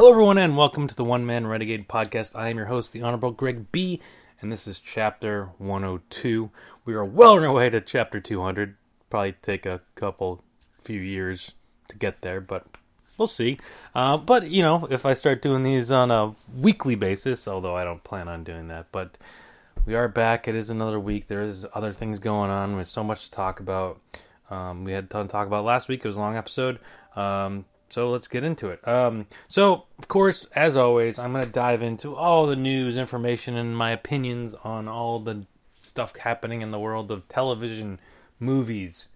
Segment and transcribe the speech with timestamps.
[0.00, 2.34] Hello, everyone, and welcome to the One Man Renegade podcast.
[2.34, 4.00] I am your host, the Honorable Greg B.,
[4.40, 6.50] and this is chapter 102.
[6.86, 8.76] We are well on our way to chapter 200.
[9.10, 10.42] Probably take a couple,
[10.82, 11.52] few years
[11.88, 12.64] to get there, but
[13.18, 13.58] we'll see.
[13.94, 17.84] Uh, but, you know, if I start doing these on a weekly basis, although I
[17.84, 19.18] don't plan on doing that, but
[19.84, 20.48] we are back.
[20.48, 21.28] It is another week.
[21.28, 22.74] There is other things going on.
[22.74, 24.00] There's so much to talk about.
[24.48, 26.00] Um, we had a ton to talk about last week.
[26.00, 26.78] It was a long episode.
[27.16, 28.86] Um, so let's get into it.
[28.86, 33.56] Um, so, of course, as always, I'm going to dive into all the news, information,
[33.56, 35.46] and my opinions on all the
[35.82, 37.98] stuff happening in the world of television,
[38.38, 39.08] movies,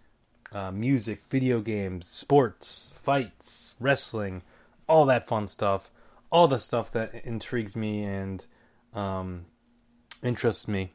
[0.52, 4.42] uh, music, video games, sports, fights, wrestling,
[4.88, 5.90] all that fun stuff,
[6.30, 8.44] all the stuff that intrigues me and
[8.92, 9.46] um,
[10.22, 10.92] interests me.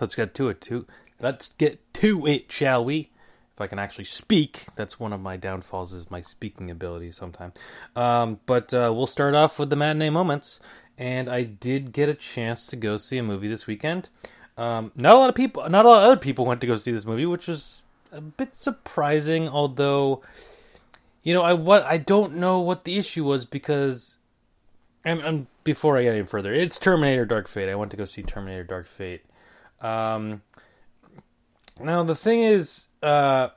[0.00, 0.60] Let's get to it.
[0.62, 0.86] To
[1.20, 3.10] let's get to it, shall we?
[3.56, 4.66] If I can actually speak.
[4.76, 7.54] That's one of my downfalls is my speaking ability sometimes.
[7.94, 10.60] Um, but uh, we'll start off with the matinee moments.
[10.98, 14.10] And I did get a chance to go see a movie this weekend.
[14.58, 16.76] Um, not a lot of people, not a lot of other people went to go
[16.76, 17.82] see this movie, which was
[18.12, 19.48] a bit surprising.
[19.48, 20.22] Although,
[21.22, 24.16] you know, I what I don't know what the issue was because,
[25.04, 27.70] and, and before I get any further, it's Terminator: Dark Fate.
[27.70, 29.22] I went to go see Terminator: Dark Fate.
[29.82, 30.40] Um,
[31.80, 33.48] now the thing is, uh,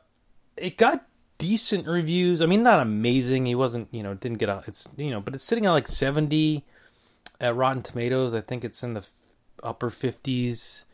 [0.57, 1.05] it got
[1.37, 2.41] decent reviews.
[2.41, 3.45] I mean, not amazing.
[3.45, 4.67] He wasn't, you know, didn't get out.
[4.67, 6.65] It's you know, but it's sitting at like seventy
[7.39, 8.33] at Rotten Tomatoes.
[8.33, 9.05] I think it's in the
[9.63, 10.85] upper fifties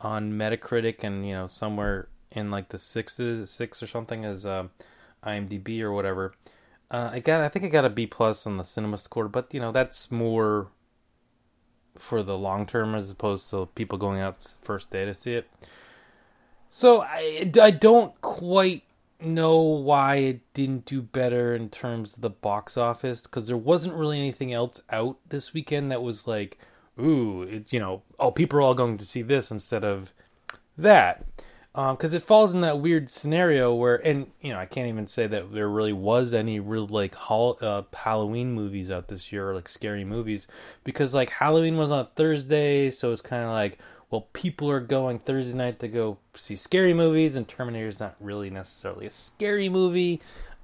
[0.00, 4.68] on Metacritic, and you know, somewhere in like the sixes, six or something as uh,
[5.24, 6.34] IMDb or whatever.
[6.90, 9.52] Uh, I got, I think I got a B plus on the Cinema Score, but
[9.54, 10.68] you know, that's more
[11.96, 15.48] for the long term as opposed to people going out first day to see it.
[16.76, 18.82] So I, I don't quite
[19.20, 23.94] know why it didn't do better in terms of the box office because there wasn't
[23.94, 26.58] really anything else out this weekend that was like,
[27.00, 30.12] ooh, it, you know, oh, people are all going to see this instead of
[30.76, 31.24] that.
[31.72, 35.06] Because um, it falls in that weird scenario where, and you know, I can't even
[35.06, 39.50] say that there really was any real like hol- uh, Halloween movies out this year,
[39.50, 40.48] or like scary movies,
[40.82, 43.78] because like Halloween was on Thursday, so it's kind of like,
[44.10, 48.16] well, people are going Thursday night to go see scary movies, and Terminator is not
[48.20, 50.20] really necessarily a scary movie.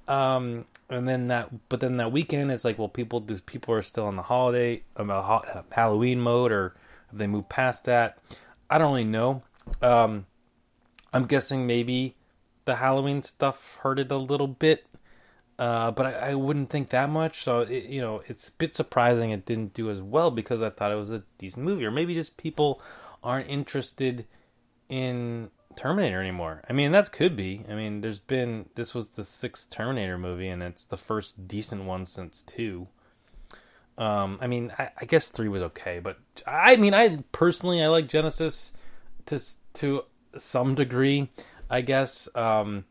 [0.07, 3.81] Um, and then that, but then that weekend, it's like, well, people do people are
[3.81, 6.75] still on the holiday about uh, Halloween mode, or
[7.09, 8.17] have they moved past that?
[8.69, 9.43] I don't really know.
[9.81, 10.25] Um,
[11.13, 12.15] I'm guessing maybe
[12.65, 14.85] the Halloween stuff hurt it a little bit,
[15.59, 17.43] uh, but I, I, wouldn't think that much.
[17.43, 20.69] So it, you know, it's a bit surprising it didn't do as well because I
[20.69, 22.81] thought it was a decent movie, or maybe just people
[23.23, 24.25] aren't interested
[24.89, 26.63] in Terminator anymore.
[26.69, 27.63] I mean, that could be.
[27.69, 31.85] I mean, there's been this was the sixth Terminator movie, and it's the first decent
[31.85, 32.87] one since two.
[33.97, 36.17] Um, I mean, I, I guess three was okay, but
[36.47, 38.71] I mean, I personally I like Genisys
[39.27, 39.39] to
[39.75, 40.03] to
[40.35, 41.29] some degree.
[41.69, 42.85] I guess um,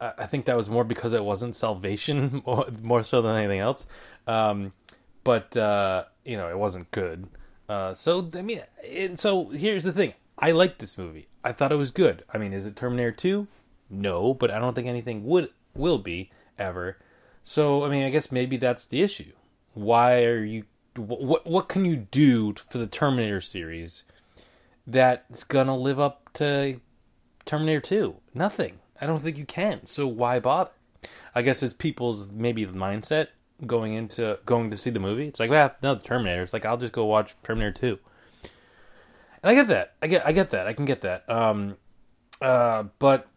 [0.00, 3.60] I, I think that was more because it wasn't Salvation more, more so than anything
[3.60, 3.86] else.
[4.26, 4.72] Um,
[5.24, 7.26] but uh, you know, it wasn't good.
[7.68, 11.28] Uh, so I mean, and so here's the thing: I like this movie.
[11.42, 12.24] I thought it was good.
[12.32, 13.46] I mean, is it Terminator Two?
[13.88, 16.98] No, but I don't think anything would will be ever.
[17.42, 19.32] So I mean, I guess maybe that's the issue.
[19.72, 20.64] Why are you?
[20.96, 24.04] What what can you do for the Terminator series
[24.86, 26.80] that's gonna live up to
[27.44, 28.16] Terminator Two?
[28.34, 28.80] Nothing.
[29.00, 29.86] I don't think you can.
[29.86, 30.70] So why bother?
[31.34, 33.28] I guess it's people's maybe mindset
[33.66, 35.28] going into going to see the movie.
[35.28, 36.42] It's like, well, no, the Terminator.
[36.42, 37.98] It's like I'll just go watch Terminator Two.
[39.42, 39.94] And I get that.
[40.00, 40.66] I get I get that.
[40.66, 41.28] I can get that.
[41.28, 41.76] Um,
[42.40, 43.28] uh, but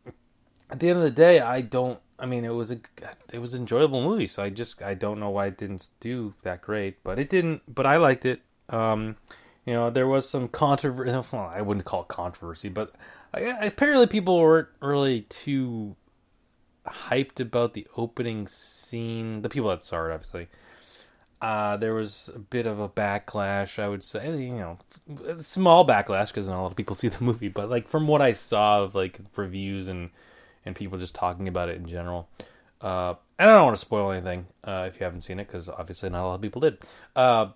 [0.70, 2.00] at the end of the day, I don't.
[2.20, 2.80] I mean, it was a
[3.32, 4.28] it was an enjoyable movie.
[4.28, 7.62] So I just I don't know why it didn't do that great, but it didn't.
[7.74, 8.42] But I liked it.
[8.70, 9.18] Um,
[9.66, 11.12] you know, there was some controversy.
[11.32, 12.94] Well, I wouldn't call it controversy, but
[13.34, 15.96] I, apparently people weren't really too
[16.88, 19.42] hyped about the opening scene.
[19.42, 20.48] The people that saw it, obviously.
[21.40, 24.28] Uh, there was a bit of a backlash, I would say.
[24.30, 24.78] You know,
[25.40, 28.22] small backlash because not a lot of people see the movie, but like from what
[28.22, 30.10] I saw of like reviews and
[30.66, 32.28] and people just talking about it in general.
[32.82, 35.70] Uh, and I don't want to spoil anything uh, if you haven't seen it because
[35.70, 36.78] obviously not a lot of people did.
[37.16, 37.48] Uh,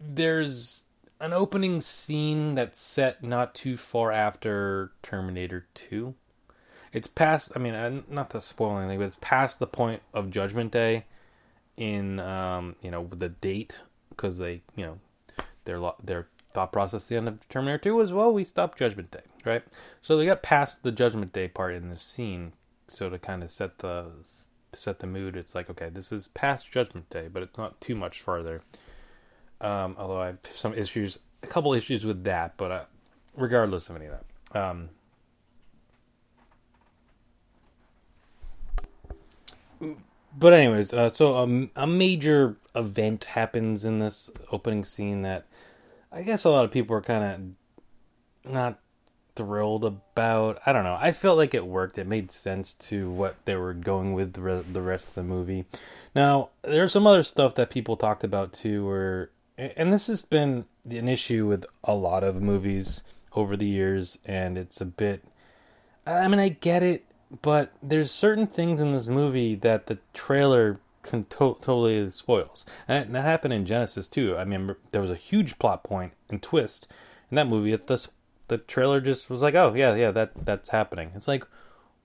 [0.00, 0.86] there's
[1.20, 6.14] an opening scene that's set not too far after Terminator 2
[6.92, 7.52] it's past.
[7.56, 11.06] I mean, not to spoil anything, but it's past the point of Judgment Day.
[11.76, 13.80] In um, you know, the date
[14.10, 14.98] because they, you know,
[15.64, 19.22] their their thought process the end of Terminator Two was, well, we stopped Judgment Day,
[19.44, 19.62] right?
[20.02, 22.52] So they got past the Judgment Day part in the scene,
[22.88, 24.10] so to kind of set the
[24.74, 25.34] set the mood.
[25.34, 28.62] It's like okay, this is past Judgment Day, but it's not too much farther.
[29.62, 32.84] Um, although I have some issues, a couple issues with that, but uh,
[33.34, 34.60] regardless of any of that.
[34.60, 34.90] Um,
[40.36, 45.46] but anyways, uh, so a major event happens in this opening scene that
[46.10, 47.56] I guess a lot of people are kind
[48.44, 48.78] of not
[49.34, 50.60] thrilled about.
[50.66, 50.98] I don't know.
[51.00, 51.98] I felt like it worked.
[51.98, 55.64] It made sense to what they were going with the rest of the movie.
[56.14, 60.66] Now, there's some other stuff that people talked about too, where, and this has been
[60.88, 63.02] an issue with a lot of movies
[63.34, 65.24] over the years, and it's a bit.
[66.06, 67.06] I mean, I get it
[67.40, 70.80] but there's certain things in this movie that the trailer
[71.10, 72.64] to- totally spoils.
[72.86, 74.36] And that happened in Genisys too.
[74.36, 76.88] I mean, there was a huge plot point and twist
[77.30, 77.74] in that movie.
[77.74, 78.08] The
[78.48, 81.12] the trailer just was like, oh yeah, yeah, that that's happening.
[81.14, 81.44] It's like,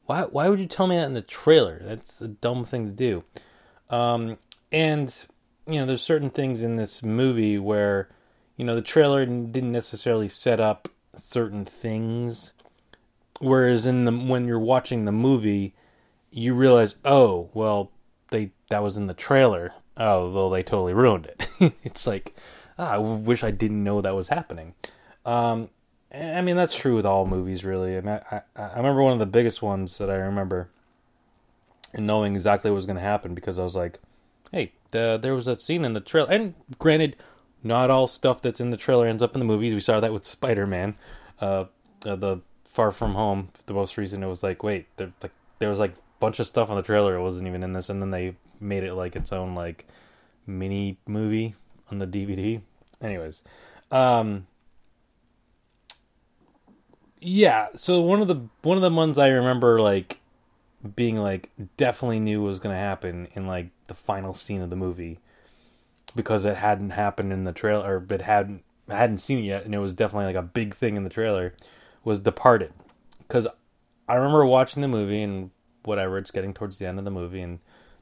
[0.05, 1.81] why why would you tell me that in the trailer?
[1.83, 3.23] That's a dumb thing to do.
[3.89, 4.37] Um,
[4.71, 5.13] and
[5.67, 8.09] you know, there's certain things in this movie where
[8.55, 12.53] you know the trailer didn't necessarily set up certain things
[13.39, 15.75] Whereas in the when you're watching the movie,
[16.31, 17.91] you realize, oh, well,
[18.31, 19.73] they that was in the trailer.
[19.95, 21.73] Oh, though they totally ruined it.
[21.83, 22.35] it's like,
[22.77, 24.75] ah, I wish I didn't know that was happening.
[25.25, 25.69] Um,
[26.13, 27.97] I mean, that's true with all movies, really.
[27.97, 30.69] I, mean, I, I remember one of the biggest ones that I remember,
[31.93, 33.99] and knowing exactly what was going to happen because I was like,
[34.51, 37.15] hey, the, there was a scene in the trailer, and granted,
[37.63, 39.73] not all stuff that's in the trailer ends up in the movies.
[39.73, 40.95] We saw that with Spider Man.
[41.41, 41.65] Uh,
[42.05, 42.41] uh, the
[42.77, 45.93] Far From Home, the most recent, it was like, wait, there, like there was like
[45.93, 47.15] a bunch of stuff on the trailer.
[47.15, 49.87] It wasn't even in this, and then they made it like its own like
[50.45, 51.55] mini movie
[51.89, 52.61] on the DVD.
[53.01, 53.41] Anyways,
[53.89, 54.45] um,
[57.19, 57.69] yeah.
[57.75, 60.19] So one of the one of the ones I remember like
[60.95, 64.75] being like definitely knew was going to happen in like the final scene of the
[64.75, 65.17] movie
[66.15, 69.73] because it hadn't happened in the trailer or it hadn't hadn't seen it yet and
[69.73, 71.55] it was definitely like a big thing in the trailer
[72.03, 72.73] was Departed,
[73.19, 73.47] because
[74.07, 75.51] I remember watching the movie and
[75.83, 76.17] whatever.
[76.17, 77.59] It's getting towards the end of the movie, and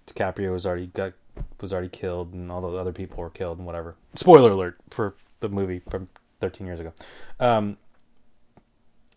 [0.08, 1.14] DiCaprio was already got
[1.62, 3.96] was already killed, and all the other people were killed, and whatever.
[4.16, 6.10] Spoiler alert for the movie from
[6.42, 6.94] 13 years ago.
[7.40, 7.78] Um,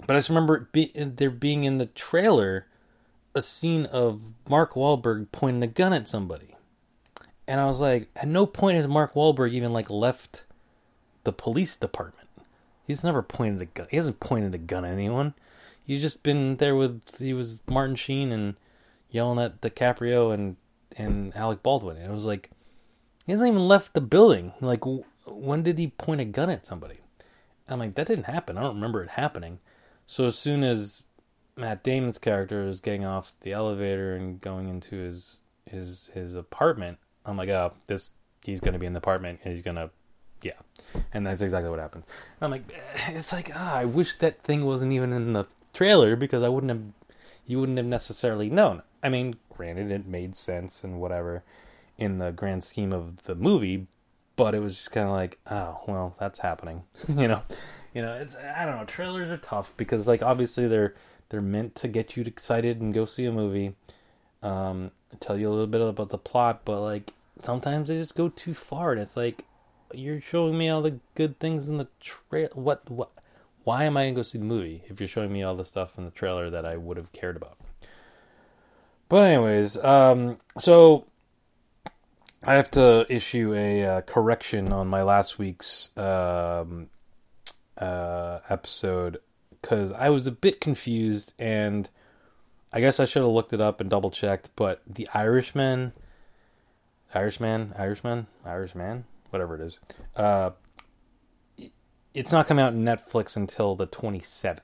[0.06, 2.66] but I just remember be, there being in the trailer
[3.34, 6.56] a scene of Mark Wahlberg pointing a gun at somebody,
[7.46, 10.44] and I was like, at no point has Mark Wahlberg even like left
[11.24, 12.17] the police department.
[12.88, 13.86] He's never pointed a gun.
[13.90, 15.34] He hasn't pointed a gun at anyone.
[15.84, 18.56] He's just been there with he was Martin Sheen and
[19.10, 20.56] yelling at DiCaprio and
[20.96, 21.98] and Alec Baldwin.
[21.98, 22.50] And it was like
[23.26, 24.54] he hasn't even left the building.
[24.62, 24.84] Like
[25.26, 27.00] when did he point a gun at somebody?
[27.68, 28.56] I'm like that didn't happen.
[28.56, 29.58] I don't remember it happening.
[30.06, 31.02] So as soon as
[31.56, 36.96] Matt Damon's character is getting off the elevator and going into his his his apartment,
[37.26, 38.12] I'm like, oh, this
[38.42, 39.90] he's gonna be in the apartment and he's gonna
[40.42, 40.52] yeah,
[41.12, 42.04] and that's exactly what happened.
[42.40, 45.46] And I'm like, eh, it's like, ah, I wish that thing wasn't even in the
[45.74, 46.82] trailer because I wouldn't have,
[47.46, 48.82] you wouldn't have necessarily known.
[49.02, 51.42] I mean, granted, it made sense and whatever
[51.96, 53.86] in the grand scheme of the movie,
[54.36, 57.42] but it was just kind of like, oh, well, that's happening, you know,
[57.94, 58.84] you know, it's I don't know.
[58.84, 60.94] Trailers are tough because like obviously they're
[61.28, 63.74] they're meant to get you excited and go see a movie,
[64.42, 68.28] um, tell you a little bit about the plot, but like sometimes they just go
[68.28, 69.44] too far, and it's like
[69.92, 72.50] you're showing me all the good things in the trail.
[72.54, 73.10] What what?
[73.64, 75.98] Why am I gonna go see the movie if you're showing me all the stuff
[75.98, 77.58] in the trailer that I would have cared about?
[79.08, 81.06] But anyways, um, so
[82.42, 86.88] I have to issue a uh, correction on my last week's um,
[87.76, 89.18] uh, episode
[89.50, 91.88] because I was a bit confused and
[92.72, 94.50] I guess I should have looked it up and double checked.
[94.56, 95.92] But the Irishman,
[97.14, 99.78] Irishman, Irishman, Irishman, whatever it is.
[100.16, 100.50] Uh,
[102.14, 104.60] it's not coming out on Netflix until the 27th.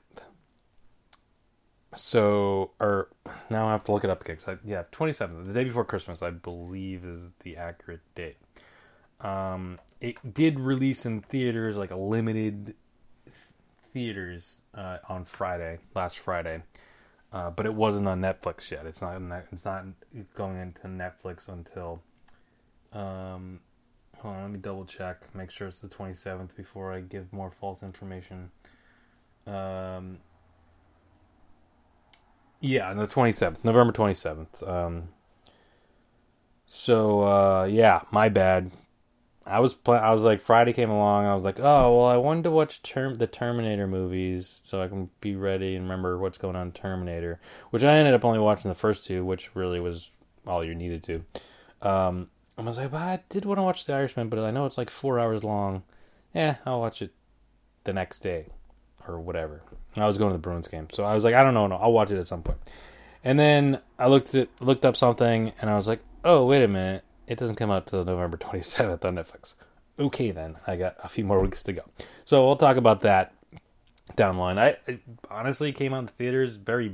[1.93, 3.09] So, or
[3.49, 4.37] now I have to look it up again.
[4.47, 8.35] I, yeah, 27th, the day before Christmas, I believe, is the accurate date.
[9.21, 12.75] Um, it did release in theaters, like a limited
[13.93, 16.63] theaters, uh, on Friday, last Friday.
[17.31, 18.85] Uh, but it wasn't on Netflix yet.
[18.85, 19.21] It's not.
[19.51, 19.85] It's not
[20.35, 22.01] going into Netflix until
[22.93, 23.59] um,
[24.19, 25.33] Hold on, let me double check.
[25.35, 28.51] Make sure it's the 27th before I give more false information.
[29.45, 30.19] Um,
[32.59, 34.67] yeah, the 27th, November 27th.
[34.67, 35.09] Um,
[36.65, 38.71] so uh, yeah, my bad.
[39.47, 41.25] I was pl- I was like Friday came along.
[41.25, 44.87] I was like, oh well, I wanted to watch term the Terminator movies so I
[44.87, 47.39] can be ready and remember what's going on in Terminator.
[47.69, 50.09] Which I ended up only watching the first two, which really was
[50.47, 51.87] all you needed to.
[51.87, 54.65] Um, I was like, well, I did want to watch The Irishman, but I know
[54.65, 55.83] it's like four hours long.
[56.33, 57.11] Yeah, I'll watch it
[57.83, 58.47] the next day
[59.07, 59.61] or whatever.
[59.95, 61.75] I was going to the Bruins game, so I was like, I don't know, no,
[61.75, 62.57] I'll watch it at some point.
[63.23, 66.67] And then I looked at looked up something, and I was like, oh, wait a
[66.67, 69.53] minute, it doesn't come out till November twenty seventh on Netflix.
[69.97, 71.83] Okay, then I got a few more weeks to go,
[72.25, 73.33] so we'll talk about that
[74.15, 74.59] down the line.
[74.59, 76.91] I, I honestly came out in the theaters very,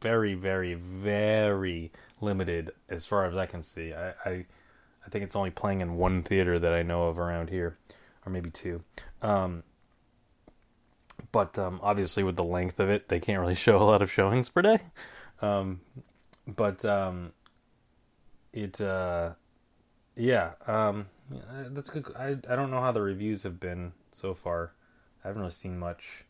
[0.00, 3.92] very, very, very limited as far as I can see.
[3.92, 4.46] I, I,
[5.04, 7.78] I think it's only playing in one theater that I know of around here,
[8.24, 8.82] or maybe two.
[9.20, 9.62] Um,
[11.32, 14.10] but um, obviously, with the length of it, they can't really show a lot of
[14.10, 14.80] showings per day.
[15.40, 15.80] Um,
[16.46, 17.32] but um,
[18.52, 19.30] it, uh,
[20.16, 21.06] yeah, um,
[21.70, 22.06] that's good.
[22.16, 24.72] I I don't know how the reviews have been so far.
[25.24, 26.24] I haven't really seen much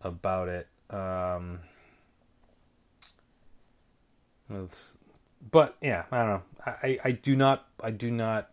[0.00, 0.68] about it.
[0.90, 1.60] Um,
[5.50, 6.42] but yeah, I don't know.
[6.66, 8.50] I, I do not I do not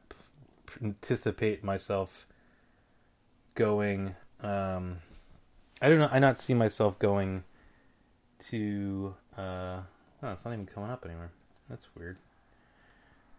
[0.81, 2.25] anticipate myself
[3.55, 4.15] going.
[4.41, 4.97] Um,
[5.81, 6.09] I don't know.
[6.11, 7.43] I not see myself going
[8.49, 9.15] to.
[9.37, 9.81] Uh,
[10.21, 11.31] oh, it's not even coming up anymore.
[11.69, 12.17] That's weird.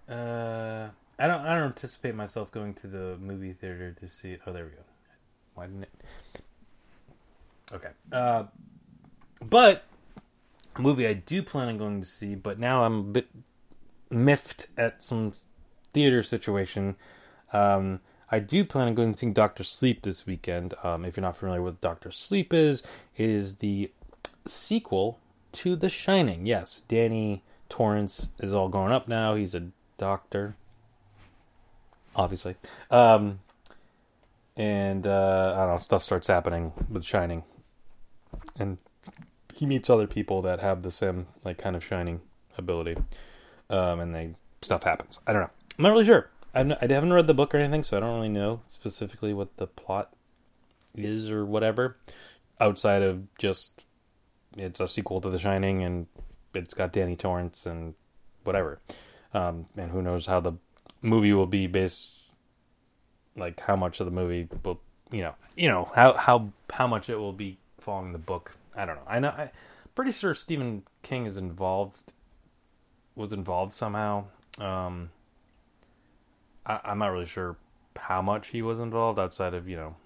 [0.08, 1.40] Uh, I don't.
[1.40, 4.40] I don't anticipate myself going to the movie theater to see it.
[4.46, 4.76] Oh, there we go.
[5.54, 6.42] Why didn't it?
[7.72, 7.90] Okay.
[8.12, 8.44] Uh,
[9.40, 9.84] but
[10.78, 13.28] movie I do plan on going to see, but now I'm a bit
[14.10, 15.32] miffed at some
[15.92, 16.96] theater situation.
[17.52, 18.00] Um,
[18.30, 20.74] I do plan on going to see Doctor Sleep this weekend.
[20.82, 22.82] Um, if you're not familiar with Doctor Sleep is,
[23.16, 23.90] it is the
[24.46, 25.18] sequel
[25.52, 26.46] to The Shining.
[26.46, 29.34] Yes, Danny Torrance is all grown up now.
[29.34, 30.56] He's a doctor,
[32.16, 32.56] obviously.
[32.90, 33.40] Um,
[34.56, 37.44] and uh, I don't know, stuff starts happening with Shining
[38.58, 38.78] and
[39.54, 42.20] he meets other people that have the same like kind of shining
[42.58, 42.96] ability,
[43.70, 45.18] um, and they stuff happens.
[45.26, 45.50] I don't know.
[45.78, 46.30] I'm not really sure.
[46.54, 49.56] I've I haven't read the book or anything, so I don't really know specifically what
[49.56, 50.12] the plot
[50.96, 51.96] is or whatever.
[52.61, 53.84] Outside of just
[54.56, 56.06] it's a sequel to The Shining, and
[56.54, 57.94] it's got Danny Torrance and
[58.44, 58.80] whatever.
[59.32, 60.52] Um, and who knows how the
[61.02, 62.30] movie will be based,
[63.37, 64.80] like how much of the movie will,
[65.11, 68.52] you know, you know how how how much it will be following the book.
[68.76, 69.02] I don't know.
[69.06, 69.30] I know.
[69.30, 69.50] I'm
[69.94, 72.12] pretty sure Stephen King is involved.
[73.14, 74.24] Was involved somehow.
[74.58, 75.10] Um,
[76.66, 77.56] I, I'm not really sure
[77.96, 79.96] how much he was involved outside of you know.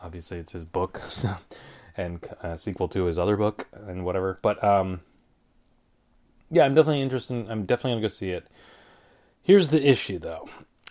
[0.00, 1.02] Obviously, it's his book,
[1.96, 4.38] and uh, sequel to his other book and whatever.
[4.40, 5.00] But um,
[6.50, 7.50] yeah, I'm definitely interested.
[7.50, 8.46] I'm definitely gonna go see it.
[9.42, 10.48] Here's the issue, though.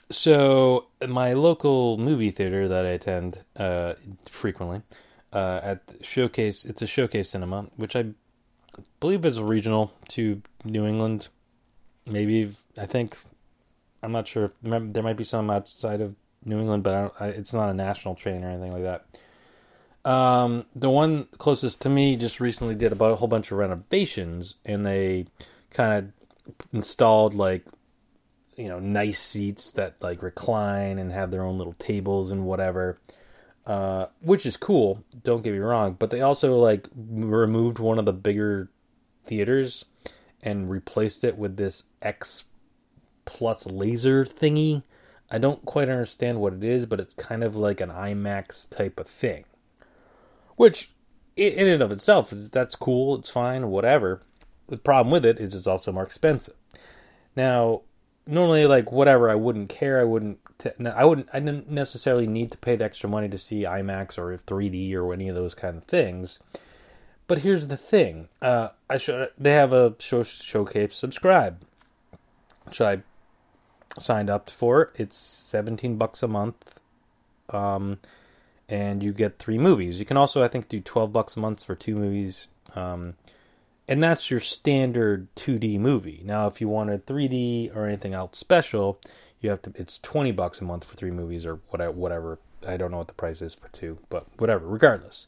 [0.10, 3.94] So my local movie theater that I attend uh,
[4.29, 4.82] frequently
[5.34, 6.66] uh, at Showcase.
[6.66, 8.06] It's a Showcase Cinema, which I
[9.00, 11.28] believe is regional to New England.
[12.06, 13.18] Maybe I think
[14.02, 16.16] I'm not sure if there might be some outside of
[16.46, 19.06] New England, but I I, it's not a national chain or anything like that.
[20.10, 24.56] Um, the one closest to me just recently did about a whole bunch of renovations,
[24.64, 25.26] and they
[25.72, 27.66] kind of installed like
[28.56, 33.00] you know nice seats that like recline and have their own little tables and whatever.
[33.68, 35.04] Uh, which is cool.
[35.26, 38.72] Don't get me wrong, but they also like removed one of the bigger
[39.26, 39.84] theaters
[40.42, 42.46] and replaced it with this X
[43.26, 44.84] plus laser thingy.
[45.30, 49.02] I don't quite understand what it is, but it's kind of like an IMAX type
[49.02, 49.44] of thing.
[50.56, 50.92] Which,
[51.36, 53.16] in and of itself, is that's cool.
[53.16, 54.24] It's fine, whatever.
[54.68, 56.56] The problem with it is it's also more expensive.
[57.36, 57.82] Now,
[58.28, 60.00] normally, like whatever, I wouldn't care.
[60.00, 63.38] I wouldn't to, I wouldn't I didn't necessarily need to pay the extra money to
[63.38, 66.40] see IMAX or 3D or any of those kind of things.
[67.28, 71.62] But here's the thing: uh, I show, they have a show, showcase subscribe,
[72.66, 73.00] which I
[74.00, 74.92] signed up for.
[74.96, 76.80] It's seventeen bucks a month,
[77.50, 78.00] um,
[78.70, 80.00] and you get three movies.
[80.00, 82.48] You can also, I think, do twelve bucks a month for two movies.
[82.76, 83.16] Um,
[83.88, 86.22] and that's your standard 2D movie.
[86.25, 89.00] Now, if you wanted 3D or anything else special,
[89.39, 92.39] you have to it's 20 bucks a month for three movies or whatever whatever.
[92.67, 95.27] I don't know what the price is for two but whatever regardless.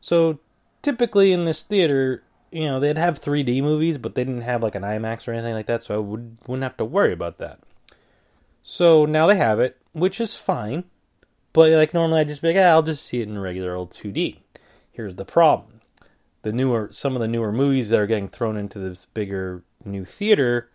[0.00, 0.38] So
[0.82, 4.74] typically in this theater you know they'd have 3d movies but they didn't have like
[4.74, 7.60] an imax or anything like that so i would, wouldn't have to worry about that.
[8.62, 10.84] So now they have it which is fine
[11.52, 13.92] but like normally i'd just be like ah, i'll just see it in regular old
[13.92, 14.38] 2d
[14.92, 15.69] here's the problem
[16.42, 20.04] the newer some of the newer movies that are getting thrown into this bigger new
[20.04, 20.70] theater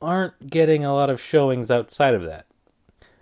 [0.00, 2.46] aren't getting a lot of showings outside of that,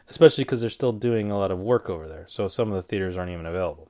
[0.09, 2.27] especially because they're still doing a lot of work over there.
[2.29, 3.89] So some of the theaters aren't even available.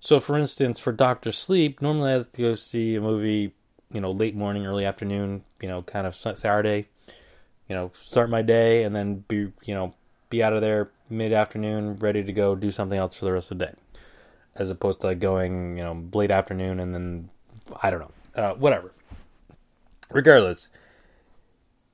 [0.00, 3.54] So, for instance, for Doctor Sleep, normally I have to go see a movie
[3.94, 6.88] you know, late morning, early afternoon, you know, kind of Saturday,
[7.68, 9.94] you know, start my day and then be, you know,
[10.28, 13.52] be out of there mid afternoon, ready to go do something else for the rest
[13.52, 13.74] of the day.
[14.56, 17.30] As opposed to like going, you know, late afternoon and then,
[17.82, 18.92] I don't know, uh, whatever.
[20.10, 20.68] Regardless,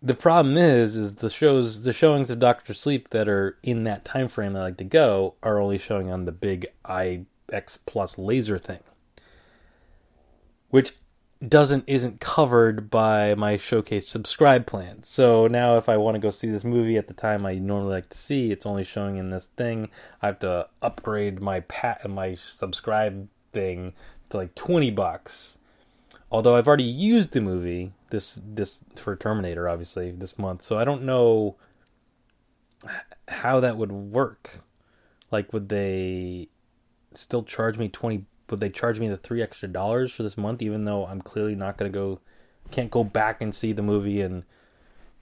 [0.03, 4.05] the problem is, is the shows, the showings of Doctor Sleep that are in that
[4.05, 7.27] time frame that I like to go are only showing on the big IX
[7.87, 8.81] Plus laser thing,
[10.71, 10.95] which
[11.47, 15.03] doesn't isn't covered by my showcase subscribe plan.
[15.03, 17.93] So now if I want to go see this movie at the time I normally
[17.93, 19.89] like to see, it's only showing in this thing.
[20.21, 23.95] I have to upgrade my pat and my subscribe thing
[24.29, 25.57] to like 20 bucks.
[26.31, 30.63] Although I've already used the movie this this for Terminator obviously this month.
[30.63, 31.57] So I don't know
[33.29, 34.61] how that would work.
[35.31, 36.49] Like would they
[37.15, 40.63] still charge me 20 would they charge me the three extra dollars for this month,
[40.63, 42.21] even though I'm clearly not to go,
[42.71, 44.45] can't go back and see the movie in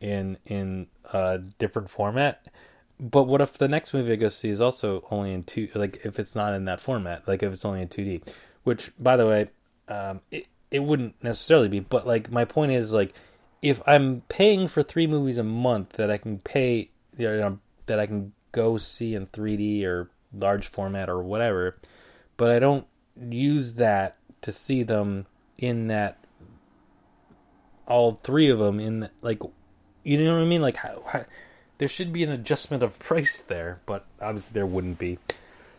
[0.00, 2.46] in in a different format.
[3.00, 5.68] But what if the next movie I go see is also only in two?
[5.74, 8.22] Like if it's not in that format, like if it's only in two D,
[8.64, 9.50] which by the way,
[9.88, 11.80] um, it it wouldn't necessarily be.
[11.80, 13.14] But like my point is like
[13.62, 17.98] if I'm paying for three movies a month that I can pay, you know, that
[17.98, 21.76] I can go see in 3D or large format or whatever,
[22.36, 22.86] but I don't
[23.20, 25.26] use that to see them
[25.56, 26.18] in that
[27.86, 29.42] all three of them in the, like
[30.04, 30.62] you know what I mean?
[30.62, 31.24] Like how, how,
[31.78, 35.18] there should be an adjustment of price there but obviously there wouldn't be.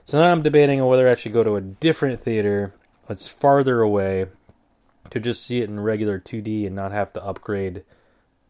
[0.05, 2.73] So now I'm debating on whether I should go to a different theater
[3.07, 4.27] that's farther away
[5.11, 7.83] to just see it in regular 2D and not have to upgrade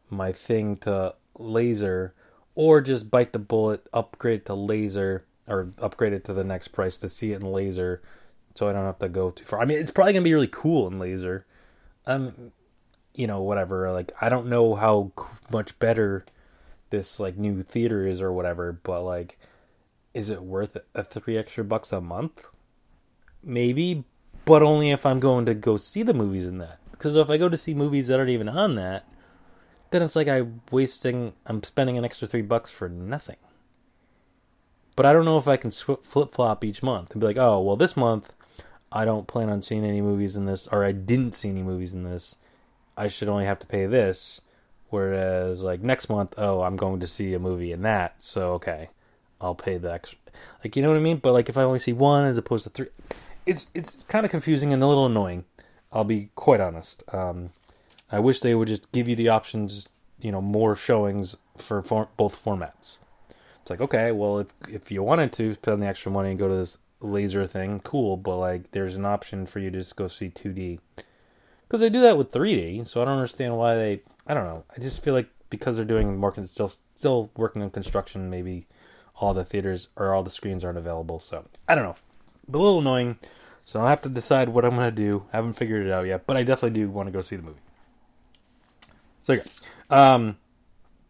[0.10, 2.14] my thing to laser
[2.56, 6.98] or just bite the bullet upgrade to laser or upgrade it to the next price
[6.98, 8.02] to see it in laser
[8.56, 9.62] so I don't have to go too far.
[9.62, 11.46] I mean, it's probably gonna be really cool in laser.
[12.06, 12.52] Um,
[13.14, 13.92] you know, whatever.
[13.92, 15.12] Like, I don't know how
[15.52, 16.26] much better
[16.90, 19.38] this like new theater is or whatever, but like,
[20.14, 22.46] is it worth a three extra bucks a month?
[23.44, 24.04] Maybe,
[24.46, 26.80] but only if I'm going to go see the movies in that.
[26.92, 29.08] Because if I go to see movies that aren't even on that,
[29.92, 33.38] then it's like I'm wasting, I'm spending an extra three bucks for nothing.
[34.96, 37.62] But I don't know if I can flip flop each month and be like, oh,
[37.62, 38.34] well, this month
[38.92, 41.94] I don't plan on seeing any movies in this, or I didn't see any movies
[41.94, 42.36] in this,
[42.98, 44.42] I should only have to pay this.
[44.90, 48.90] Whereas, like next month, oh, I'm going to see a movie in that, so okay,
[49.40, 50.18] I'll pay the extra.
[50.64, 51.18] Like, you know what I mean?
[51.18, 52.88] But like, if I only see one as opposed to three,
[53.46, 55.46] it's it's kind of confusing and a little annoying.
[55.92, 57.04] I'll be quite honest.
[57.14, 57.52] Um,
[58.12, 62.08] I wish they would just give you the options, you know, more showings for for
[62.18, 62.98] both formats.
[63.62, 66.48] It's like, okay, well, if if you wanted to spend the extra money and go
[66.48, 70.08] to this laser thing, cool, but like there's an option for you to just go
[70.08, 70.80] see 2D.
[71.68, 74.02] Because they do that with 3D, so I don't understand why they.
[74.26, 74.64] I don't know.
[74.76, 78.68] I just feel like because they're doing more, still still working on construction, maybe
[79.16, 81.20] all the theaters or all the screens aren't available.
[81.20, 81.96] So I don't know.
[82.48, 83.20] a little annoying.
[83.66, 85.26] So I'll have to decide what I'm gonna do.
[85.32, 87.44] I haven't figured it out yet, but I definitely do want to go see the
[87.44, 87.60] movie.
[89.22, 89.44] So yeah.
[89.92, 90.38] Um,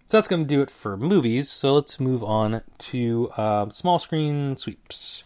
[0.10, 1.49] so that's to do it for movies.
[1.49, 5.23] So let's move on to uh, small screen sweeps.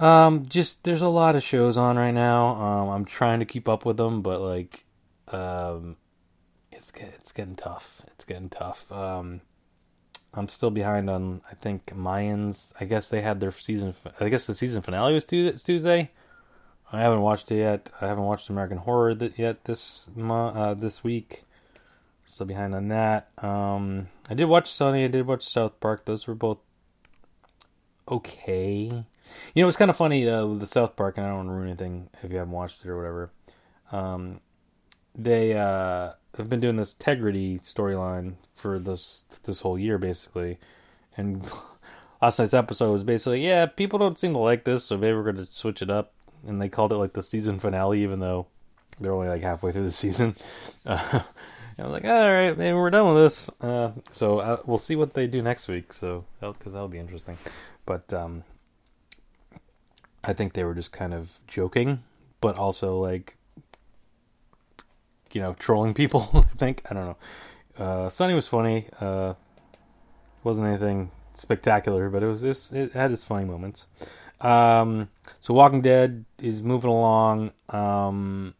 [0.00, 2.48] Um, just there's a lot of shows on right now.
[2.54, 4.84] Um, I'm trying to keep up with them, but like,
[5.28, 5.96] um,
[6.70, 8.02] it's it's getting tough.
[8.08, 8.90] It's getting tough.
[8.92, 9.40] Um,
[10.34, 12.72] I'm still behind on I think Mayans.
[12.80, 13.94] I guess they had their season.
[14.20, 16.10] I guess the season finale was Tuesday.
[16.92, 17.90] I haven't watched it yet.
[18.00, 21.44] I haven't watched American Horror yet this uh, this week.
[22.24, 23.30] Still behind on that.
[23.38, 25.04] Um, I did watch Sunny.
[25.04, 26.04] I did watch South Park.
[26.04, 26.58] Those were both
[28.06, 29.04] okay.
[29.54, 31.48] You know, it's kind of funny uh, with the South Park, and I don't want
[31.48, 33.30] to ruin anything if you haven't watched it or whatever.
[33.92, 34.40] Um,
[35.14, 40.58] they uh, have been doing this integrity storyline for this this whole year, basically.
[41.16, 41.50] And
[42.22, 45.24] last night's episode was basically, yeah, people don't seem to like this, so maybe we're
[45.24, 46.12] going to switch it up.
[46.46, 48.46] And they called it like the season finale, even though
[49.00, 50.36] they're only like halfway through the season.
[50.86, 51.20] Uh,
[51.80, 53.50] I'm like, all right, maybe we're done with this.
[53.60, 55.92] Uh, so uh, we'll see what they do next week.
[55.92, 57.38] So because that'll, that'll be interesting.
[57.86, 58.42] But um,
[60.24, 62.02] I think they were just kind of joking,
[62.40, 63.36] but also like
[65.32, 66.28] you know trolling people.
[66.34, 67.16] I think I don't know.
[67.84, 68.88] Uh, Sunny was funny.
[69.00, 69.34] Uh,
[70.42, 73.86] wasn't anything spectacular, but it was, it, was, it had its funny moments.
[74.40, 75.08] Um,
[75.40, 77.52] so Walking Dead is moving along.
[77.68, 78.54] Um,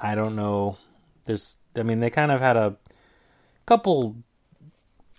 [0.00, 0.78] I don't know.
[1.24, 2.76] There's, I mean, they kind of had a
[3.66, 4.16] couple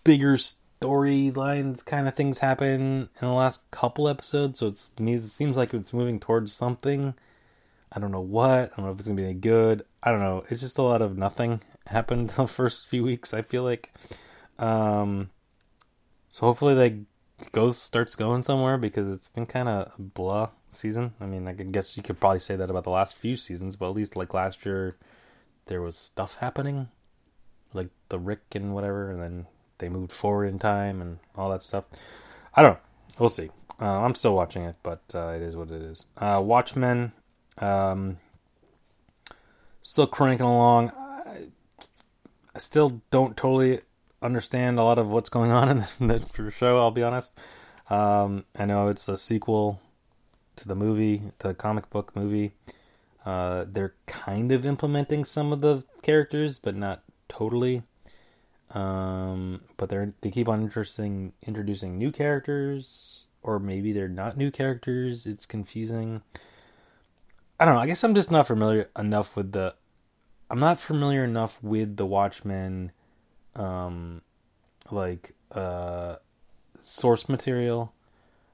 [0.04, 0.38] bigger
[0.86, 5.94] storylines kind of things happen in the last couple episodes, so it seems like it's
[5.94, 7.14] moving towards something.
[7.92, 8.72] I don't know what.
[8.74, 9.86] I don't know if it's gonna be any good.
[10.04, 10.44] I don't know.
[10.50, 13.34] It's just a lot of nothing happened the first few weeks.
[13.34, 13.94] I feel like.
[14.60, 15.32] Um,
[16.30, 17.02] so hopefully they
[17.52, 21.14] goes starts going somewhere because it's been kind of a blah season.
[21.20, 23.90] I mean, I guess you could probably say that about the last few seasons, but
[23.90, 24.96] at least like last year,
[25.66, 26.90] there was stuff happening,
[27.74, 31.64] like the Rick and whatever, and then they moved forward in time and all that
[31.64, 31.86] stuff.
[32.54, 32.80] I don't know.
[33.20, 33.50] We'll see.
[33.80, 36.06] Uh, I'm still watching it, but uh, it is what it is.
[36.18, 37.12] Uh, Watchmen,
[37.58, 38.18] um,
[39.82, 40.92] still cranking along.
[40.98, 41.48] I,
[42.56, 43.82] I, still don't totally
[44.22, 46.78] understand a lot of what's going on in the, the show.
[46.78, 47.38] I'll be honest.
[47.90, 49.82] Um, I know it's a sequel
[50.56, 52.54] to the movie, the comic book movie.
[53.26, 57.84] Uh, they're kind of implementing some of the characters, but not totally.
[58.72, 64.52] Um, but they're they keep on interesting introducing new characters, or maybe they're not new
[64.52, 65.26] characters.
[65.26, 66.22] It's confusing.
[67.60, 67.82] I don't know.
[67.82, 69.76] I guess I'm just not familiar enough with the.
[70.50, 72.92] I'm not familiar enough with the Watchmen,
[73.56, 74.22] um,
[74.92, 76.18] like uh,
[76.80, 77.94] source material,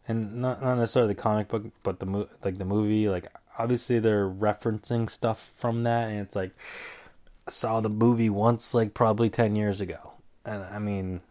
[0.08, 3.08] and not not necessarily the comic book, but the mo- like the movie.
[3.08, 6.52] Like obviously they're referencing stuff from that, and it's like
[7.50, 10.14] saw the movie once, like probably ten years ago,
[10.46, 11.22] and I mean,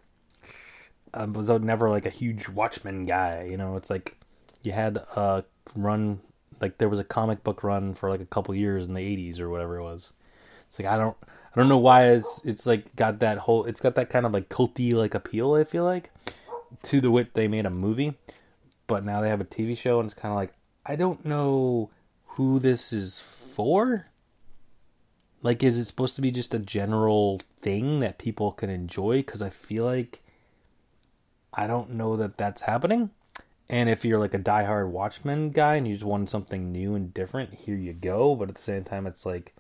[1.15, 3.49] I was never like a huge Watchmen guy.
[3.51, 4.17] You know, it's like
[4.63, 5.45] you had a
[5.75, 6.21] run,
[6.61, 9.41] like there was a comic book run for like a couple years in the '80s
[9.41, 10.13] or whatever it was.
[10.69, 13.81] It's like I don't, I don't know why it's it's like got that whole, it's
[13.81, 15.55] got that kind of like culty like appeal.
[15.55, 16.11] I feel like
[16.85, 18.15] to the wit they made a movie,
[18.87, 20.55] but now they have a TV show, and it's kind of like
[20.87, 21.91] I don't know
[22.27, 24.07] who this is for
[25.43, 29.19] like, is it supposed to be just a general thing that people can enjoy?
[29.19, 30.21] Because I feel like
[31.53, 33.11] I don't know that that's happening.
[33.69, 37.15] And if you're like a diehard Watchmen guy and you just want something new and
[37.15, 38.35] different, here you go.
[38.35, 39.55] But at the same time, it's like,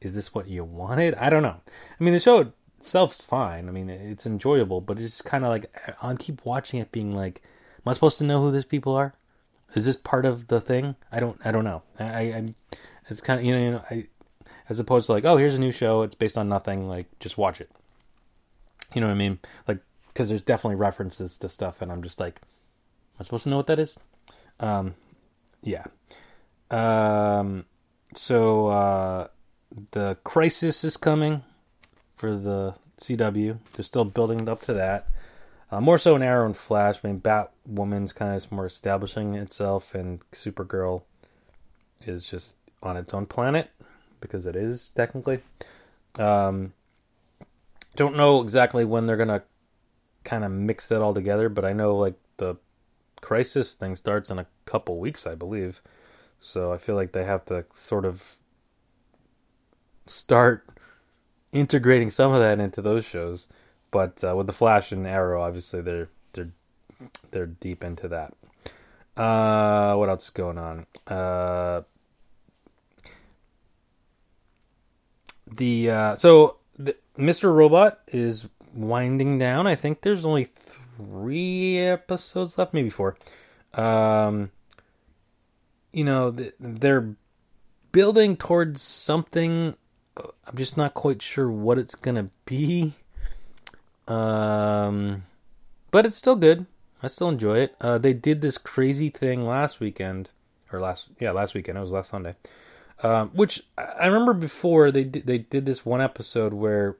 [0.00, 1.14] is this what you wanted?
[1.16, 1.60] I don't know.
[1.66, 3.68] I mean, the show itself's fine.
[3.68, 7.42] I mean, it's enjoyable, but it's kind of like I keep watching it, being like,
[7.84, 9.14] am I supposed to know who these people are?
[9.74, 10.94] Is this part of the thing?
[11.10, 11.38] I don't.
[11.44, 11.82] I don't know.
[11.98, 12.04] I.
[12.04, 12.54] I
[13.08, 13.62] it's kind of you know.
[13.64, 14.06] You know I
[14.68, 16.02] as opposed to like, oh, here's a new show.
[16.02, 16.88] It's based on nothing.
[16.88, 17.70] Like, just watch it.
[18.94, 19.38] You know what I mean?
[19.66, 23.50] Like, because there's definitely references to stuff, and I'm just like, am I supposed to
[23.50, 23.98] know what that is?
[24.60, 24.94] Um,
[25.62, 25.84] yeah.
[26.70, 27.66] Um,
[28.14, 29.28] so uh,
[29.92, 31.42] the crisis is coming
[32.16, 33.58] for the CW.
[33.74, 35.08] They're still building up to that.
[35.70, 37.00] Uh, more so in Arrow and Flash.
[37.02, 41.02] I mean, Batwoman's kind of more establishing itself, and Supergirl
[42.04, 43.70] is just on its own planet
[44.20, 45.40] because it is technically.
[46.18, 46.72] Um,
[47.94, 49.42] don't know exactly when they're gonna
[50.24, 52.56] kind of mix that all together, but I know like the
[53.20, 55.80] crisis thing starts in a couple weeks, I believe.
[56.40, 58.36] So I feel like they have to sort of
[60.06, 60.68] start
[61.52, 63.48] integrating some of that into those shows.
[63.90, 66.50] But uh, with the Flash and Arrow, obviously they're they're
[67.30, 68.34] they're deep into that.
[69.16, 70.86] Uh, what else is going on?
[71.06, 71.82] Uh,
[75.56, 77.52] the uh, so the, Mr.
[77.52, 79.66] Robot is winding down.
[79.66, 83.16] I think there's only three episodes left, maybe four.
[83.74, 84.50] Um,
[85.92, 87.14] you know, they're
[87.92, 89.76] building towards something.
[90.16, 92.94] I'm just not quite sure what it's gonna be.
[94.08, 95.24] Um,
[95.90, 96.66] but it's still good.
[97.02, 97.76] I still enjoy it.
[97.80, 100.30] Uh, they did this crazy thing last weekend,
[100.72, 101.76] or last yeah last weekend.
[101.78, 102.34] It was last Sunday
[103.02, 106.96] um, which I remember before they did, they did this one episode where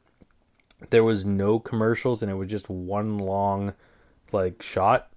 [0.91, 3.75] there was no commercials and it was just one long
[4.33, 5.09] like shot,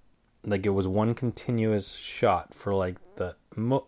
[0.46, 3.88] like it was one continuous shot for like the mo-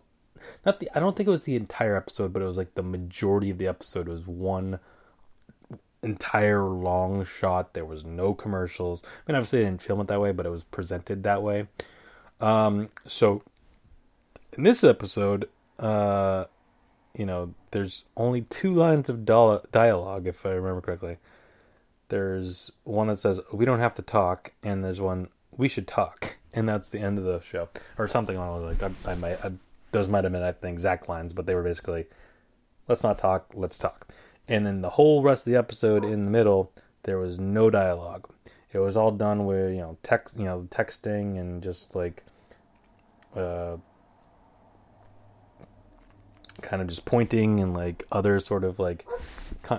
[0.66, 2.82] not the I don't think it was the entire episode, but it was like the
[2.82, 4.78] majority of the episode was one
[6.02, 7.74] entire long shot.
[7.74, 9.02] There was no commercials.
[9.04, 11.68] I mean, obviously they didn't film it that way, but it was presented that way.
[12.40, 13.42] Um, so
[14.56, 16.44] in this episode, uh,
[17.16, 21.18] you know, there's only two lines of dialogue, if I remember correctly.
[22.08, 26.36] There's one that says, We don't have to talk, and there's one, We should talk.
[26.54, 27.70] And that's the end of the show.
[27.96, 28.92] Or something along like that.
[29.06, 29.52] I, I might, I,
[29.92, 32.06] those might have been I think, exact lines, but they were basically,
[32.88, 34.08] Let's not talk, let's talk.
[34.48, 36.72] And then the whole rest of the episode in the middle,
[37.04, 38.28] there was no dialogue.
[38.72, 42.24] It was all done with, you know, text, you know, texting and just like,
[43.36, 43.76] uh,
[46.60, 49.06] kind of just pointing and like other sort of like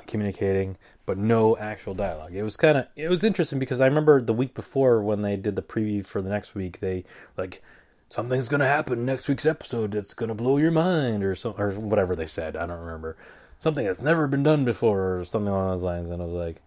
[0.08, 2.34] communicating, but no actual dialogue.
[2.34, 5.36] It was kind of it was interesting because I remember the week before when they
[5.36, 7.04] did the preview for the next week, they
[7.38, 7.62] like
[8.10, 12.16] something's gonna happen next week's episode that's gonna blow your mind or so or whatever
[12.16, 12.56] they said.
[12.56, 13.18] I don't remember
[13.64, 16.10] something that's never been done before or something along those lines.
[16.12, 16.58] And I was like,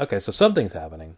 [0.00, 1.16] okay, so something's happening.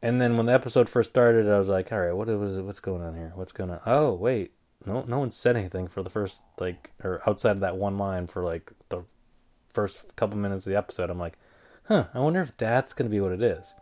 [0.00, 2.62] And then when the episode first started, I was like, all right, what was it?
[2.62, 3.32] What's going on here?
[3.34, 3.80] What's going on?
[3.86, 4.52] Oh, wait,
[4.86, 8.26] no, no one said anything for the first like or outside of that one line
[8.26, 9.02] for like the
[9.72, 11.10] first couple minutes of the episode.
[11.10, 11.38] I'm like,
[11.84, 13.72] huh, I wonder if that's to be what it is.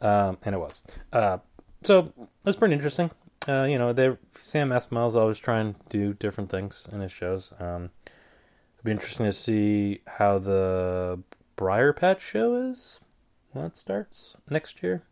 [0.00, 0.82] Um, and it was.
[1.12, 1.38] Uh,
[1.84, 3.10] so it was pretty interesting.
[3.48, 7.52] Uh, you know, they Sam Esmail's always trying to do different things in his shows.
[7.60, 11.22] Um, it'll be interesting to see how the
[11.56, 13.00] Briarpatch show is
[13.52, 15.02] when it starts next year.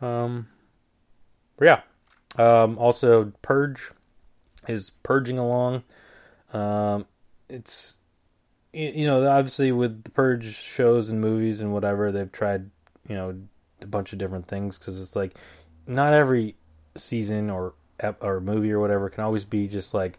[0.00, 0.48] Um,
[1.56, 1.80] but yeah.
[2.38, 3.90] Um, also, Purge
[4.68, 5.82] is purging along.
[6.52, 7.06] Um,
[7.48, 7.98] it's
[8.72, 12.70] you know obviously with the Purge shows and movies and whatever they've tried
[13.08, 13.36] you know
[13.82, 15.36] a bunch of different things because it's like
[15.86, 16.54] not every
[16.96, 17.74] season or
[18.20, 20.18] or movie or whatever can always be just like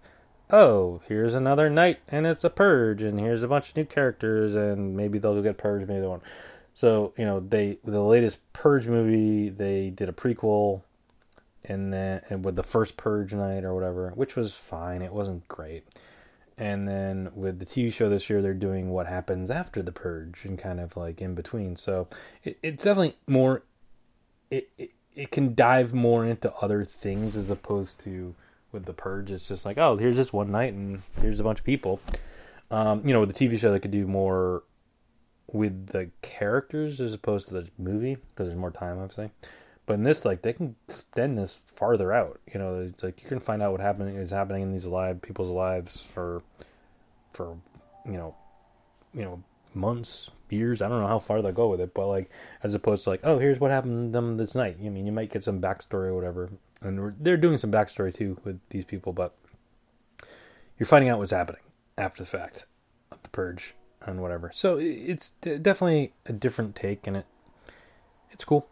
[0.49, 4.53] oh here's another night and it's a purge and here's a bunch of new characters
[4.53, 6.23] and maybe they'll get purged maybe they won't
[6.73, 10.81] so you know they the latest purge movie they did a prequel
[11.65, 15.01] and then and with the first purge night or whatever which was fine.
[15.01, 15.85] It wasn't great.
[16.57, 20.45] And then with the tv show this year they're doing what happens after the purge
[20.45, 21.75] and kind of like in between.
[21.75, 22.07] So
[22.43, 23.63] it, it's definitely more
[24.49, 28.33] it, it it can dive more into other things as opposed to
[28.71, 29.31] with the purge.
[29.31, 31.99] It's just like oh here's this one night and here's a bunch of people.
[32.69, 34.63] Um, you know with the tv show they could do more
[35.53, 39.29] with the characters as opposed to the movie because there's more time obviously
[39.85, 43.39] but in this like they can extend this farther out you know like you can
[43.39, 46.41] find out what happening is happening in these live people's lives for
[47.33, 47.57] for
[48.05, 48.35] you know
[49.13, 50.81] you know months years.
[50.81, 52.29] I don't know how far they'll go with it, but like
[52.63, 54.77] as opposed to like, oh, here's what happened to them this night.
[54.83, 56.49] I mean, you might get some backstory or whatever,
[56.81, 59.35] and they're doing some backstory too with these people, but
[60.77, 61.61] you're finding out what's happening
[61.97, 62.65] after the fact
[63.11, 64.51] of the purge and whatever.
[64.53, 67.25] So it's definitely a different take, and it
[68.29, 68.67] it's cool.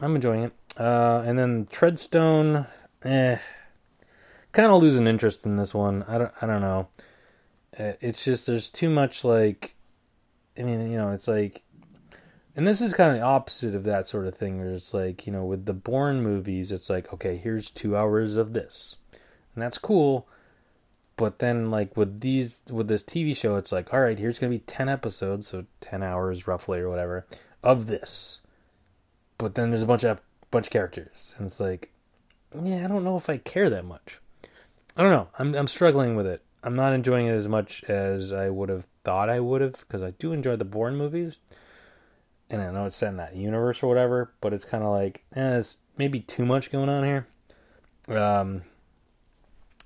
[0.00, 0.52] I'm enjoying it.
[0.78, 2.66] Uh, and then Treadstone,
[3.04, 3.38] eh,
[4.52, 6.04] kind of losing interest in this one.
[6.04, 6.88] I don't, I don't know.
[7.78, 9.74] Uh, it's just there's too much like
[10.60, 11.62] I mean, you know, it's like,
[12.54, 14.58] and this is kind of the opposite of that sort of thing.
[14.58, 18.36] Where it's like, you know, with the Bourne movies, it's like, okay, here's two hours
[18.36, 18.96] of this,
[19.54, 20.28] and that's cool.
[21.16, 24.50] But then, like with these, with this TV show, it's like, all right, here's gonna
[24.50, 27.26] be ten episodes, so ten hours roughly or whatever
[27.62, 28.40] of this.
[29.40, 31.90] But then there's a bunch of bunch of characters, and it's like,
[32.62, 34.18] yeah, I don't know if I care that much.
[34.94, 35.28] I don't know.
[35.38, 36.42] I'm I'm struggling with it.
[36.62, 40.02] I'm not enjoying it as much as I would have thought I would have because
[40.02, 41.38] I do enjoy the Bourne movies,
[42.50, 44.30] and I know it's set in that universe or whatever.
[44.42, 47.26] But it's kind of like, eh, there's maybe too much going on here.
[48.14, 48.64] Um,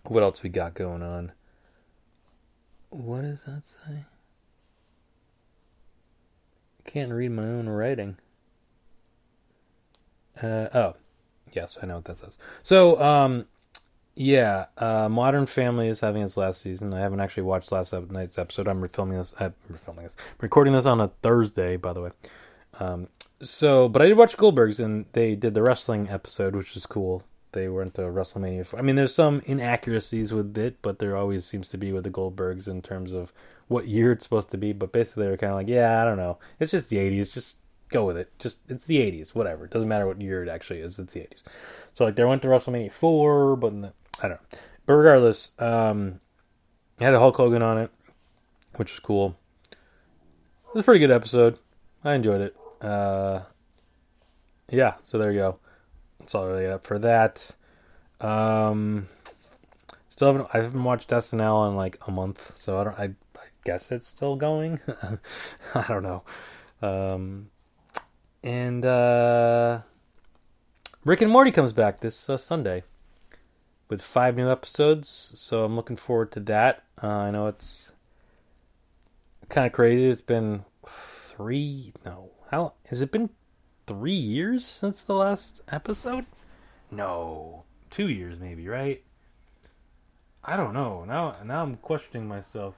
[0.03, 1.31] what else we got going on?
[2.91, 4.05] What does that say?
[6.81, 8.17] I can't read my own writing.
[10.43, 10.95] Uh, oh,
[11.53, 12.37] yes, I know what that says.
[12.63, 13.47] So, um,
[14.17, 16.95] yeah, uh, Modern Family is having its last season.
[16.95, 18.69] I haven't actually watched last night's episode.
[18.69, 19.35] I'm filming this.
[19.41, 20.17] I'm filming this.
[20.41, 22.11] Recording this on a Thursday, by the way.
[22.79, 23.09] Um,
[23.43, 27.25] so, but I did watch Goldbergs, and they did the wrestling episode, which is cool.
[27.53, 28.67] They went to WrestleMania.
[28.67, 32.05] For, I mean, there's some inaccuracies with it, but there always seems to be with
[32.05, 33.33] the Goldbergs in terms of
[33.69, 34.73] what year it's supposed to be.
[34.73, 36.39] But basically, they're kind of like, yeah, I don't know.
[36.61, 37.33] It's just the 80s.
[37.33, 37.57] Just
[37.95, 38.37] go with it.
[38.39, 39.35] Just it's the 80s.
[39.35, 39.65] Whatever.
[39.65, 40.99] It doesn't matter what year it actually is.
[40.99, 41.43] It's the 80s.
[41.95, 44.59] So like, they went to WrestleMania four, but the, I don't know.
[44.85, 46.21] But regardless, um,
[46.99, 47.91] it had a Hulk Hogan on it,
[48.75, 49.37] which was cool.
[49.71, 51.59] It was a pretty good episode.
[52.03, 52.57] I enjoyed it.
[52.81, 53.43] Uh,
[54.71, 55.59] yeah, so there you go.
[56.19, 57.51] That's all I really up for that.
[58.21, 59.09] Um,
[60.09, 62.99] still haven't I haven't watched SNL in like a month, so I don't.
[62.99, 64.81] I, I guess it's still going.
[65.75, 66.23] I don't know.
[66.83, 67.51] Um,
[68.45, 69.81] and uh,
[71.03, 72.85] Rick and Morty comes back this uh, Sunday
[73.89, 75.33] with five new episodes.
[75.35, 76.85] So I'm looking forward to that.
[77.03, 77.91] Uh, I know it's
[79.49, 80.07] kind of crazy.
[80.07, 81.95] It's been three.
[82.05, 83.31] No, how has it been?
[83.87, 86.25] Three years since the last episode?
[86.91, 88.69] No, two years maybe.
[88.69, 89.03] Right?
[90.43, 91.05] I don't know.
[91.05, 92.77] Now, now I'm questioning myself.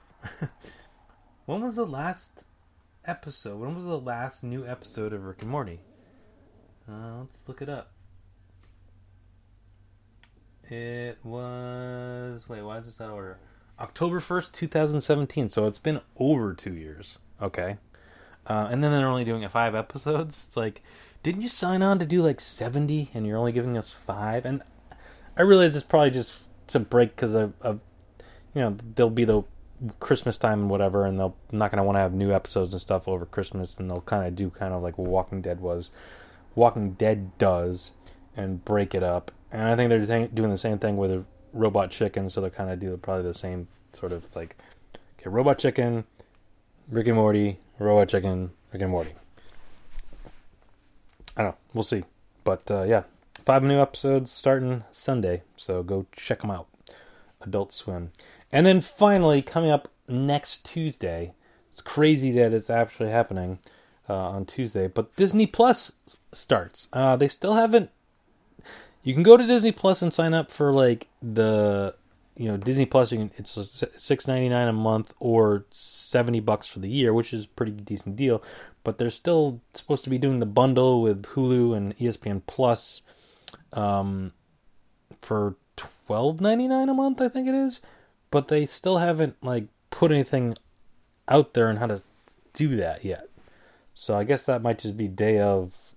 [1.45, 2.45] when was the last
[3.07, 3.59] episode?
[3.59, 5.79] When was the last new episode of Rick and Morty?
[6.87, 7.91] Uh, let's look it up.
[10.69, 13.39] It was wait, why is this out of order?
[13.79, 15.47] October first, two thousand seventeen.
[15.49, 17.19] So it's been over two years.
[17.41, 17.77] Okay,
[18.47, 20.43] uh, and then they're only doing five episodes.
[20.47, 20.81] It's like,
[21.23, 24.45] didn't you sign on to do like seventy, and you're only giving us five?
[24.45, 24.61] And
[25.37, 27.79] I realize it's probably just to break because of, of,
[28.53, 29.43] you know, there'll be the
[29.99, 32.81] Christmas time and whatever, and they'll not going to want to have new episodes and
[32.81, 35.89] stuff over Christmas, and they'll kind of do kind of like Walking Dead was,
[36.55, 37.91] Walking Dead does,
[38.35, 39.31] and break it up.
[39.51, 42.79] And I think they're doing the same thing with Robot Chicken, so they're kind of
[42.79, 44.55] doing probably the same sort of like,
[45.19, 46.05] okay, Robot Chicken,
[46.89, 49.13] Rick and Morty, Robot Chicken, Rick and Morty.
[51.35, 51.57] I don't know.
[51.73, 52.03] We'll see.
[52.43, 53.03] But uh, yeah,
[53.45, 56.67] five new episodes starting Sunday, so go check them out.
[57.41, 58.11] Adult Swim.
[58.51, 61.33] And then finally, coming up next Tuesday,
[61.69, 63.59] it's crazy that it's actually happening
[64.09, 65.91] uh, on Tuesday, but Disney Plus
[66.31, 66.87] starts.
[66.93, 67.89] Uh, they still haven't.
[69.03, 71.95] You can go to Disney Plus and sign up for like the
[72.35, 73.11] you know Disney Plus.
[73.11, 73.51] You can it's
[73.95, 77.71] six ninety nine a month or seventy bucks for the year, which is a pretty
[77.71, 78.41] decent deal.
[78.83, 83.01] But they're still supposed to be doing the bundle with Hulu and ESPN Plus
[83.73, 84.31] um,
[85.21, 87.21] for twelve ninety nine a month.
[87.21, 87.81] I think it is,
[88.31, 90.55] but they still haven't like put anything
[91.27, 92.01] out there on how to
[92.53, 93.29] do that yet.
[93.93, 95.95] So I guess that might just be day of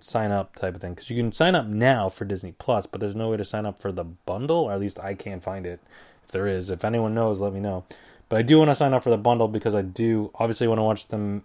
[0.00, 3.00] sign up type of thing because you can sign up now for Disney Plus, but
[3.00, 5.66] there's no way to sign up for the bundle, or at least I can't find
[5.66, 5.80] it.
[6.24, 7.84] If there is, if anyone knows, let me know.
[8.28, 10.78] But I do want to sign up for the bundle because I do obviously want
[10.78, 11.42] to watch the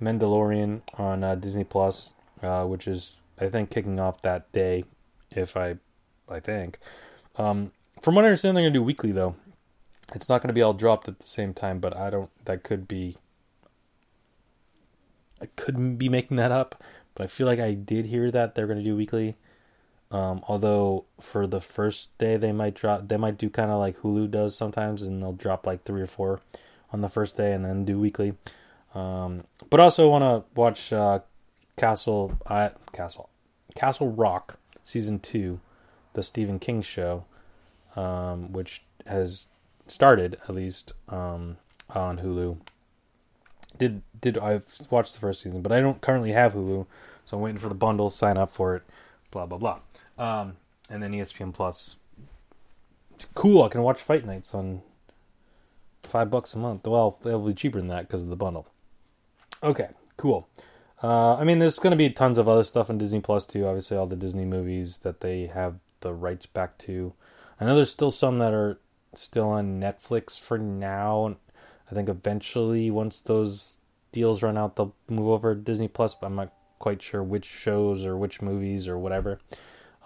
[0.00, 4.84] Mandalorian on uh, Disney Plus, uh, which is I think kicking off that day.
[5.30, 5.76] If I,
[6.28, 6.78] I think.
[7.36, 9.36] Um, from what I understand, they're gonna do weekly though.
[10.14, 12.30] It's not gonna be all dropped at the same time, but I don't.
[12.44, 13.16] That could be.
[15.40, 16.82] I couldn't be making that up
[17.18, 19.36] but I feel like I did hear that they're going to do weekly.
[20.12, 23.98] Um, although for the first day they might drop, they might do kind of like
[23.98, 26.40] Hulu does sometimes, and they'll drop like three or four
[26.92, 28.34] on the first day and then do weekly.
[28.94, 31.18] Um, but also want to watch uh,
[31.76, 32.38] Castle,
[32.92, 33.28] Castle,
[33.74, 35.58] Castle Rock season two,
[36.12, 37.24] the Stephen King show,
[37.96, 39.46] um, which has
[39.90, 41.56] started at least um,
[41.94, 42.58] on Hulu.
[43.78, 46.86] Did did I've watched the first season, but I don't currently have Hulu,
[47.24, 48.82] so I'm waiting for the bundle, sign up for it,
[49.30, 49.78] blah blah blah.
[50.18, 50.56] Um,
[50.90, 51.96] and then ESPN Plus.
[53.34, 54.82] Cool, I can watch fight nights on
[56.02, 56.86] five bucks a month.
[56.86, 58.66] Well, it'll be cheaper than that because of the bundle.
[59.62, 60.48] Okay, cool.
[61.02, 63.66] Uh, I mean, there's going to be tons of other stuff on Disney Plus too.
[63.66, 67.12] Obviously, all the Disney movies that they have the rights back to.
[67.60, 68.78] I know there's still some that are
[69.14, 71.36] still on Netflix for now.
[71.90, 73.78] I think eventually, once those
[74.12, 76.14] deals run out, they'll move over to Disney Plus.
[76.14, 79.40] But I'm not quite sure which shows or which movies or whatever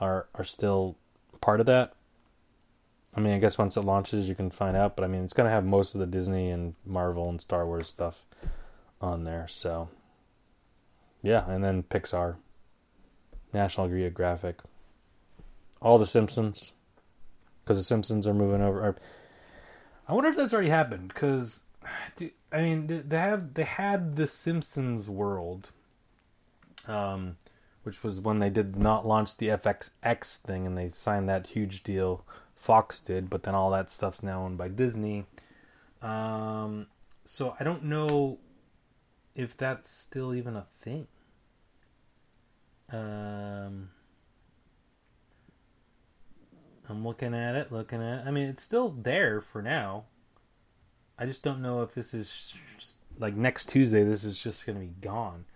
[0.00, 0.96] are are still
[1.40, 1.94] part of that.
[3.14, 4.96] I mean, I guess once it launches, you can find out.
[4.96, 7.88] But I mean, it's gonna have most of the Disney and Marvel and Star Wars
[7.88, 8.24] stuff
[9.00, 9.46] on there.
[9.48, 9.88] So
[11.22, 12.36] yeah, and then Pixar,
[13.52, 14.58] National Geographic,
[15.80, 16.72] all the Simpsons,
[17.64, 18.96] because the Simpsons are moving over.
[20.08, 21.08] I wonder if that's already happened.
[21.08, 21.64] Because,
[22.52, 25.68] I mean, they have they had the Simpsons world
[26.86, 27.36] um,
[27.82, 31.82] which was when they did not launch the FXX thing and they signed that huge
[31.82, 32.24] deal.
[32.54, 35.26] Fox did, but then all that stuff's now owned by Disney.
[36.00, 36.86] Um,
[37.24, 38.38] so I don't know
[39.34, 41.08] if that's still even a thing.
[42.92, 43.90] Um,
[46.92, 48.20] I'm looking at it, looking at.
[48.20, 48.28] It.
[48.28, 50.04] I mean, it's still there for now.
[51.18, 54.04] I just don't know if this is just, like next Tuesday.
[54.04, 55.46] This is just going to be gone.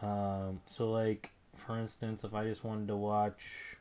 [0.00, 3.76] Um, so, like, for instance, if I just wanted to watch,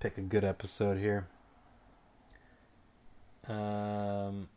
[0.00, 1.28] pick a good episode here.
[3.48, 4.48] Um,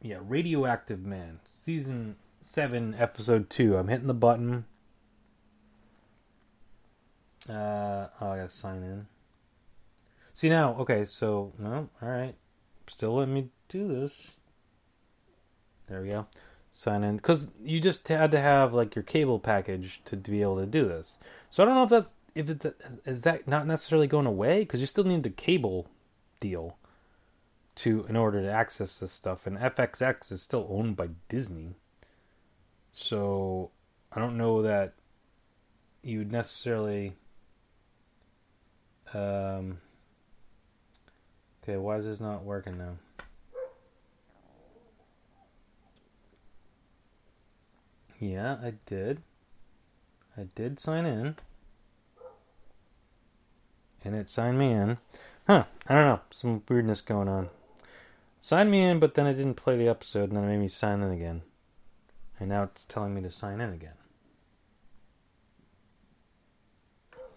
[0.00, 3.76] yeah, Radioactive Man, season seven, episode two.
[3.76, 4.66] I'm hitting the button.
[7.48, 9.06] Uh, oh, I gotta sign in.
[10.34, 12.34] See now, okay, so no, all right,
[12.88, 14.12] still let me do this.
[15.88, 16.26] There we go
[16.74, 20.42] sign in because you just had to have like your cable package to, to be
[20.42, 21.18] able to do this.
[21.50, 22.66] So I don't know if that's if it's
[23.06, 25.86] is that not necessarily going away because you still need the cable
[26.40, 26.76] deal
[27.76, 31.76] to in order to access this stuff and FXX is still owned by Disney.
[32.92, 33.70] So
[34.12, 34.94] I don't know that
[36.02, 37.14] you would necessarily
[39.14, 39.78] um
[41.64, 42.96] Okay, why is this not working now?
[48.20, 49.22] Yeah, I did.
[50.36, 51.36] I did sign in.
[54.04, 54.98] And it signed me in.
[55.46, 56.20] Huh, I don't know.
[56.30, 57.48] Some weirdness going on.
[58.42, 60.68] Signed me in, but then it didn't play the episode, and then it made me
[60.68, 61.40] sign in again.
[62.38, 63.94] And now it's telling me to sign in again.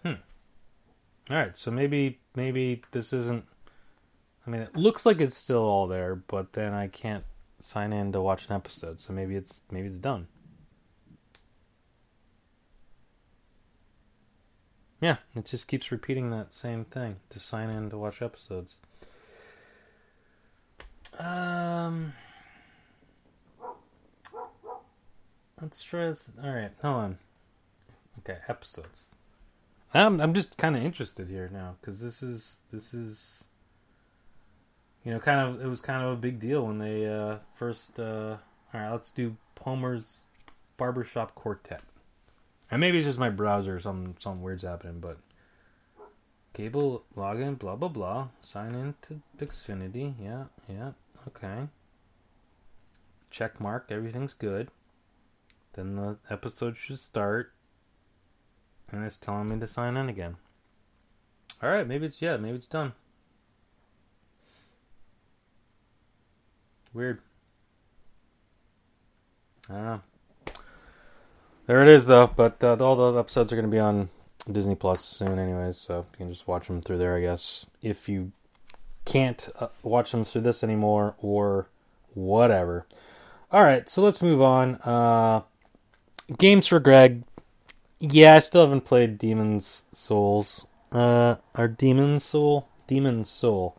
[0.02, 0.20] Hmm.
[1.30, 3.44] All right, so maybe maybe this isn't.
[4.48, 7.24] I mean, it looks like it's still all there, but then I can't
[7.60, 8.98] sign in to watch an episode.
[8.98, 10.26] So maybe it's maybe it's done.
[15.02, 18.76] Yeah, it just keeps repeating that same thing to sign in to watch episodes.
[21.18, 22.14] Um,
[25.60, 26.32] let's try this.
[26.42, 27.18] All right, hold on.
[28.20, 29.14] Okay, episodes.
[29.92, 33.47] I'm I'm just kind of interested here now because this is this is
[35.04, 37.98] you know kind of it was kind of a big deal when they uh, first.
[37.98, 38.36] Uh,
[38.72, 40.26] all right, let's do Palmer's
[40.76, 41.82] Barbershop Quartet.
[42.70, 45.18] And maybe it's just my browser or some some weird's happening, but
[46.52, 48.28] cable login, blah blah blah.
[48.40, 50.14] Sign in to Xfinity.
[50.20, 50.92] Yeah, yeah,
[51.26, 51.68] okay.
[53.30, 54.70] Check mark, everything's good.
[55.74, 57.52] Then the episode should start.
[58.90, 60.36] And it's telling me to sign in again.
[61.62, 62.92] Alright, maybe it's yeah, maybe it's done.
[66.92, 67.20] Weird.
[69.68, 70.00] I don't know.
[71.66, 72.26] There it is, though.
[72.26, 74.08] But uh, all the episodes are going to be on
[74.50, 75.76] Disney Plus soon, anyways.
[75.76, 77.66] So you can just watch them through there, I guess.
[77.82, 78.32] If you
[79.04, 81.68] can't uh, watch them through this anymore, or
[82.14, 82.86] whatever.
[83.50, 84.74] All right, so let's move on.
[84.76, 85.42] Uh,
[86.36, 87.22] games for Greg.
[88.00, 90.66] Yeah, I still haven't played Demon's Souls.
[90.92, 93.78] Uh, or Demon's Soul, Demon's Soul.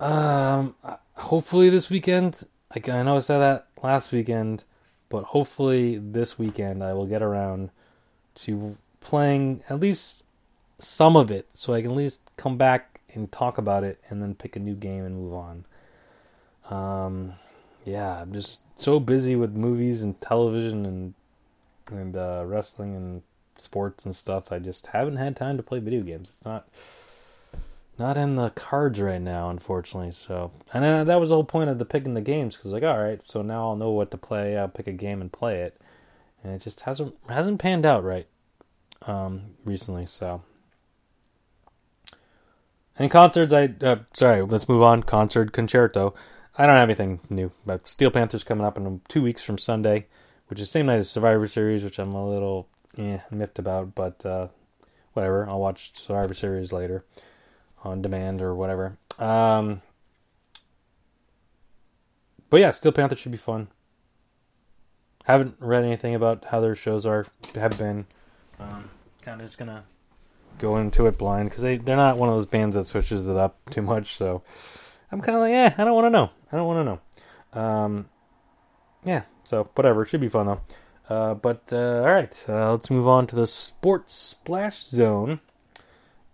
[0.00, 0.74] Um,
[1.14, 2.44] hopefully this weekend.
[2.74, 4.64] I know I said that last weekend
[5.14, 7.70] but hopefully this weekend I will get around
[8.36, 10.24] to playing at least
[10.80, 14.20] some of it so I can at least come back and talk about it and
[14.20, 15.64] then pick a new game and move on.
[16.68, 17.34] Um,
[17.84, 21.14] yeah, I'm just so busy with movies and television and
[21.92, 23.22] and uh, wrestling and
[23.56, 24.50] sports and stuff.
[24.50, 26.28] I just haven't had time to play video games.
[26.30, 26.66] It's not
[27.98, 30.12] not in the cards right now, unfortunately.
[30.12, 32.82] So, and then that was the whole point of the picking the games because like,
[32.82, 34.56] all right, so now I'll know what to play.
[34.56, 35.80] I'll pick a game and play it,
[36.42, 38.26] and it just hasn't hasn't panned out right
[39.02, 40.06] um, recently.
[40.06, 40.42] So,
[42.98, 45.02] and concerts, I uh, sorry, let's move on.
[45.04, 46.14] Concert concerto.
[46.56, 50.06] I don't have anything new, but Steel Panther's coming up in two weeks from Sunday,
[50.46, 53.94] which is the same night as Survivor Series, which I'm a little eh, miffed about,
[53.96, 54.48] but uh,
[55.14, 55.48] whatever.
[55.48, 57.04] I'll watch Survivor Series later
[57.84, 58.96] on demand or whatever.
[59.18, 59.82] Um,
[62.50, 63.68] but yeah, Steel Panther should be fun.
[65.24, 68.06] Haven't read anything about how their shows are have been.
[68.58, 68.90] Um,
[69.22, 69.84] kind of just gonna
[70.58, 73.36] go into it blind because they they're not one of those bands that switches it
[73.36, 74.16] up too much.
[74.16, 74.42] So
[75.10, 76.30] I'm kind of like, yeah, I don't want to know.
[76.52, 77.62] I don't want to know.
[77.62, 78.08] Um,
[79.04, 80.02] yeah, so whatever.
[80.02, 80.60] It should be fun though.
[81.08, 85.40] Uh, but uh, all right, uh, let's move on to the sports splash zone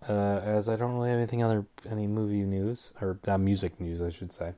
[0.09, 4.01] uh, as I don't really have anything other any movie news or uh, music news,
[4.01, 4.55] I should say.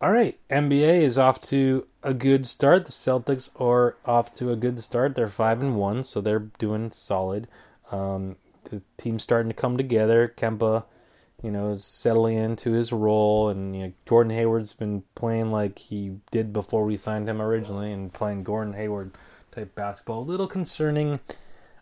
[0.00, 2.84] All right, NBA is off to a good start.
[2.84, 5.14] The Celtics are off to a good start.
[5.14, 7.48] They're five and one, so they're doing solid.
[7.90, 10.34] Um, the team's starting to come together.
[10.36, 10.84] Kemba,
[11.42, 15.78] you know, is settling into his role, and you know, Gordon Hayward's been playing like
[15.78, 19.12] he did before we signed him originally, and playing Gordon Hayward
[19.52, 20.22] type basketball.
[20.22, 21.20] A little concerning.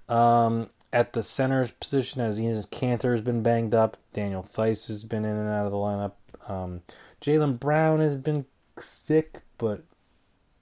[0.08, 3.96] Um, at the center position as Enes Kanter has been banged up.
[4.12, 6.12] Daniel Theis has been in and out of the lineup.
[6.50, 6.82] Um,
[7.20, 8.44] Jaylen Brown has been
[8.78, 9.82] sick, but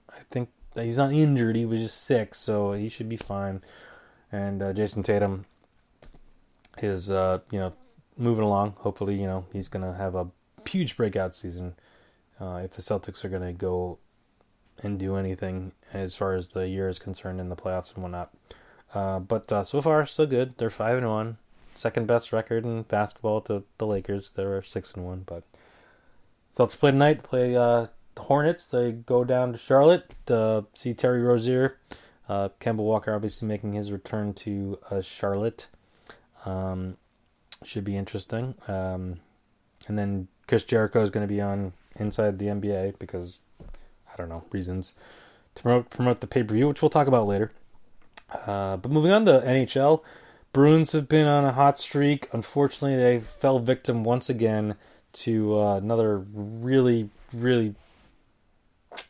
[0.09, 1.55] I think he's not injured.
[1.55, 3.61] He was just sick, so he should be fine.
[4.31, 5.45] And uh, Jayson Tatum
[6.77, 7.73] is, uh, you know,
[8.17, 8.75] moving along.
[8.77, 10.27] Hopefully, you know, he's going to have a
[10.65, 11.75] huge breakout season
[12.39, 13.97] uh, if the Celtics are going to go
[14.83, 18.31] and do anything as far as the year is concerned in the playoffs and whatnot.
[18.93, 20.57] Uh, but uh, so far, so good.
[20.57, 21.37] They're five and one,
[21.75, 24.31] second best record in basketball to the Lakers.
[24.31, 25.23] They're six and one.
[25.25, 25.43] But
[26.51, 27.23] so let's play tonight.
[27.23, 28.67] Play uh, the Hornets.
[28.67, 31.77] They go down to Charlotte to see Terry Rozier.
[32.27, 35.67] Uh, Walker obviously making his return to uh, Charlotte.
[36.45, 36.97] Um,
[37.63, 38.55] should be interesting.
[38.67, 39.19] Um,
[39.87, 44.29] and then Chris Jericho is going to be on inside the NBA because I don't
[44.29, 44.93] know reasons
[45.55, 47.51] to promote promote the pay per view, which we'll talk about later.
[48.31, 50.01] Uh, but moving on to NHL,
[50.53, 52.27] Bruins have been on a hot streak.
[52.33, 54.75] Unfortunately, they fell victim once again
[55.13, 57.75] to uh, another really, really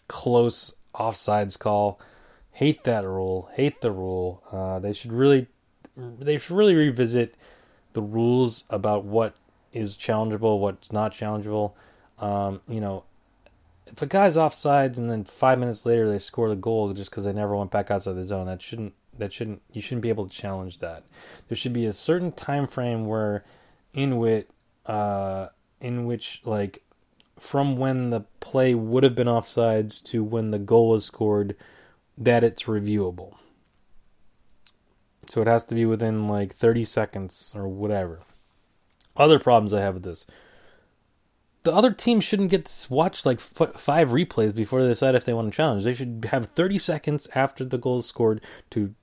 [0.07, 1.99] close offsides call.
[2.51, 3.49] Hate that rule.
[3.53, 4.43] Hate the rule.
[4.51, 5.47] Uh, they should really,
[5.95, 7.35] they should really revisit
[7.93, 9.35] the rules about what
[9.73, 11.73] is challengeable, what's not challengeable.
[12.19, 13.03] Um, you know,
[13.87, 17.23] if a guy's offsides and then five minutes later they score the goal just because
[17.23, 20.27] they never went back outside the zone, that shouldn't that shouldn't you shouldn't be able
[20.27, 21.03] to challenge that.
[21.47, 23.45] There should be a certain time frame where
[23.93, 24.47] in which
[24.87, 25.47] uh
[25.79, 26.83] in which like
[27.39, 31.55] from when the play would have been offsides to when the goal was scored
[32.17, 33.35] that it's reviewable.
[35.29, 38.19] So it has to be within like 30 seconds or whatever.
[39.15, 40.25] Other problems I have with this.
[41.63, 45.33] The other team shouldn't get to watch like five replays before they decide if they
[45.33, 45.83] want to challenge.
[45.83, 48.41] They should have 30 seconds after the goal is scored
[48.71, 48.95] to,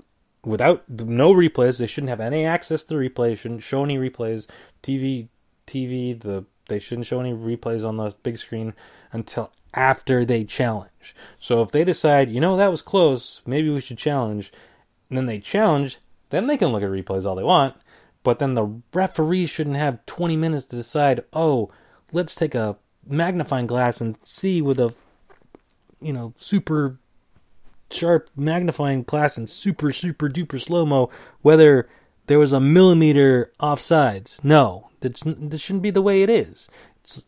[0.49, 1.79] without no replays.
[1.79, 3.37] They shouldn't have any access to the replay.
[3.37, 4.47] Shouldn't show any replays.
[4.83, 5.29] TV,
[5.67, 6.19] TV.
[6.19, 8.75] The they shouldn't show any replays on the big screen
[9.11, 11.15] until after they challenge.
[11.41, 14.53] So if they decide, you know, that was close, maybe we should challenge,
[15.09, 15.99] and then they challenge,
[16.31, 17.75] then they can look at replays all they want.
[18.23, 21.71] But then the referees shouldn't have 20 minutes to decide, oh,
[22.13, 22.77] let's take a
[23.07, 24.95] magnifying glass and see with a,
[26.01, 26.99] you know, super
[27.91, 31.11] sharp magnifying glass and super, super duper slow mo
[31.43, 31.89] whether
[32.27, 34.43] there was a millimeter offsides.
[34.45, 36.69] No, that's, this shouldn't be the way it is.
[37.03, 37.23] It's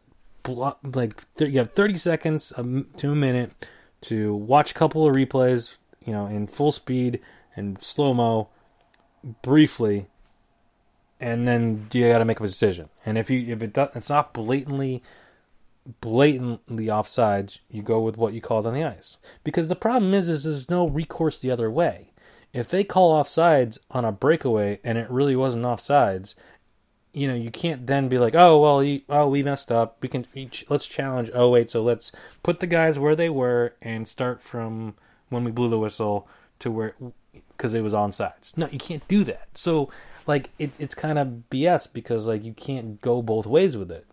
[0.83, 2.53] like you have 30 seconds
[2.97, 3.67] to a minute
[4.03, 7.21] to watch a couple of replays, you know, in full speed
[7.57, 8.49] and slow mo
[9.43, 10.07] briefly
[11.21, 12.89] and then you got to make a decision.
[13.05, 15.03] And if you if it does, it's not blatantly
[16.01, 19.19] blatantly offsides, you go with what you called on the ice.
[19.45, 22.13] Because the problem is is there's no recourse the other way.
[22.53, 26.35] If they call offsides on a breakaway and it really wasn't offsides,
[27.13, 29.99] you know you can't then be like, oh well, you, oh we messed up.
[30.01, 30.27] We can
[30.69, 31.31] let's challenge.
[31.35, 32.13] Oh wait, so let's
[32.43, 34.95] put the guys where they were and start from
[35.29, 36.29] when we blew the whistle
[36.61, 36.95] to where
[37.57, 38.53] because it was on sides.
[38.57, 39.49] No, you can't do that.
[39.55, 39.91] So
[40.27, 44.07] like it, it's kind of BS because like you can't go both ways with it.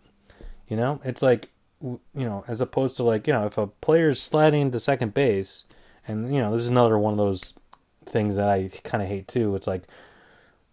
[0.68, 1.48] You know, it's like
[1.82, 5.64] you know, as opposed to like you know, if a player's sliding into second base,
[6.06, 7.54] and you know, this is another one of those
[8.06, 9.54] things that I kind of hate too.
[9.54, 9.82] It's like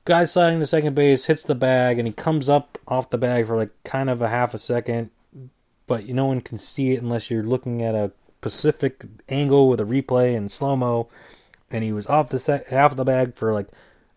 [0.06, 3.47] guy sliding to second base hits the bag and he comes up off the bag
[3.47, 5.10] for like kind of a half a second,
[5.88, 9.84] but no one can see it unless you're looking at a specific angle with a
[9.84, 11.10] replay and slow mo,
[11.72, 13.68] and he was off the set, half of the bag for like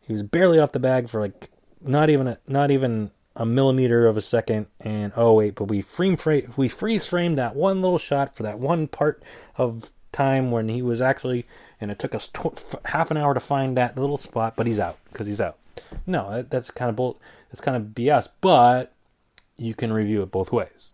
[0.00, 1.48] he was barely off the bag for like
[1.80, 4.66] not even a, not even a millimeter of a second.
[4.80, 8.42] And oh wait, but we frame frame we freeze framed that one little shot for
[8.42, 9.22] that one part
[9.56, 11.46] of time when he was actually,
[11.80, 14.78] and it took us tw- half an hour to find that little spot, but he's
[14.78, 15.56] out because he's out.
[16.06, 17.20] No, that, that's kind of bull.
[17.50, 18.28] That's kind of BS.
[18.40, 18.92] But
[19.56, 20.92] you can review it both ways.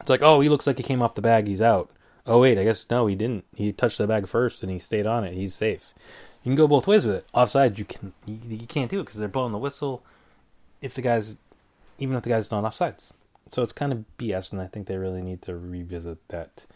[0.00, 1.46] It's like, oh, he looks like he came off the bag.
[1.46, 1.90] He's out.
[2.26, 3.44] Oh wait, I guess no, he didn't.
[3.54, 5.34] He touched the bag first and he stayed on it.
[5.34, 5.94] He's safe.
[6.42, 7.26] You can go both ways with it.
[7.32, 10.04] Offside, you can you, you can't do it because they're blowing the whistle.
[10.80, 11.36] If the guys,
[11.98, 13.12] even if the guy's not offsides,
[13.48, 16.66] so it's kind of BS, and I think they really need to revisit that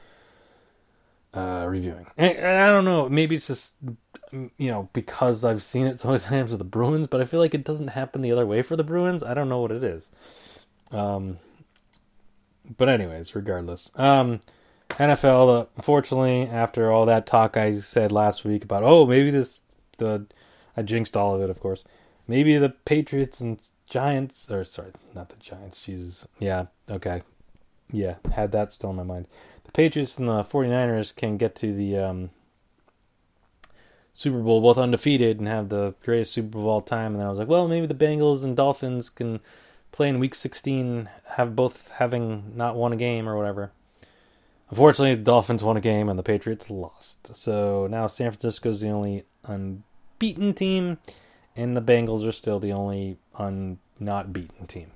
[1.35, 2.07] uh, reviewing.
[2.16, 3.75] And, and, I don't know, maybe it's just
[4.33, 7.41] you know because I've seen it so many times with the Bruins, but I feel
[7.41, 9.23] like it doesn't happen the other way for the Bruins.
[9.23, 10.09] I don't know what it is.
[10.91, 11.39] Um,
[12.77, 14.41] but anyways, regardless, um,
[14.91, 19.61] NFL, uh, unfortunately, after all that talk I said last week about, oh, maybe this,
[19.99, 20.27] the,
[20.77, 21.85] I jinxed all of it, of course.
[22.27, 26.27] Maybe the Patriots and Giants, or sorry, not the Giants, Jesus.
[26.39, 27.23] Yeah, okay.
[27.91, 29.27] Yeah, had that still in my mind.
[29.64, 32.31] The Patriots and the 49ers can get to the um,
[34.14, 37.12] Super Bowl both undefeated and have the greatest Super Bowl of all time.
[37.12, 39.41] And then I was like, well, maybe the Bengals and Dolphins can
[39.91, 43.73] play in Week 16, have both having not won a game or whatever.
[44.70, 47.37] Unfortunately, the Dolphins won a game and the Patriots lost.
[47.37, 50.99] So now San Francisco's the only unbeaten team,
[51.57, 54.90] and the Bengals are still the only un not beaten team.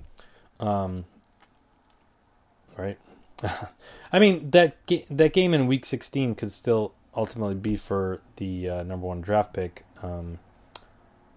[0.59, 1.05] Um,
[2.77, 2.97] right?
[4.11, 8.69] I mean that ga- that game in Week 16 could still ultimately be for the
[8.69, 10.39] uh, number one draft pick, um,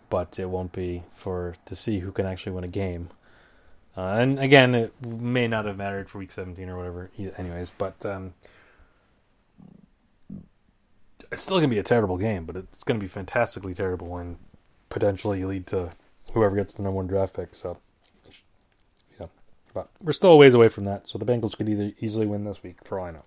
[0.09, 3.11] but it won't be for to see who can actually win a game.
[3.97, 8.07] Uh, and again, it may not have mattered for week 17 or whatever, anyways, but
[8.07, 8.35] um,
[11.33, 14.37] it's still to be a terrible game, but it's to be fantastically terrible and
[14.91, 15.93] potentially lead to
[16.35, 17.55] whoever gets the number one draft pick.
[17.55, 17.79] So,
[19.19, 19.29] yeah,
[19.73, 21.09] but we're still a ways away from that.
[21.09, 23.25] So the Bengals could either easily win this week, for all I know,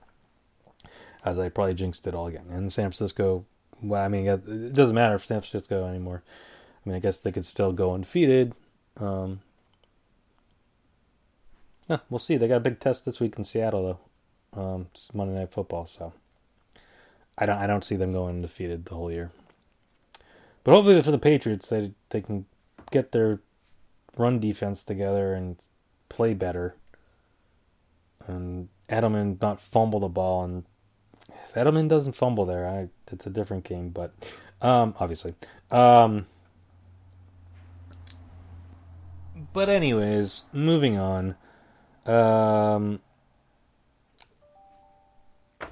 [1.26, 2.46] as I probably jinxed it all again.
[2.52, 3.46] And San Francisco,
[3.82, 6.22] well, I mean, it doesn't matter for San Francisco anymore.
[6.86, 8.54] I mean, I guess they could still go undefeated.
[9.00, 9.42] Um,
[12.10, 12.38] we'll see.
[12.38, 14.00] They got a big test this week in Seattle,
[14.54, 14.62] though.
[14.62, 16.14] Um, it's Monday Night Football, so
[17.38, 19.32] I don't I don't see them going undefeated the whole year.
[20.64, 22.46] But hopefully for the Patriots, they they can
[22.92, 23.42] get their
[24.18, 25.58] run defense together and
[26.10, 26.76] play better,
[28.28, 30.44] and Edelman not fumble the ball.
[30.44, 30.64] And
[31.46, 33.90] if Edelman doesn't fumble there, I it's a different game.
[33.90, 34.14] But
[34.64, 35.36] Um, obviously.
[35.72, 36.26] Um,
[39.52, 41.36] but anyways, moving on.
[42.06, 43.02] Um,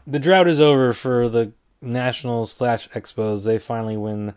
[0.05, 3.45] the drought is over for the Nationals slash Expos.
[3.45, 4.33] They finally win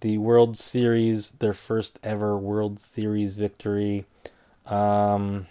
[0.00, 4.06] the World Series, their first ever World Series victory.
[4.66, 5.46] Um,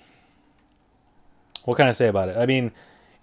[1.66, 2.38] what can I say about it?
[2.38, 2.72] I mean,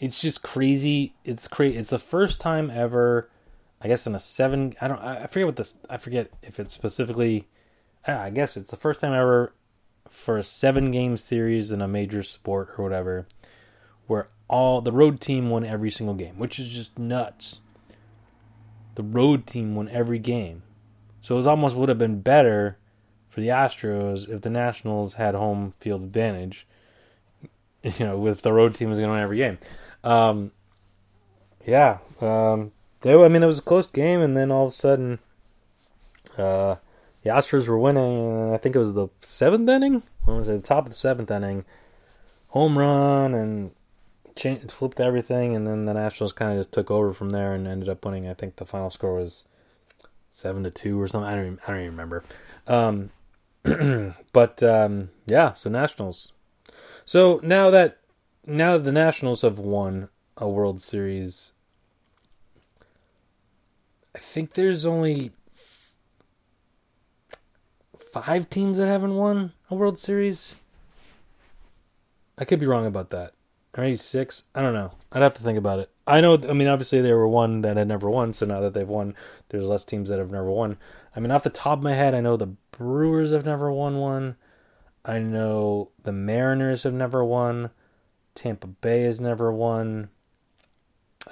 [0.00, 1.14] it's just crazy.
[1.24, 1.78] It's crazy.
[1.78, 3.30] It's the first time ever,
[3.80, 4.74] I guess, in a seven.
[4.80, 5.00] I don't.
[5.00, 5.78] I forget what this.
[5.88, 7.48] I forget if it's specifically.
[8.06, 9.54] I guess it's the first time ever
[10.10, 13.26] for a seven game series in a major sport or whatever,
[14.06, 17.60] where all the road team won every single game, which is just nuts.
[18.94, 20.62] The road team won every game.
[21.24, 22.76] So it almost would have been better
[23.30, 26.66] for the Astros if the Nationals had home field advantage.
[27.82, 29.58] You know, with the road team was going to win every game.
[30.02, 30.52] Um,
[31.66, 32.72] yeah, um,
[33.02, 35.18] they, I mean, it was a close game, and then all of a sudden,
[36.38, 36.76] uh,
[37.22, 38.30] the Astros were winning.
[38.30, 40.02] And I think it was the seventh inning.
[40.24, 40.62] When was it?
[40.62, 41.66] The top of the seventh inning,
[42.48, 43.72] home run, and
[44.34, 47.66] changed, flipped everything, and then the Nationals kind of just took over from there and
[47.66, 48.26] ended up winning.
[48.26, 49.44] I think the final score was
[50.34, 51.30] seven to two or something.
[51.30, 52.24] I don't even, I don't even remember.
[52.66, 53.10] Um,
[54.32, 56.32] but um, yeah, so Nationals.
[57.04, 57.98] So now that
[58.44, 61.52] now the Nationals have won a World Series,
[64.14, 65.30] I think there's only
[68.12, 70.56] five teams that haven't won a World Series.
[72.36, 73.34] I could be wrong about that.
[73.76, 73.98] Or maybe.
[74.54, 74.92] I don't know.
[75.12, 75.90] I'd have to think about it.
[76.06, 76.38] I know.
[76.48, 78.32] I mean, obviously there were one that had never won.
[78.32, 79.14] So now that they've won,
[79.48, 80.76] there's less teams that have never won.
[81.16, 83.98] I mean, off the top of my head, I know the Brewers have never won
[83.98, 84.36] one.
[85.04, 87.70] I know the Mariners have never won.
[88.34, 90.08] Tampa Bay has never won.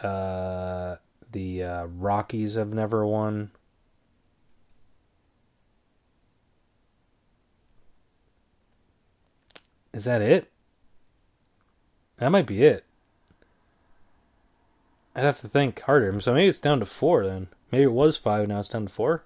[0.03, 0.97] Uh,
[1.31, 3.51] the uh, Rockies have never won.
[9.93, 10.51] Is that it?
[12.23, 12.85] That might be it.
[15.17, 16.21] I'd have to think harder.
[16.21, 17.49] So maybe it's down to four then.
[17.73, 19.25] Maybe it was five, now it's down to four.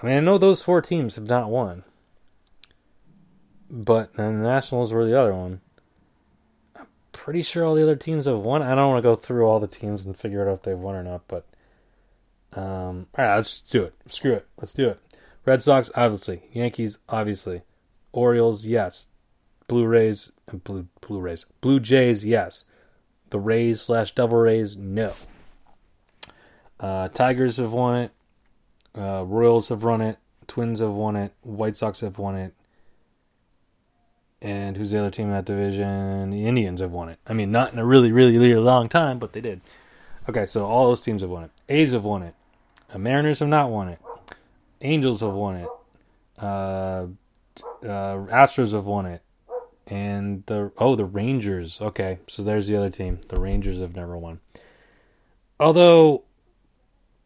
[0.00, 1.82] I mean, I know those four teams have not won.
[3.68, 5.62] But then the Nationals were the other one.
[6.76, 8.62] I'm pretty sure all the other teams have won.
[8.62, 10.94] I don't want to go through all the teams and figure out if they've won
[10.94, 11.44] or not, but
[12.52, 13.94] um, all right, let's do it.
[14.06, 14.46] Screw it.
[14.58, 15.00] Let's do it.
[15.44, 16.42] Red Sox, obviously.
[16.52, 17.62] Yankees, obviously.
[18.12, 19.08] Orioles, yes.
[19.68, 22.64] Blue Rays, uh, Blue Blue Rays, Blue Jays, yes.
[23.30, 25.12] The Rays slash Devil Rays, no.
[26.78, 28.12] Uh, Tigers have won it.
[28.96, 30.18] Uh, Royals have run it.
[30.46, 31.32] Twins have won it.
[31.42, 32.54] White Sox have won it.
[34.40, 36.30] And who's the other team in that division?
[36.30, 37.18] The Indians have won it.
[37.26, 39.60] I mean, not in a really, really, really long time, but they did.
[40.28, 41.50] Okay, so all those teams have won it.
[41.68, 42.34] A's have won it.
[42.88, 43.98] The Mariners have not won it.
[44.80, 45.68] Angels have won it.
[46.38, 47.06] Uh,
[47.82, 49.22] uh, Astros have won it.
[49.86, 51.80] And the oh the Rangers.
[51.80, 53.20] Okay, so there's the other team.
[53.28, 54.40] The Rangers have never won.
[55.60, 56.24] Although,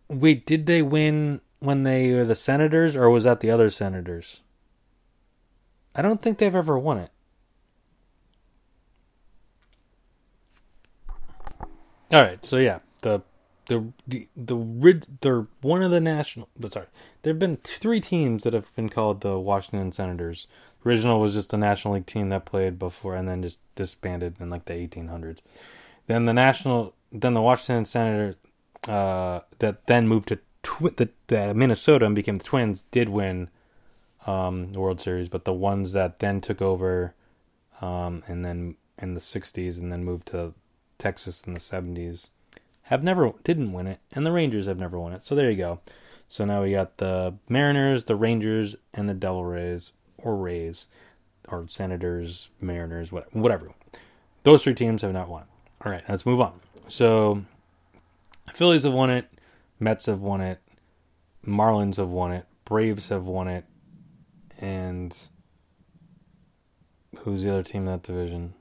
[0.08, 4.40] wait, did they win when they were the Senators, or was that the other Senators?
[5.94, 7.10] I don't think they've ever won it.
[12.12, 13.22] All right, so yeah, the
[13.66, 16.48] the the the they're one of the national.
[16.68, 16.86] Sorry,
[17.22, 20.48] there have been three teams that have been called the Washington Senators.
[20.84, 24.50] Original was just the National League team that played before, and then just disbanded in
[24.50, 25.38] like the 1800s.
[26.06, 28.36] Then the national, then the Washington Senators
[28.88, 33.50] uh, that then moved to tw- the, the Minnesota and became the Twins did win
[34.26, 37.14] um, the World Series, but the ones that then took over
[37.80, 40.54] um, and then in the 60s and then moved to
[40.98, 42.30] Texas in the 70s
[42.82, 45.22] have never didn't win it, and the Rangers have never won it.
[45.22, 45.80] So there you go.
[46.26, 49.92] So now we got the Mariners, the Rangers, and the Devil Rays
[50.22, 50.86] or Rays
[51.48, 53.70] or Senators, Mariners, whatever.
[54.42, 55.44] Those three teams have not won.
[55.84, 56.60] All right, let's move on.
[56.88, 57.44] So
[58.54, 59.28] Phillies have won it,
[59.78, 60.60] Mets have won it,
[61.46, 63.64] Marlins have won it, Braves have won it,
[64.60, 65.16] and
[67.18, 68.54] who's the other team in that division?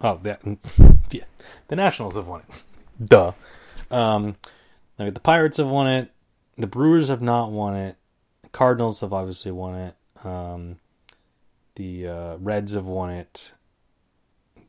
[0.00, 0.20] Oh,
[1.10, 1.24] yeah,
[1.68, 2.62] the Nationals have won it.
[3.08, 3.32] Duh.
[3.90, 4.36] Um,
[4.98, 6.10] the Pirates have won it.
[6.56, 7.96] The Brewers have not won it.
[8.56, 9.94] Cardinals have obviously won it.
[10.24, 10.78] Um,
[11.74, 13.52] the uh, Reds have won it.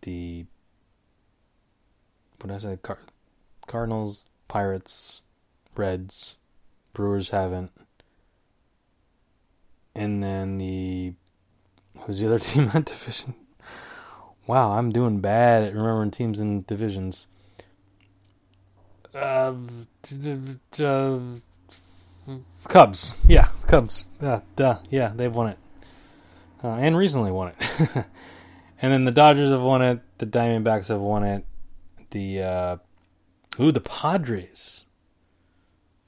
[0.01, 0.43] The
[2.41, 2.77] what did I say?
[2.81, 2.99] Car-
[3.65, 5.21] Cardinals, Pirates,
[5.73, 6.35] Reds,
[6.91, 7.71] Brewers haven't.
[9.95, 11.13] And then the
[12.01, 13.35] who's the other team in division?
[14.47, 17.27] Wow, I'm doing bad at remembering teams and divisions.
[19.15, 19.53] uh,
[20.77, 21.19] uh,
[22.67, 23.13] Cubs.
[23.27, 24.05] Yeah, Cubs.
[24.21, 24.79] Uh, duh.
[24.89, 25.57] Yeah, they've won it.
[26.63, 27.79] Uh, and recently won it.
[28.81, 30.01] and then the Dodgers have won it.
[30.17, 31.45] The Diamondbacks have won it.
[32.11, 32.77] The, uh,
[33.59, 34.85] ooh, the Padres.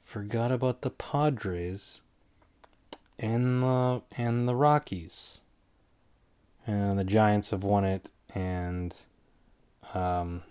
[0.03, 2.01] Forgot about the Padres.
[3.17, 5.41] And the, and the Rockies.
[6.65, 8.09] And the Giants have won it.
[8.33, 8.95] And,
[9.93, 10.43] um,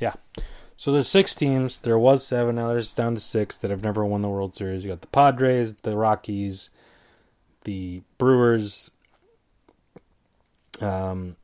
[0.00, 0.14] yeah.
[0.78, 1.78] So there's six teams.
[1.78, 2.54] There was seven.
[2.54, 4.84] Now there's down to six that have never won the World Series.
[4.84, 6.70] You got the Padres, the Rockies,
[7.64, 8.92] the Brewers,
[10.80, 11.34] um,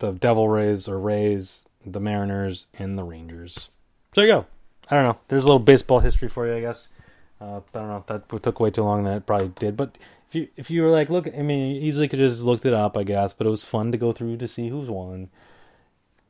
[0.00, 3.54] the Devil Rays or Rays, the Mariners, and the Rangers.
[4.12, 4.46] So there you go.
[4.90, 5.20] I don't know.
[5.28, 6.88] There's a little baseball history for you, I guess.
[7.40, 7.98] Uh, I don't know.
[7.98, 9.04] If that took way too long.
[9.04, 9.76] That probably did.
[9.76, 9.96] But
[10.28, 12.66] if you if you were like, look, I mean, you easily could have just looked
[12.66, 13.32] it up, I guess.
[13.32, 15.30] But it was fun to go through to see who's won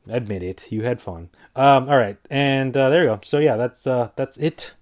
[0.07, 1.29] admit it, you had fun.
[1.55, 3.19] Um, all right, and uh, there you go.
[3.23, 4.75] So yeah, that's uh, that's it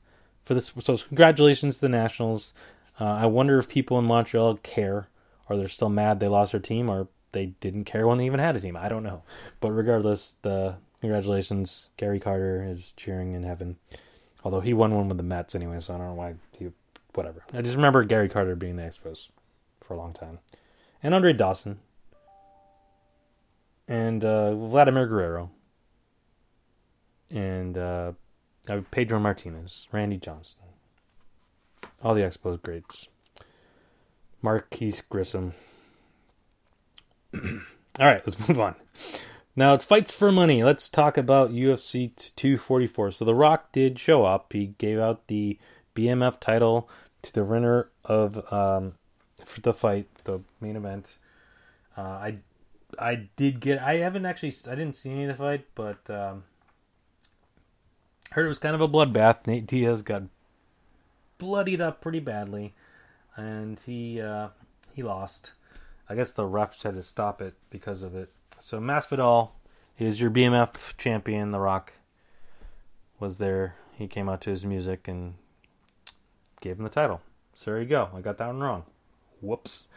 [0.46, 0.72] for this.
[0.80, 2.54] So congratulations to the Nationals.
[3.00, 5.08] Uh, I wonder if people in Montreal care,
[5.48, 8.40] or they're still mad they lost their team, or they didn't care when they even
[8.40, 8.78] had a team.
[8.78, 9.24] I don't know,
[9.60, 11.90] but regardless, the congratulations.
[11.98, 13.78] Gary Carter is cheering in heaven,
[14.44, 16.70] although he won one with the Mets anyway, so I don't know why he.
[17.16, 17.44] Whatever.
[17.54, 19.30] I just remember Gary Carter being the Expos
[19.82, 20.40] for a long time,
[21.02, 21.80] and Andre Dawson
[23.90, 25.50] and uh, Vladimir Guerrero,
[27.32, 28.12] and uh,
[28.92, 30.62] Pedro Martinez, Randy Johnson,
[32.04, 33.10] all the Expos greats,
[34.42, 35.54] Marquis Grissom.
[37.34, 37.42] all
[38.00, 38.76] right, let's move on.
[39.56, 40.64] Now it's fights for money.
[40.64, 43.12] Let's talk about UFC 244.
[43.12, 44.54] So The Rock did show up.
[44.54, 45.58] He gave out the
[45.96, 46.88] BMF title
[47.24, 48.94] to the winner of um,
[49.44, 51.18] for the fight, the main event.
[51.98, 52.38] Uh, I
[52.98, 53.80] I did get.
[53.80, 54.54] I haven't actually.
[54.68, 56.44] I didn't see any of the fight, but um,
[58.32, 59.46] heard it was kind of a bloodbath.
[59.46, 60.24] Nate Diaz got
[61.38, 62.74] bloodied up pretty badly,
[63.36, 64.50] and he uh,
[64.94, 65.52] he lost.
[66.08, 68.32] I guess the refs had to stop it because of it.
[68.60, 69.52] So Masvidal
[70.00, 71.52] is your BMF champion.
[71.52, 71.94] The Rock
[73.20, 73.76] was there.
[73.96, 75.36] He came out to his music and
[76.62, 77.22] gave him the title.
[77.54, 78.10] So there you go.
[78.16, 78.84] I got that one wrong.
[79.42, 79.88] Whoops.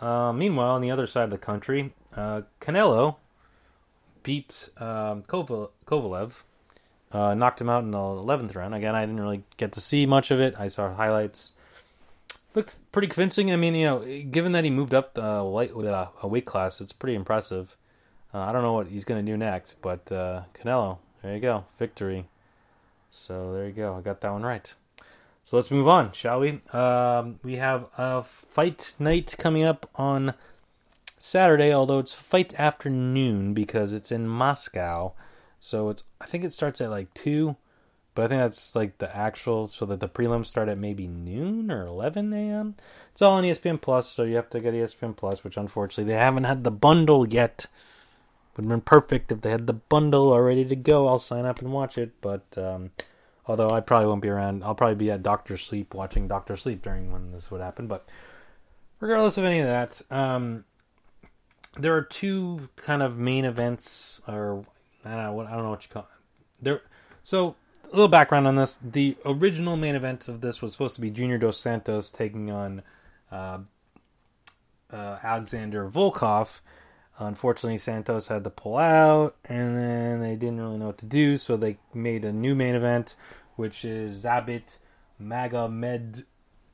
[0.00, 3.16] Uh, meanwhile, on the other side of the country, uh, Canelo
[4.22, 6.32] beat um, Kovalev,
[7.12, 8.74] uh, knocked him out in the 11th round.
[8.74, 10.54] Again, I didn't really get to see much of it.
[10.58, 11.52] I saw highlights.
[12.54, 13.52] Looked pretty convincing.
[13.52, 14.00] I mean, you know,
[14.30, 17.76] given that he moved up the light, uh, a weight class, it's pretty impressive.
[18.32, 21.40] Uh, I don't know what he's going to do next, but uh, Canelo, there you
[21.40, 22.26] go, victory.
[23.10, 23.96] So there you go.
[23.96, 24.72] I got that one right.
[25.44, 26.60] So let's move on, shall we?
[26.72, 30.34] Um, we have a fight night coming up on
[31.18, 35.12] Saturday, although it's fight afternoon because it's in Moscow.
[35.60, 37.56] So it's I think it starts at like two,
[38.14, 41.70] but I think that's like the actual so that the prelims start at maybe noon
[41.70, 42.76] or eleven a.m.
[43.12, 46.18] It's all on ESPN Plus, so you have to get ESPN Plus, which unfortunately they
[46.18, 47.66] haven't had the bundle yet.
[48.56, 51.08] Would have been perfect if they had the bundle all ready to go.
[51.08, 52.92] I'll sign up and watch it, but um,
[53.46, 54.64] Although I probably won't be around.
[54.64, 57.86] I'll probably be at Doctor Sleep watching Doctor Sleep during when this would happen.
[57.86, 58.08] But
[59.00, 60.64] regardless of any of that, um,
[61.78, 64.64] there are two kind of main events, or
[65.04, 66.64] I don't know what I don't know what you call it.
[66.64, 66.82] There.
[67.22, 71.00] So a little background on this: the original main event of this was supposed to
[71.00, 72.82] be Junior Dos Santos taking on
[73.30, 73.58] uh,
[74.90, 76.60] uh, Alexander Volkov.
[77.18, 81.38] Unfortunately, Santos had to pull out, and then they didn't really know what to do,
[81.38, 83.14] so they made a new main event,
[83.54, 84.78] which is Zabit
[85.22, 86.24] Magomed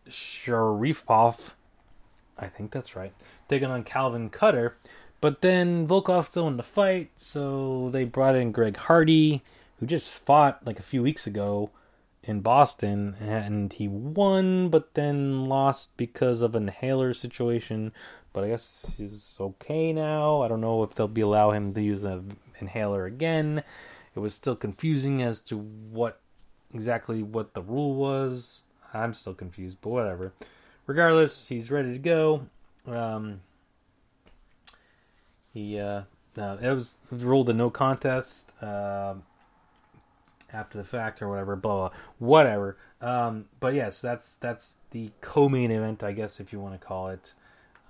[0.09, 1.51] Sharifov.
[2.39, 3.13] I think that's right.
[3.51, 4.73] Taking on Calvin Kattar.
[5.21, 9.43] But then Volkov still in the fight, so they brought in Greg Hardy,
[9.79, 11.69] who just fought like a few weeks ago
[12.23, 17.93] in Boston, and he won, but then lost because of an inhaler situation
[18.33, 20.43] but I guess he's okay now.
[20.43, 22.23] I don't know if they'll be allow him to use the
[22.61, 23.63] inhaler again.
[24.15, 26.21] It was still confusing as to what
[26.73, 28.63] exactly what the rule was.
[28.93, 30.33] I'm still confused, but whatever.
[30.87, 32.47] Regardless, he's ready to go.
[32.91, 33.41] Um,
[35.53, 36.03] he uh,
[36.37, 39.15] uh, it was ruled a no contest uh,
[40.53, 41.57] after the fact or whatever.
[41.57, 41.99] Blah blah.
[42.19, 42.77] Whatever.
[43.01, 47.09] Um, but yes, that's that's the co-main event, I guess, if you want to call
[47.09, 47.33] it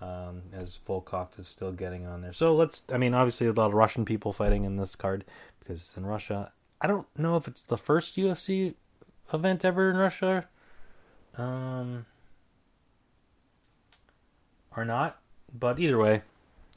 [0.01, 2.33] um, as Volkov is still getting on there.
[2.33, 5.25] So let's, I mean, obviously a lot of Russian people fighting in this card
[5.59, 6.53] because it's in Russia.
[6.81, 8.75] I don't know if it's the first UFC
[9.33, 10.49] event ever in Russia,
[11.37, 12.07] um,
[14.77, 15.19] or not.
[15.53, 16.23] But either way,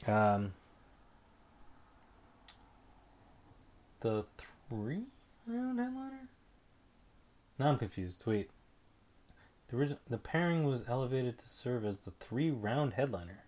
[0.06, 0.52] um,
[4.00, 4.24] the
[4.68, 5.04] three
[5.46, 6.28] round headliner?
[7.58, 8.22] Now I'm confused.
[8.26, 8.50] Wait.
[9.68, 13.44] The, original, the pairing was elevated to serve as the three round headliner.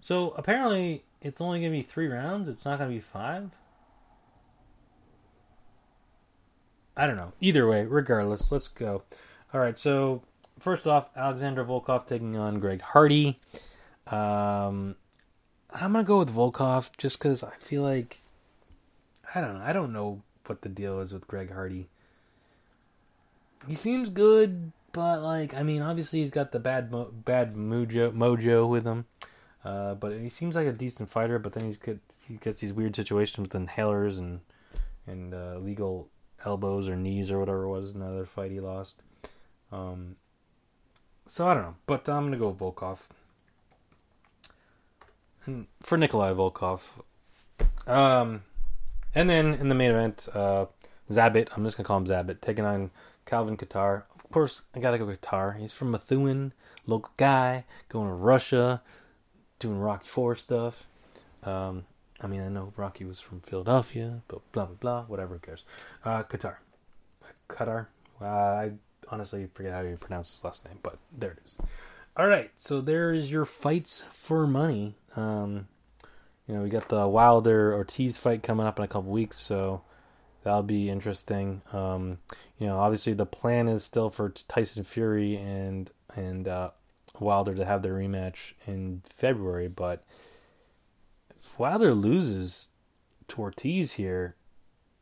[0.00, 2.48] So apparently it's only going to be three rounds.
[2.48, 3.50] It's not going to be five.
[6.96, 7.32] I don't know.
[7.40, 9.02] Either way, regardless, let's go.
[9.54, 9.78] All right.
[9.78, 10.22] So
[10.62, 13.40] first off, Alexander Volkov taking on Greg Hardy.
[14.06, 14.96] Um,
[15.70, 18.22] I'm gonna go with Volkov just because I feel like
[19.34, 19.64] I don't know.
[19.64, 21.88] I don't know what the deal is with Greg Hardy.
[23.66, 28.12] He seems good, but like I mean, obviously he's got the bad mo- bad mojo
[28.12, 29.06] mojo with him.
[29.64, 31.38] Uh, but he seems like a decent fighter.
[31.38, 34.40] But then he's get, he gets these weird situations with inhalers and
[35.06, 36.08] and uh, legal
[36.44, 37.94] elbows or knees or whatever it was.
[37.94, 39.02] Another fight he lost.
[39.70, 40.16] Um,
[41.26, 42.98] so I don't know, but I'm gonna go Volkov.
[45.44, 46.90] And for Nikolai Volkoff.
[47.86, 48.42] Um,
[49.14, 50.66] and then in the main event, uh,
[51.10, 52.90] Zabit, I'm just gonna call him Zabit, taking on
[53.26, 54.04] Calvin Kattar.
[54.24, 55.58] Of course, I gotta go Kattar.
[55.58, 56.52] He's from Methuen,
[56.86, 58.82] local guy, going to Russia,
[59.58, 60.86] doing Rocky Four stuff.
[61.42, 61.84] Um,
[62.22, 65.02] I mean, I know Rocky was from Philadelphia, but blah blah blah.
[65.04, 65.64] Whatever, who cares?
[66.04, 66.56] Uh, Qatar,
[67.48, 67.86] Qatar.
[68.20, 68.72] Uh, I
[69.12, 71.58] honestly forget how you pronounce his last name, but there it is.
[72.16, 74.94] All right, so there is your fights for money.
[75.14, 75.68] Um,
[76.48, 79.82] you know, we got the Wilder Ortiz fight coming up in a couple weeks, so
[80.42, 81.62] that'll be interesting.
[81.72, 82.18] Um,
[82.58, 86.70] you know, obviously the plan is still for Tyson Fury and and uh,
[87.20, 90.04] Wilder to have their rematch in February, but
[91.42, 92.68] if Wilder loses
[93.28, 94.36] to Ortiz here,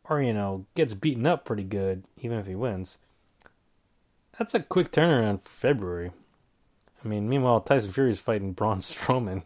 [0.09, 2.97] or you know gets beaten up pretty good, even if he wins,
[4.41, 6.13] that's a quick turnaround for February.
[7.05, 9.43] I mean, meanwhile Tyson Fury is fighting Braun Strowman,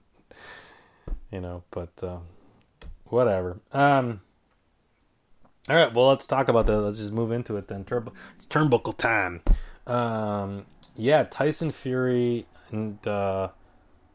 [1.33, 2.19] you know, but uh,
[3.07, 3.59] whatever.
[3.73, 4.21] Um,
[5.69, 6.81] all right, well, let's talk about that.
[6.81, 7.85] Let's just move into it then.
[7.85, 9.43] Turbo, it's turnbuckle time.
[9.89, 13.49] Um, yeah, Tyson Fury and uh,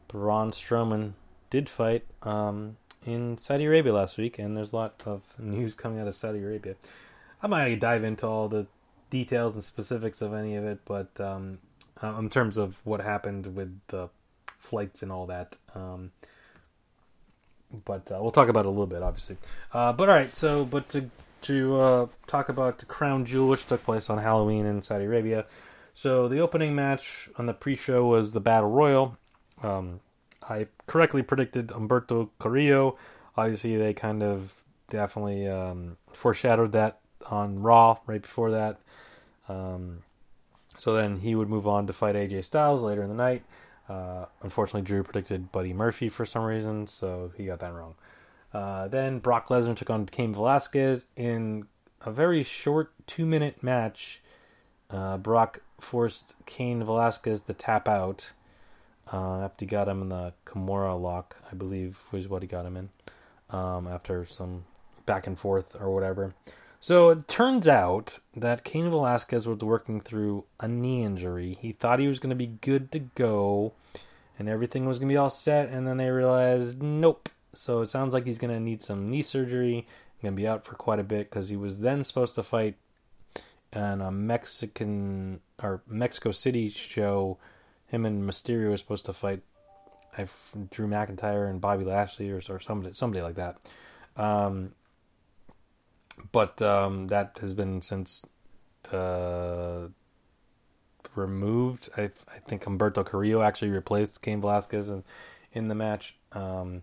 [0.08, 1.12] Braun Strowman
[1.50, 6.00] did fight um, in Saudi Arabia last week, and there's a lot of news coming
[6.00, 6.76] out of Saudi Arabia.
[7.42, 8.66] Going to dive into all the
[9.10, 11.58] details and specifics of any of it, but um,
[12.02, 14.08] uh, in terms of what happened with the
[14.46, 15.56] flights and all that.
[15.74, 16.12] Um,
[17.84, 19.36] but uh, we'll talk about it a little bit, obviously.
[19.72, 21.10] Uh, but all right, so but to
[21.42, 25.46] to uh, talk about the Crown Jewel, which took place on Halloween in Saudi Arabia.
[25.94, 29.16] So the opening match on the pre-show was the Battle Royal.
[29.62, 30.00] Um,
[30.48, 32.96] I correctly predicted Humberto Carrillo.
[33.36, 38.78] Obviously, they kind of definitely um, foreshadowed that on Raw right before that.
[39.48, 40.02] Um,
[40.78, 43.42] so then he would move on to fight AJ Styles later in the night.
[43.88, 47.94] Uh, unfortunately, Drew predicted Buddy Murphy for some reason, so he got that wrong.
[48.54, 51.66] Uh, then Brock Lesnar took on Cain Velasquez in
[52.02, 54.20] a very short two minute match.
[54.88, 58.30] Uh, Brock forced Cain Velasquez to tap out
[59.12, 62.66] uh, after he got him in the Kimura lock, I believe was what he got
[62.66, 62.88] him in,
[63.50, 64.64] um, after some
[65.06, 66.34] back and forth or whatever.
[66.80, 71.58] So it turns out that Cain Velasquez was working through a knee injury.
[71.60, 73.74] He thought he was going to be good to go
[74.38, 77.28] and everything was going to be all set, and then they realized, nope.
[77.52, 79.86] So it sounds like he's going to need some knee surgery.
[80.22, 82.76] Going to be out for quite a bit because he was then supposed to fight
[83.74, 87.36] in a Mexican or Mexico City show.
[87.88, 89.42] Him and Mysterio were supposed to fight
[90.16, 90.26] I
[90.70, 93.58] Drew McIntyre and Bobby Lashley or, or somebody, somebody like that.
[94.16, 94.72] Um,
[96.32, 98.24] but um, that has been since
[98.92, 99.88] uh,
[101.14, 101.88] removed.
[101.96, 105.04] I, I think Humberto Carrillo actually replaced Cain Velasquez in,
[105.52, 106.16] in the match.
[106.32, 106.82] Um,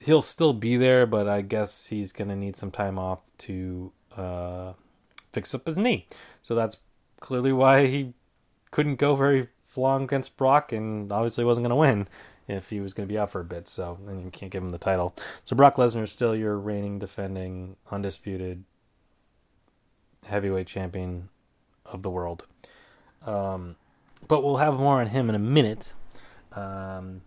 [0.00, 3.92] he'll still be there, but I guess he's going to need some time off to
[4.16, 4.72] uh,
[5.32, 6.06] fix up his knee.
[6.42, 6.76] So that's
[7.20, 8.14] clearly why he
[8.70, 12.08] couldn't go very long against Brock, and obviously wasn't going to win
[12.48, 13.68] if he was going to be out for a bit.
[13.68, 15.14] So then you can't give him the title.
[15.44, 18.64] So Brock Lesnar is still your reigning, defending, undisputed
[20.26, 21.28] heavyweight champion
[21.84, 22.44] of the world.
[23.24, 23.76] Um,
[24.28, 25.92] but we'll have more on him in a minute.
[26.52, 27.22] Um,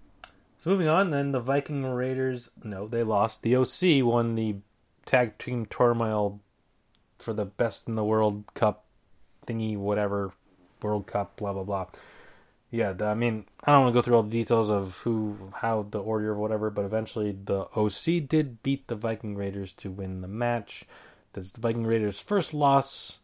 [0.58, 2.52] so moving on, then the Viking Raiders.
[2.64, 3.42] No, they lost.
[3.42, 4.58] The OC won the
[5.06, 6.40] tag team turmoil
[7.18, 8.86] for the best in the world cup
[9.46, 10.34] thingy, whatever
[10.82, 11.88] World Cup, blah blah blah
[12.72, 15.88] yeah, I mean, I don't want to go through all the details of who, how,
[15.90, 20.22] the order of whatever, but eventually the OC did beat the Viking Raiders to win
[20.22, 20.86] the match.
[21.34, 23.20] That's the Viking Raiders' first loss,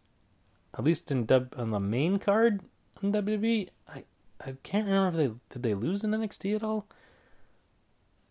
[0.75, 2.61] at least in w, on the main card
[3.03, 3.69] in WWE.
[3.87, 4.03] I
[4.43, 6.87] I can't remember if they did they lose in NXT at all.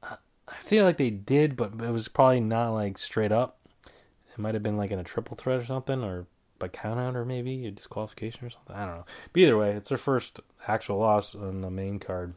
[0.02, 0.16] I,
[0.48, 3.58] I feel like they did, but it was probably not like straight up.
[3.86, 6.26] It might have been like in a triple threat or something, or
[6.64, 8.74] by countout, or maybe a disqualification or something.
[8.74, 9.06] I don't know.
[9.32, 12.34] But either way, it's their first actual loss on the main card.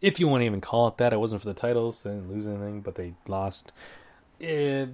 [0.00, 2.02] If you want to even call it that, it wasn't for the titles.
[2.02, 3.72] They didn't lose anything, but they lost.
[4.38, 4.90] It,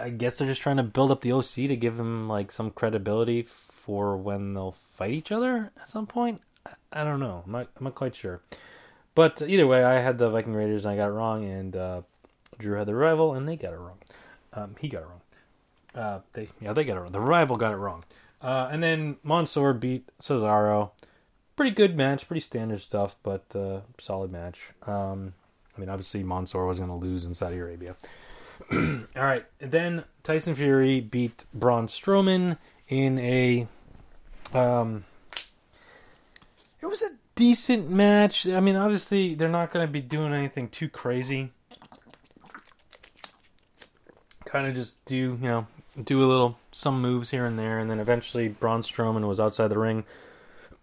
[0.00, 2.70] I guess they're just trying to build up the OC to give them like some
[2.70, 6.40] credibility for when they'll fight each other at some point.
[6.66, 7.42] I, I don't know.
[7.44, 8.40] I'm not, I'm not quite sure.
[9.14, 12.02] But either way, I had the Viking Raiders and I got it wrong, and uh,
[12.58, 13.98] Drew had the rival and they got it wrong.
[14.52, 15.19] Um, he got it wrong.
[15.94, 17.12] Uh, they yeah they got it wrong.
[17.12, 18.04] The rival got it wrong.
[18.40, 20.90] Uh, and then Mansoor beat Cesaro.
[21.56, 24.70] Pretty good match, pretty standard stuff, but uh, solid match.
[24.86, 25.34] Um,
[25.76, 27.96] I mean, obviously Mansoor was going to lose in Saudi Arabia.
[28.72, 32.56] All right, then Tyson Fury beat Braun Strowman
[32.88, 33.66] in a.
[34.54, 35.04] Um,
[36.82, 38.46] it was a decent match.
[38.46, 41.52] I mean, obviously they're not going to be doing anything too crazy.
[44.46, 45.66] Kind of just do you know
[46.02, 49.68] do a little some moves here and there, and then eventually Braun Strowman was outside
[49.68, 50.04] the ring,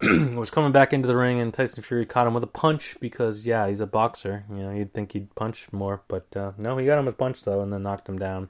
[0.00, 3.46] was coming back into the ring, and Tyson Fury caught him with a punch because
[3.46, 4.44] yeah, he's a boxer.
[4.50, 7.18] You know, you'd think he'd punch more, but uh, no, he got him with a
[7.18, 8.48] punch though, and then knocked him down,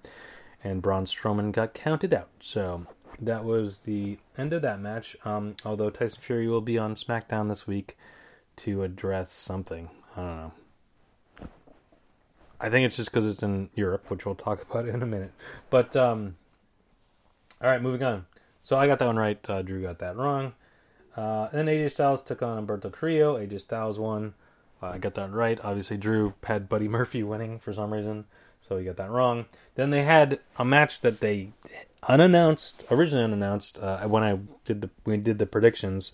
[0.63, 2.29] and Braun Strowman got counted out.
[2.41, 2.87] So
[3.21, 5.17] that was the end of that match.
[5.25, 7.97] Um, although Tyson Fury will be on SmackDown this week
[8.57, 9.89] to address something.
[10.17, 10.53] I don't know.
[12.61, 15.33] I think it's just because it's in Europe, which we'll talk about in a minute.
[15.71, 16.37] But um,
[17.61, 18.27] all right, moving on.
[18.63, 19.39] So I got that one right.
[19.49, 20.53] Uh, Drew got that wrong.
[21.17, 23.37] Uh, then AJ Styles took on Humberto Carrillo.
[23.37, 24.35] AJ Styles won.
[24.83, 25.59] Uh, I got that right.
[25.65, 28.27] Obviously, Drew had Buddy Murphy winning for some reason,
[28.69, 29.47] so he got that wrong.
[29.75, 31.51] Then they had a match that they
[32.07, 36.13] unannounced, originally unannounced, uh, when I did the we did the predictions.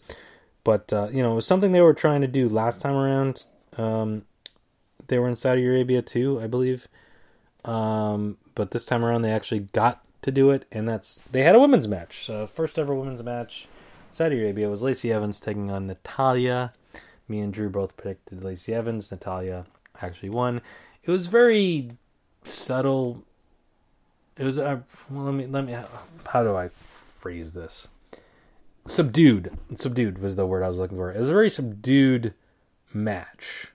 [0.62, 3.45] But uh, you know, it was something they were trying to do last time around.
[3.76, 4.22] Um,
[5.09, 6.88] they were in Saudi Arabia too, I believe.
[7.64, 11.55] Um, but this time around, they actually got to do it, and that's they had
[11.55, 12.25] a women's match.
[12.25, 13.68] So first ever women's match,
[14.11, 16.72] Saudi Arabia was Lacey Evans taking on Natalya.
[17.29, 19.11] Me and Drew both predicted Lacey Evans.
[19.11, 19.66] Natalya
[20.01, 20.62] actually won.
[21.05, 21.91] It was very
[22.43, 23.22] subtle.
[24.39, 25.77] It was uh, well, let me let me.
[26.27, 27.87] How do I phrase this?
[28.87, 29.53] Subdued.
[29.75, 31.12] Subdued was the word I was looking for.
[31.12, 32.33] It was a very subdued
[32.95, 33.66] match,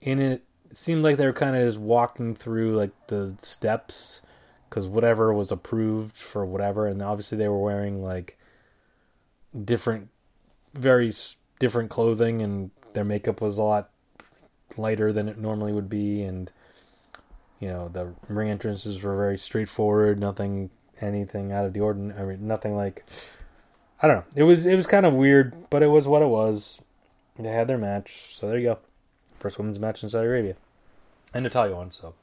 [0.00, 4.22] and it seemed like they were kind of just walking through like the steps
[4.68, 8.38] because whatever was approved for whatever, and obviously they were wearing like
[9.64, 10.08] different,
[10.74, 11.12] very
[11.58, 13.90] different clothing, and their makeup was a lot
[14.76, 16.50] lighter than it normally would be, and
[17.60, 22.76] you know the ring entrances were very straightforward, nothing, anything out of the ordinary, nothing
[22.76, 23.04] like.
[24.02, 24.24] I don't know.
[24.34, 26.82] It was it was kind of weird, but it was what it was.
[27.38, 28.78] They had their match, so there you go.
[29.38, 30.56] First women's match in Saudi Arabia,
[31.32, 31.90] and Natalya won.
[31.90, 32.14] So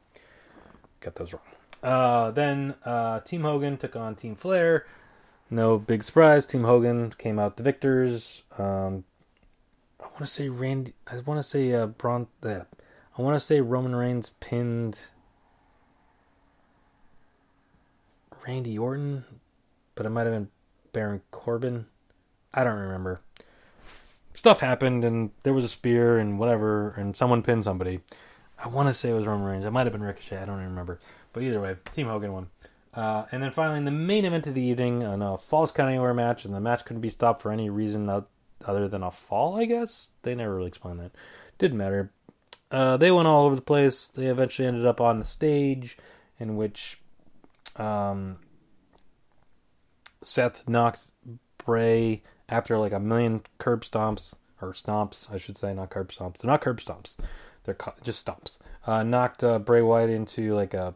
[0.99, 1.41] got those wrong.
[1.84, 4.88] Uh, then uh, Team Hogan took on Team Flair.
[5.49, 6.45] No big surprise.
[6.45, 8.43] Team Hogan came out the victors.
[8.57, 9.03] Um,
[9.99, 10.93] I want to say Randy.
[11.05, 12.27] I want to say uh, Braun.
[12.41, 12.61] Uh,
[13.17, 14.97] I want to say Roman Reigns pinned
[18.47, 19.25] Randy Orton,
[19.95, 20.49] but it might have been
[20.93, 21.86] Baron Corbin.
[22.53, 23.21] I don't remember.
[24.34, 27.99] Stuff happened, and there was a spear and whatever, and someone pinned somebody.
[28.63, 29.65] I want to say it was Roman Reigns.
[29.65, 30.38] It might have been Ricochet.
[30.38, 30.99] I don't even remember.
[31.34, 32.47] But either way, Team Hogan won.
[32.93, 35.89] Uh, and then finally, in the main event of the evening, in a Falls Count
[35.89, 38.07] Anywhere match, and the match couldn't be stopped for any reason
[38.65, 40.09] other than a fall, I guess?
[40.21, 41.11] They never really explained that.
[41.57, 42.11] Didn't matter.
[42.69, 44.07] Uh, they went all over the place.
[44.07, 45.97] They eventually ended up on the stage,
[46.39, 46.99] in which
[47.77, 48.38] um,
[50.21, 51.07] Seth knocked
[51.57, 56.38] Bray after like a million curb stomps, or stomps, I should say, not curb stomps.
[56.38, 57.15] They're not curb stomps.
[57.63, 58.57] They're just stomps.
[58.86, 60.93] Uh, knocked uh, Bray Wyatt into like a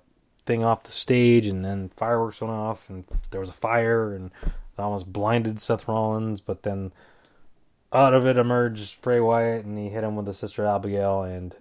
[0.48, 4.32] thing off the stage, and then fireworks went off, and there was a fire, and
[4.44, 6.42] it almost blinded Seth Rollins.
[6.42, 6.92] But then
[7.94, 11.56] out of it emerged Bray Wyatt, and he hit him with the Sister Abigail, and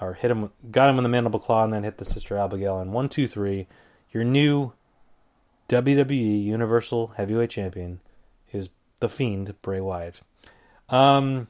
[0.00, 2.78] or hit him, got him in the mandible claw, and then hit the Sister Abigail.
[2.78, 3.66] And one, two, three,
[4.12, 4.72] your new
[5.68, 8.00] WWE Universal Heavyweight Champion
[8.52, 10.20] is the Fiend Bray Wyatt.
[10.88, 11.48] Um,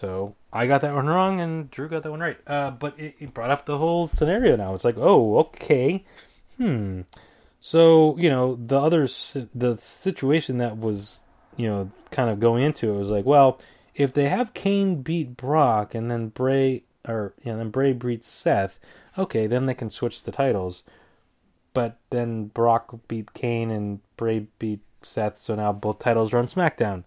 [0.00, 2.38] so I got that one wrong, and Drew got that one right.
[2.46, 4.56] Uh, but it, it, brought up the whole scenario.
[4.56, 6.06] Now it's like, oh, okay,
[6.56, 7.02] hmm.
[7.60, 9.02] So you know, the other
[9.54, 11.20] the situation that was
[11.58, 13.60] you know kind of going into it was like, well,
[13.94, 18.26] if they have Cain beat Brock and then Bray or you know, then Bray beats
[18.26, 18.80] Seth,
[19.18, 20.82] okay, then they can switch the titles.
[21.74, 26.48] But then Brock beat Cain and Bray beat Seth, so now both titles are on
[26.48, 27.04] SmackDown.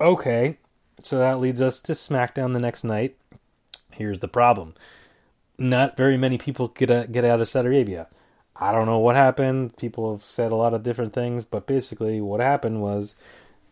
[0.00, 0.58] Okay,
[1.02, 3.16] so that leads us to SmackDown the next night.
[3.90, 4.74] Here's the problem
[5.58, 8.06] not very many people get a, get out of Saudi Arabia.
[8.56, 9.76] I don't know what happened.
[9.76, 13.14] People have said a lot of different things, but basically, what happened was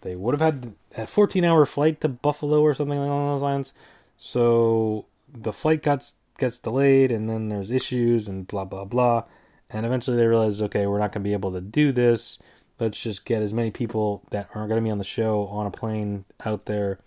[0.02, 3.72] they would have had a 14 hour flight to Buffalo or something along those lines.
[4.18, 9.24] So the flight got gets delayed, and then there's issues and blah blah blah.
[9.70, 12.38] And eventually, they realize, okay, we're not going to be able to do this.
[12.78, 15.66] Let's just get as many people that aren't going to be on the show on
[15.66, 17.00] a plane out there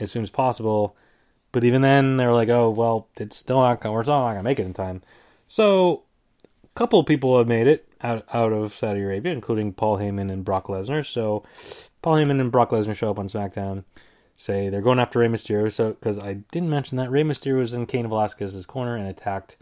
[0.00, 0.96] as soon as possible.
[1.52, 3.94] But even then, they're like, oh well, it's still not going.
[3.94, 5.02] We're still not going to make it in time.
[5.48, 6.04] So
[6.64, 10.44] a couple people have made it out out of Saudi Arabia, including Paul Heyman and
[10.44, 11.04] Brock Lesnar.
[11.04, 11.44] So
[12.02, 13.84] Paul Heyman and Brock Lesnar show up on SmackDown,
[14.36, 15.72] say they're going after Rey Mysterio.
[15.72, 19.56] So because I didn't mention that Rey Mysterio was in Cain Velasquez's corner and attacked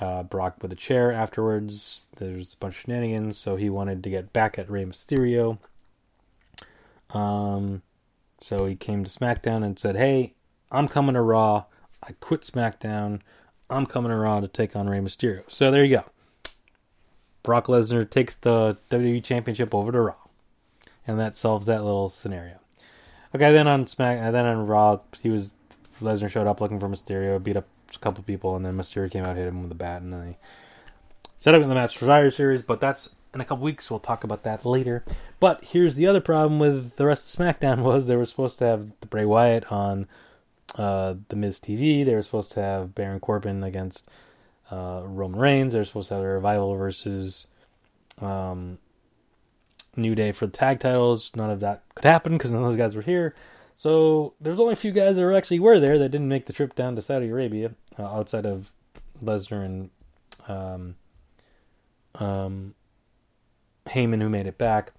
[0.00, 2.06] uh, Brock with a chair afterwards.
[2.16, 5.58] There's a bunch of shenanigans, so he wanted to get back at Rey Mysterio.
[7.14, 7.82] Um,
[8.46, 10.34] so he came to SmackDown and said, "Hey,
[10.70, 11.64] I'm coming to Raw.
[12.00, 13.20] I quit SmackDown.
[13.68, 16.04] I'm coming to Raw to take on Rey Mysterio." So there you go.
[17.42, 20.14] Brock Lesnar takes the WWE Championship over to Raw,
[21.08, 22.60] and that solves that little scenario.
[23.34, 25.50] Okay, then on Smack, and then on Raw, he was
[26.00, 29.24] Lesnar showed up looking for Mysterio, beat up a couple people, and then Mysterio came
[29.24, 30.38] out, hit him with a bat, and then they
[31.36, 32.62] set up in the match for Survivor Series.
[32.62, 33.90] But that's in a couple weeks.
[33.90, 35.04] We'll talk about that later.
[35.40, 38.64] But here's the other problem with the rest of SmackDown was they were supposed to
[38.64, 40.06] have the Bray Wyatt on
[40.76, 42.04] uh, the Miz TV.
[42.04, 44.08] They were supposed to have Baron Corbin against
[44.70, 45.72] uh, Roman Reigns.
[45.72, 47.46] They were supposed to have a revival versus
[48.20, 48.78] um,
[49.96, 51.32] New Day for the tag titles.
[51.34, 53.34] None of that could happen because none of those guys were here.
[53.76, 56.74] So there's only a few guys that actually were there that didn't make the trip
[56.74, 58.70] down to Saudi Arabia uh, outside of
[59.22, 59.90] Lesnar and
[60.48, 60.96] um,
[62.14, 62.74] um,
[63.86, 64.92] Heyman, who made it back.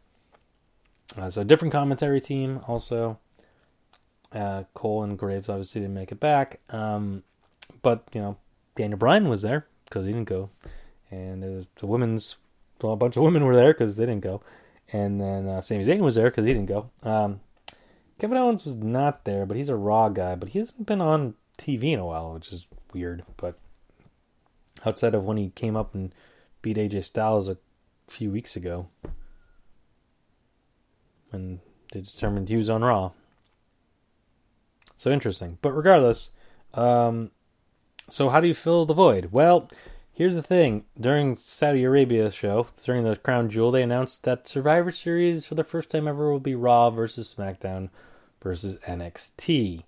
[1.17, 3.19] Uh, so a different commentary team also.
[4.33, 6.59] Uh, Cole and Graves obviously didn't make it back.
[6.69, 7.23] Um,
[7.81, 8.37] but you know,
[8.75, 10.49] Daniel Bryan was there because he didn't go,
[11.09, 12.35] and there was the women's.
[12.81, 14.41] Well, a bunch of women were there because they didn't go,
[14.91, 16.89] and then uh, Sami Zayn was there because he didn't go.
[17.03, 17.39] Um,
[18.19, 21.35] Kevin Owens was not there, but he's a Raw guy, but he hasn't been on
[21.57, 23.23] TV in a while, which is weird.
[23.37, 23.57] But
[24.85, 26.13] outside of when he came up and
[26.61, 27.57] beat AJ Styles a
[28.07, 28.87] few weeks ago,
[31.29, 31.59] when
[31.91, 33.11] they determined he was on Raw.
[34.95, 35.57] So interesting.
[35.61, 36.31] But regardless,
[36.73, 37.31] um,
[38.09, 39.29] so how do you fill the void?
[39.31, 39.69] Well,
[40.11, 40.85] here's the thing.
[40.99, 45.63] During Saudi Arabia show, during the Crown Jewel, they announced that Survivor Series for the
[45.63, 47.89] first time ever will be Raw versus SmackDown
[48.41, 49.83] versus NXT.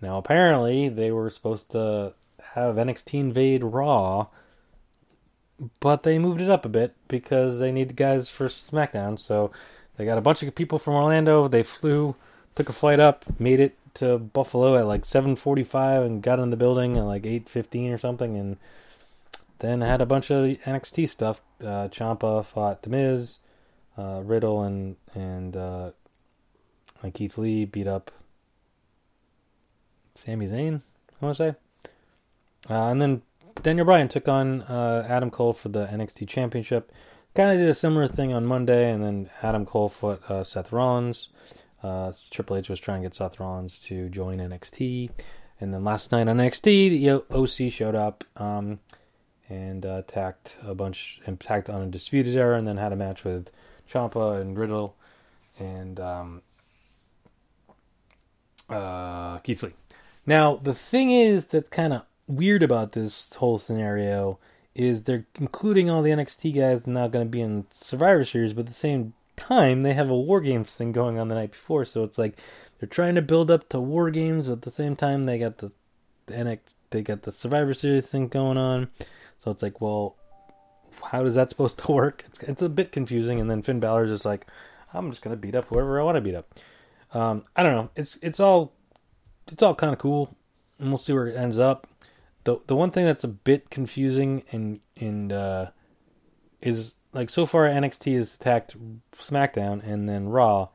[0.00, 2.14] Now, apparently, they were supposed to
[2.54, 4.28] have NXT invade Raw,
[5.80, 9.18] but they moved it up a bit because they need guys for SmackDown.
[9.18, 9.50] So
[9.96, 11.48] they got a bunch of people from Orlando.
[11.48, 12.14] They flew,
[12.54, 16.56] took a flight up, made it to Buffalo at like 7:45 and got in the
[16.56, 18.58] building at like 8:15 or something, and
[19.58, 21.40] then had a bunch of NXT stuff.
[21.60, 23.38] Uh, Ciampa fought The Miz,
[23.96, 25.90] uh, Riddle and and uh,
[27.14, 28.10] Keith Lee beat up
[30.14, 30.82] Sami Zayn.
[31.20, 31.56] I want to say,
[32.68, 33.22] uh, and then
[33.62, 36.92] Daniel Bryan took on uh, Adam Cole for the NXT Championship.
[37.34, 40.72] Kind of did a similar thing on Monday, and then Adam Cole fought uh, Seth
[40.72, 41.30] Rollins.
[41.82, 45.10] Uh, Triple H was trying to get Seth Rollins to join NXT,
[45.60, 48.80] and then last night on NXT, the OC showed up um,
[49.48, 53.50] and uh, attacked a bunch, attacked Undisputed Era, and then had a match with
[53.90, 54.96] Ciampa and Riddle
[55.58, 56.42] and um,
[58.68, 59.74] uh, Keith Lee.
[60.24, 64.38] Now, the thing is that's kind of weird about this whole scenario
[64.74, 68.62] is they're including all the NXT guys not going to be in Survivor Series, but
[68.62, 71.84] at the same time they have a war games thing going on the night before
[71.84, 72.38] so it's like
[72.78, 75.58] they're trying to build up to war games but at the same time they got
[75.58, 75.72] the,
[76.26, 76.58] the NX,
[76.90, 78.88] they got the survivor series thing going on.
[79.38, 80.16] So it's like well
[81.02, 82.24] how is that supposed to work?
[82.26, 84.46] It's, it's a bit confusing and then Finn Balor's just like
[84.92, 86.54] I'm just gonna beat up whoever I want to beat up.
[87.12, 87.90] Um, I don't know.
[87.94, 88.72] It's it's all
[89.48, 90.34] it's all kind of cool
[90.78, 91.86] and we'll see where it ends up
[92.46, 95.66] the the one thing that's a bit confusing and and uh,
[96.62, 98.76] is like so far NXT has attacked
[99.12, 100.68] SmackDown and then Raw,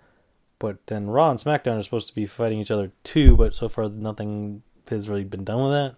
[0.59, 3.69] but then Raw and SmackDown are supposed to be fighting each other too, but so
[3.69, 5.95] far nothing has really been done with that.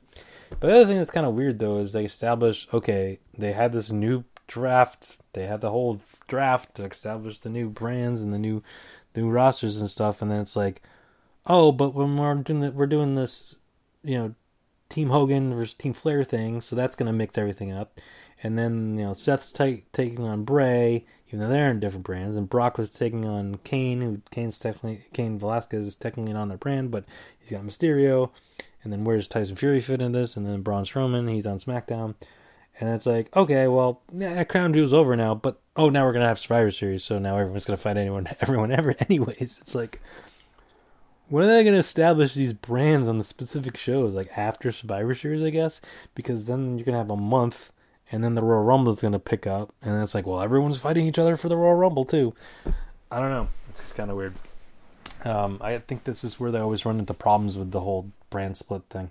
[0.59, 3.73] But the other thing that's kind of weird though is they established okay, they had
[3.73, 8.39] this new draft, they had the whole draft to establish the new brands and the
[8.39, 8.61] new
[9.15, 10.83] new rosters and stuff, and then it's like,
[11.47, 13.55] oh, but when we're doing we're doing this,
[14.03, 14.35] you know,
[14.93, 17.99] Team Hogan versus Team Flair thing, so that's going to mix everything up.
[18.43, 22.37] And then you know Seth's t- taking on Bray, even though they're in different brands.
[22.37, 26.59] And Brock was taking on Cain, who Cain's technically Cain Velasquez is technically on their
[26.59, 27.05] brand, but
[27.39, 28.29] he's got Mysterio.
[28.83, 30.37] And then where's Tyson Fury fit in this?
[30.37, 32.13] And then Braun Strowman, he's on SmackDown.
[32.79, 36.27] And it's like, okay, well, yeah, Crown Jewel's over now, but oh, now we're gonna
[36.27, 39.57] have Survivor Series, so now everyone's gonna fight anyone, everyone ever, anyways.
[39.59, 40.01] It's like,
[41.33, 44.13] when are they gonna establish these brands on the specific shows?
[44.13, 45.81] Like after Survivor Series, I guess,
[46.13, 47.71] because then you're gonna have a month,
[48.11, 51.07] and then the Royal Rumble is gonna pick up, and it's like, well, everyone's fighting
[51.07, 52.35] each other for the Royal Rumble too.
[53.09, 53.47] I don't know.
[53.67, 54.35] It's just kind of weird.
[55.25, 58.55] Um, I think this is where they always run into problems with the whole brand
[58.55, 59.09] split thing.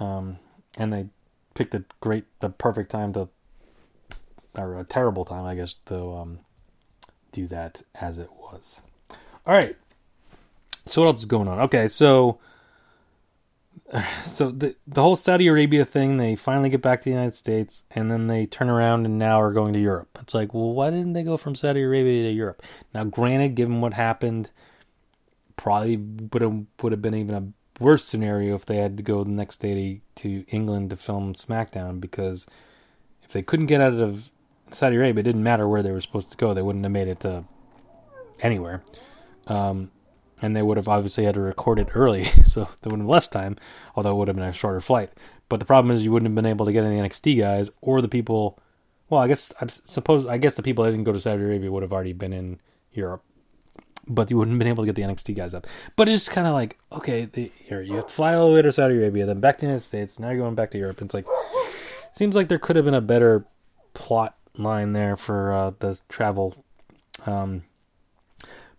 [0.00, 0.38] Um,
[0.78, 1.10] and they
[1.54, 3.28] picked a great, the perfect time to,
[4.58, 6.40] or a terrible time, I guess, to um,
[7.30, 8.80] do that as it was.
[9.46, 9.76] All right.
[10.90, 11.60] So what else is going on?
[11.60, 12.40] Okay, so
[14.24, 17.84] so the the whole Saudi Arabia thing, they finally get back to the United States,
[17.92, 20.18] and then they turn around and now are going to Europe.
[20.20, 22.62] It's like, well, why didn't they go from Saudi Arabia to Europe?
[22.94, 24.50] Now, granted, given what happened,
[25.56, 29.24] probably would have would have been even a worse scenario if they had to go
[29.24, 32.46] the next day to, England to film SmackDown because
[33.22, 34.30] if they couldn't get out of
[34.70, 36.52] Saudi Arabia, it didn't matter where they were supposed to go.
[36.52, 37.44] They wouldn't have made it to
[38.42, 38.82] anywhere.
[39.46, 39.90] Um,
[40.40, 43.06] and they would have obviously had to record it early, so there would have been
[43.06, 43.56] less time,
[43.94, 45.10] although it would have been a shorter flight.
[45.48, 48.00] But the problem is you wouldn't have been able to get any NXT guys or
[48.00, 48.58] the people.
[49.08, 51.72] Well, I guess I suppose I guess the people that didn't go to Saudi Arabia
[51.72, 52.60] would have already been in
[52.92, 53.24] Europe
[54.06, 55.66] but you wouldn't have been able to get the NXT guys up.
[55.96, 58.62] But it's kind of like, okay, the, here, you have to fly all the way
[58.62, 61.00] to Saudi Arabia, then back to the United States, now you're going back to Europe.
[61.00, 61.26] It's like,
[62.12, 63.46] seems like there could have been a better
[63.94, 66.64] plot line there for uh, the travel.
[67.26, 67.62] Um,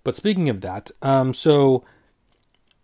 [0.04, 1.84] but speaking of that, um, so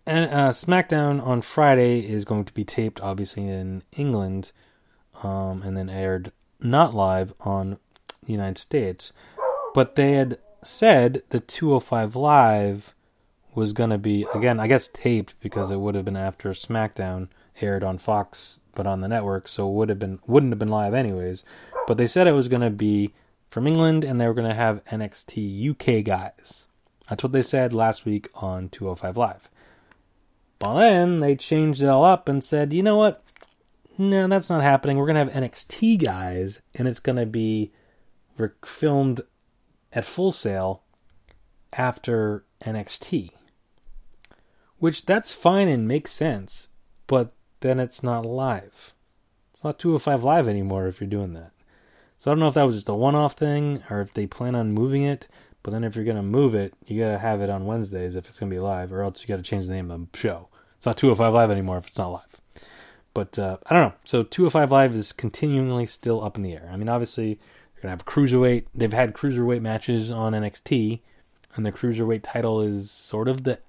[0.05, 4.51] uh, SmackDown on Friday is going to be taped, obviously, in England,
[5.23, 7.77] um, and then aired not live on
[8.23, 9.11] the United States.
[9.73, 12.95] But they had said the 205 Live
[13.53, 17.29] was going to be, again, I guess taped because it would have been after SmackDown
[17.61, 20.93] aired on Fox but on the network, so would have been wouldn't have been live
[20.93, 21.43] anyways.
[21.87, 23.13] But they said it was going to be
[23.49, 26.66] from England and they were going to have NXT UK guys.
[27.09, 29.49] That's what they said last week on 205 Live.
[30.59, 33.23] But then they changed it all up and said, you know what?
[33.97, 34.97] No, that's not happening.
[34.97, 37.71] We're going to have NXT guys and it's going to be
[38.65, 39.21] filmed
[39.93, 40.83] at Full Sail
[41.73, 43.31] after NXT.
[44.79, 46.67] Which that's fine and makes sense,
[47.07, 48.93] but then it's not live.
[49.53, 51.51] It's not 205 live anymore if you're doing that.
[52.19, 54.27] So I don't know if that was just a one off thing or if they
[54.27, 55.27] plan on moving it.
[55.67, 58.29] But then if you're to move it, you got to have it on Wednesdays if
[58.29, 60.47] it's to be live, or else you got to change the name of the show.
[60.77, 62.63] It's not 205 Live anymore if it's not live.
[63.13, 63.93] But uh, I don't know.
[64.05, 66.69] So 205 Live is continually still up in the air.
[66.71, 68.67] I mean, obviously, they're gonna have cruiserweight.
[68.73, 71.01] They've had cruiserweight matches on NXT,
[71.57, 73.59] and the cruiserweight title is sort of the.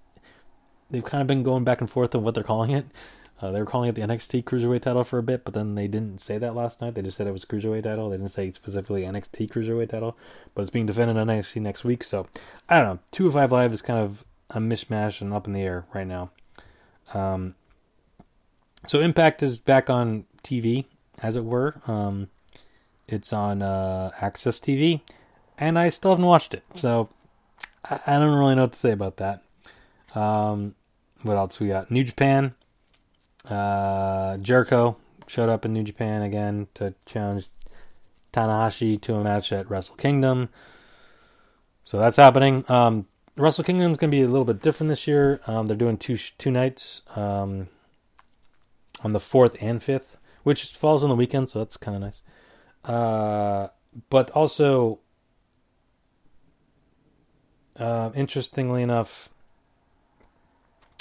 [0.93, 2.87] They've kind of been going back and forth on what they're calling it.
[3.41, 5.87] Uh, they were calling it the NXT Cruiserweight title for a bit, but then they
[5.87, 6.95] didn't say that last night.
[6.95, 8.11] They just said it was Cruiserweight title.
[8.11, 10.17] They didn't say specifically NXT Cruiserweight title,
[10.55, 12.03] but it's being defended on NXT next week.
[12.03, 12.27] So
[12.69, 12.99] I don't know.
[13.13, 16.31] 205 Live is kind of a mishmash and up in the air right now.
[17.15, 17.55] Um,
[18.87, 20.87] so Impact is back on TV,
[21.23, 21.81] as it were.
[21.87, 22.29] Um,
[23.07, 25.01] it's on uh, AXS TV,
[25.59, 27.09] and I still haven't watched it, so
[27.89, 29.43] I, I don't really know what to say about that.
[30.15, 30.75] Um,
[31.23, 31.91] what else we got?
[31.91, 32.55] New Japan.
[33.49, 34.97] Uh, Jericho
[35.27, 37.49] showed up in New Japan again to challenge
[38.33, 40.49] Tanahashi to a match at Wrestle Kingdom.
[41.85, 42.65] So that's happening.
[42.69, 43.07] Um,
[43.37, 45.41] Wrestle Kingdom is going to be a little bit different this year.
[45.47, 47.69] Um, they're doing two two nights um,
[49.03, 52.23] on the fourth and fifth, which falls on the weekend, so that's kind of nice.
[52.85, 53.69] Uh,
[54.11, 54.99] but also,
[57.79, 59.31] uh, interestingly enough,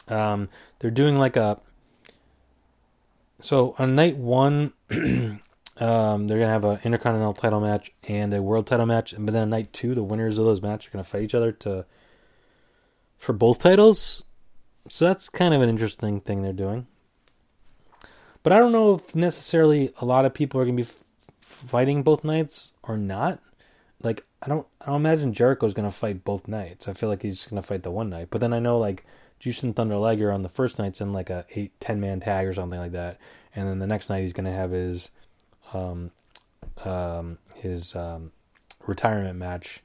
[0.07, 0.47] um,
[0.79, 1.59] they're doing like a.
[3.39, 8.67] So on night one, um, they're gonna have an intercontinental title match and a world
[8.67, 11.23] title match, but then on night two, the winners of those matches are gonna fight
[11.23, 11.85] each other to
[13.17, 14.23] for both titles.
[14.89, 16.87] So that's kind of an interesting thing they're doing.
[18.43, 20.87] But I don't know if necessarily a lot of people are gonna be
[21.41, 23.39] fighting both nights or not.
[24.01, 26.87] Like I don't I don't imagine Jericho's gonna fight both nights.
[26.87, 28.29] I feel like he's gonna fight the one night.
[28.31, 29.05] But then I know like
[29.41, 32.53] Jushin Thunder Liger on the first night's in like a eight ten man tag or
[32.53, 33.19] something like that,
[33.55, 35.09] and then the next night he's gonna have his
[35.73, 36.11] um
[36.85, 38.31] um his um
[38.85, 39.83] retirement match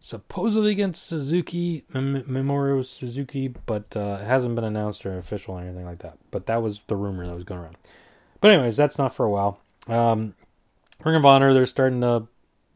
[0.00, 5.84] supposedly against Suzuki, Minoru Suzuki, but uh, it hasn't been announced or official or anything
[5.84, 6.16] like that.
[6.30, 7.76] But that was the rumor that was going around.
[8.40, 9.60] But anyways, that's not for a while.
[9.88, 10.34] Um,
[11.02, 12.28] Ring of Honor, they're starting to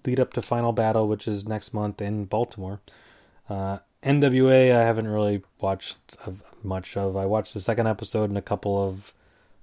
[0.04, 2.80] lead up to Final Battle, which is next month in Baltimore.
[3.48, 5.98] Uh, NWA, I haven't really watched
[6.62, 7.16] much of.
[7.16, 9.12] I watched the second episode and a couple of,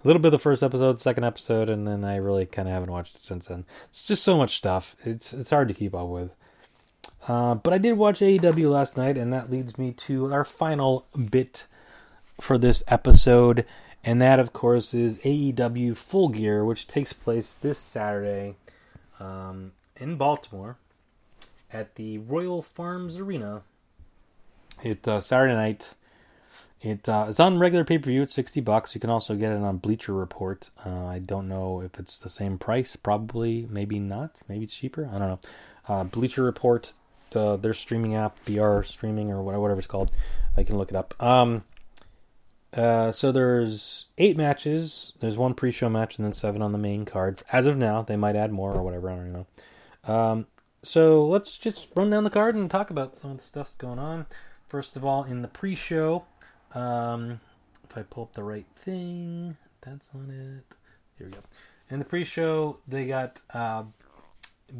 [0.03, 2.73] a little bit of the first episode, second episode, and then I really kind of
[2.73, 3.65] haven't watched it since then.
[3.89, 4.95] It's just so much stuff.
[4.99, 6.31] It's it's hard to keep up with.
[7.27, 11.07] Uh, but I did watch AEW last night, and that leads me to our final
[11.30, 11.65] bit
[12.39, 13.65] for this episode,
[14.03, 18.55] and that, of course, is AEW Full Gear, which takes place this Saturday
[19.19, 20.77] um, in Baltimore
[21.73, 23.64] at the Royal Farms Arena.
[24.84, 25.94] It uh, Saturday night.
[26.82, 28.22] It uh, it's on regular pay per view.
[28.22, 28.94] It's sixty bucks.
[28.94, 30.70] You can also get it on Bleacher Report.
[30.86, 32.95] Uh, I don't know if it's the same price.
[32.95, 34.40] Probably, maybe not.
[34.48, 35.10] Maybe it's cheaper.
[35.12, 35.40] I don't know.
[35.88, 36.94] Uh, Bleacher Report,
[37.32, 40.12] the their streaming app, BR streaming or whatever, whatever it's called.
[40.56, 41.22] I can look it up.
[41.22, 41.64] Um,
[42.74, 45.14] uh, so there's eight matches.
[45.20, 47.41] There's one pre-show match and then seven on the main card.
[47.52, 49.10] As of now, they might add more or whatever.
[49.10, 50.14] I don't know.
[50.14, 50.48] Um,
[50.84, 53.99] so let's just run down the card and talk about some of the stuff's going
[53.99, 54.26] on.
[54.68, 56.26] First of all, in the pre-show,
[56.76, 57.39] um,
[57.89, 60.76] if I pull up the right thing, that's on it.
[61.18, 61.39] Here we go.
[61.89, 63.84] In the pre-show, they got uh,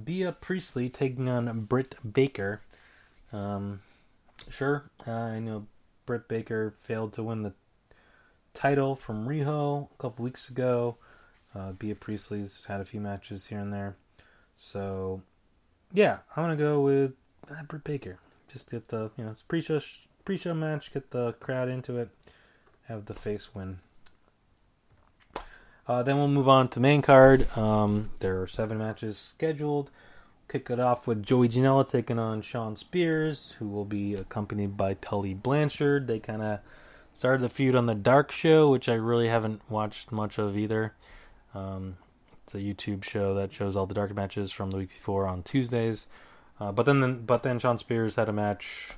[0.04, 2.62] Bea Priestley taking on Britt Baker.
[3.32, 3.80] Um,
[4.50, 5.68] sure, uh, I know
[6.06, 7.54] Britt Baker failed to win the
[8.54, 10.98] title from Riho a couple weeks ago.
[11.56, 13.96] Uh, Bea Priestley's had a few matches here and there.
[14.58, 15.22] So,
[15.94, 17.14] yeah, I'm gonna go with
[17.50, 18.20] uh, Britt Baker.
[18.52, 19.82] Just get the you know it's pre-show
[20.26, 22.10] pre-show match, get the crowd into it,
[22.88, 23.80] have the face win.
[25.88, 27.48] Uh, then we'll move on to main card.
[27.58, 29.90] Um, there are seven matches scheduled.
[30.50, 34.96] Kick it off with Joey Janela taking on Shawn Spears, who will be accompanied by
[34.96, 36.08] Tully Blanchard.
[36.08, 36.60] They kind of
[37.14, 40.94] started the feud on the Dark Show, which I really haven't watched much of either.
[41.54, 41.98] Um,
[42.44, 45.44] it's a YouTube show that shows all the dark matches from the week before on
[45.44, 46.06] Tuesdays.
[46.60, 48.92] Uh, but then, but then Shawn Spears had a match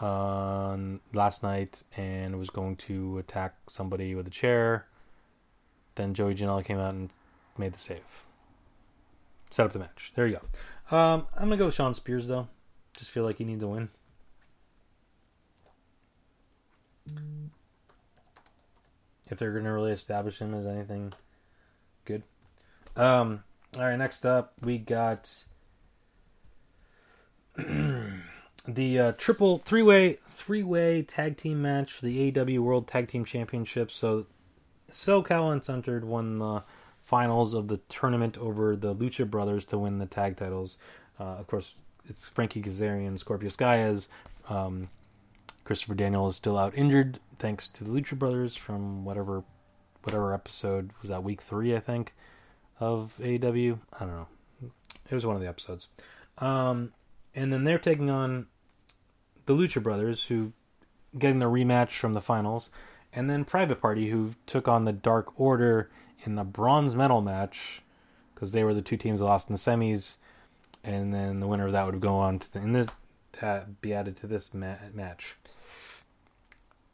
[0.00, 4.86] on last night and was going to attack somebody with a chair.
[5.94, 7.10] Then Joey Janela came out and
[7.58, 8.24] made the save.
[9.50, 10.12] Set up the match.
[10.14, 10.38] There you
[10.90, 10.96] go.
[10.96, 12.48] Um, I'm gonna go with Shawn Spears though.
[12.94, 13.88] Just feel like he needs a win.
[19.28, 21.12] If they're gonna really establish him as anything
[22.04, 22.22] good.
[22.96, 23.44] Um,
[23.76, 25.44] all right, next up we got
[28.66, 33.08] the uh, triple three way three way tag team match for the AEW World Tag
[33.08, 33.90] Team Championship.
[33.90, 34.26] So
[34.90, 36.62] SoCal Uncensored won the
[37.04, 40.76] finals of the tournament over the Lucha Brothers to win the tag titles.
[41.18, 41.74] Uh, of course,
[42.08, 43.94] it's Frankie Kazarian, Scorpio Sky
[44.48, 44.88] um,
[45.64, 49.42] Christopher Daniel is still out injured thanks to the Lucha Brothers from whatever
[50.02, 52.14] whatever episode was that week three I think
[52.78, 53.78] of AEW.
[53.92, 54.28] I don't know.
[55.10, 55.88] It was one of the episodes.
[56.38, 56.92] Um,
[57.36, 58.46] and then they're taking on
[59.44, 60.52] the Lucha Brothers, who
[61.16, 62.70] getting the rematch from the finals,
[63.12, 65.90] and then Private Party, who took on the Dark Order
[66.24, 67.82] in the bronze medal match
[68.34, 70.16] because they were the two teams that lost in the semis,
[70.82, 72.88] and then the winner of that would go on to the, and this,
[73.42, 75.36] uh, be added to this ma- match.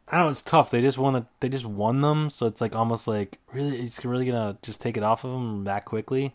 [0.09, 0.31] I don't know.
[0.31, 0.70] It's tough.
[0.70, 1.14] They just won.
[1.14, 4.81] The, they just won them, so it's like almost like really, it's really gonna just
[4.81, 6.35] take it off of them that quickly.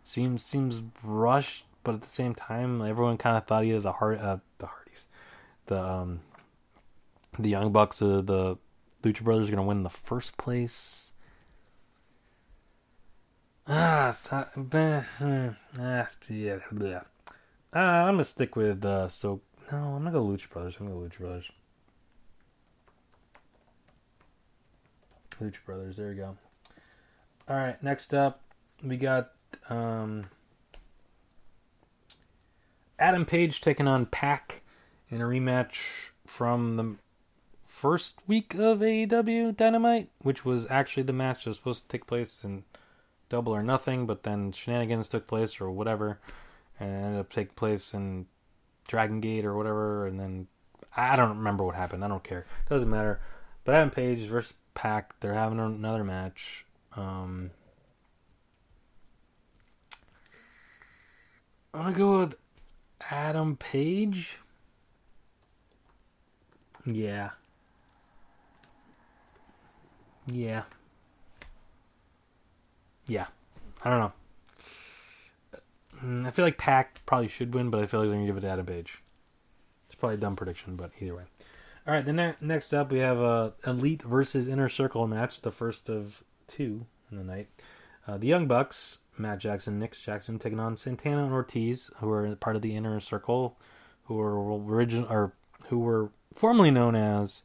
[0.00, 4.20] Seems seems rushed, but at the same time, everyone kind of thought either the heart,
[4.20, 5.06] uh, the Hardys,
[5.66, 6.20] the um,
[7.38, 8.58] the Young Bucks, uh, the
[9.02, 11.12] Lucha Brothers are gonna win the first place.
[13.66, 14.50] Ah, stop.
[14.74, 17.02] Ah, yeah, yeah.
[17.72, 19.40] Uh, I'm gonna stick with uh, so
[19.70, 20.76] no, I'm gonna go Lucha Brothers.
[20.80, 21.50] I'm gonna go Lucha Brothers.
[25.40, 25.96] Lucha Brothers.
[25.96, 26.36] There we go.
[27.48, 28.40] All right, next up
[28.82, 29.32] we got
[29.68, 30.24] um,
[33.00, 34.60] Adam Page taking on Pac
[35.08, 36.96] in a rematch from the
[37.66, 42.06] first week of AEW Dynamite, which was actually the match that was supposed to take
[42.06, 42.64] place in
[43.30, 46.20] Double or Nothing, but then shenanigans took place or whatever,
[46.78, 48.26] and ended up taking place in
[48.86, 50.46] Dragon Gate or whatever, and then
[50.94, 52.04] I don't remember what happened.
[52.04, 52.44] I don't care.
[52.68, 53.18] Doesn't matter.
[53.64, 56.66] But Adam Page versus Pac, they're having another match.
[56.96, 57.52] Um,
[61.72, 62.34] I'm gonna go with
[63.10, 64.38] Adam Page.
[66.84, 67.30] Yeah.
[70.26, 70.62] Yeah.
[73.06, 73.26] Yeah.
[73.84, 74.12] I don't know.
[76.04, 78.36] Mm, I feel like Pac probably should win, but I feel like they're gonna give
[78.36, 79.02] it to Adam Page.
[79.86, 81.24] It's probably a dumb prediction, but either way.
[81.86, 85.50] All right, then ne- next up we have a Elite versus Inner Circle match, the
[85.50, 87.48] first of two, in the night.
[88.06, 92.34] Uh, the Young Bucks, Matt Jackson, Nick Jackson, taking on Santana and Ortiz, who are
[92.36, 93.58] part of the Inner Circle,
[94.04, 95.32] who were original or
[95.68, 97.44] who were formerly known as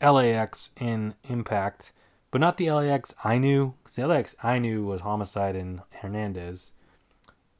[0.00, 1.92] LAX in Impact,
[2.30, 3.74] but not the LAX I knew.
[3.82, 6.72] Because the LAX I knew was Homicide and Hernandez,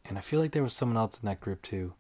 [0.05, 1.95] and I feel like there was someone else in that group too.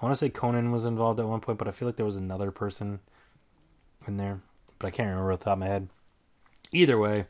[0.00, 2.04] I want to say Konnan was involved at one point, but I feel like there
[2.04, 3.00] was another person
[4.06, 4.40] in there,
[4.78, 5.88] but I can't remember off the top of my head.
[6.72, 7.26] Either way,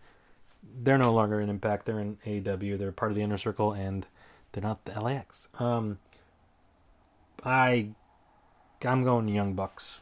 [0.63, 1.87] they're no longer in Impact.
[1.87, 2.79] They're in AEW.
[2.79, 4.07] They're part of the Inner Circle, and
[4.53, 5.49] they're not the LAX.
[5.59, 5.99] Um,
[7.45, 7.89] I,
[8.85, 10.01] I'm going Young Bucks.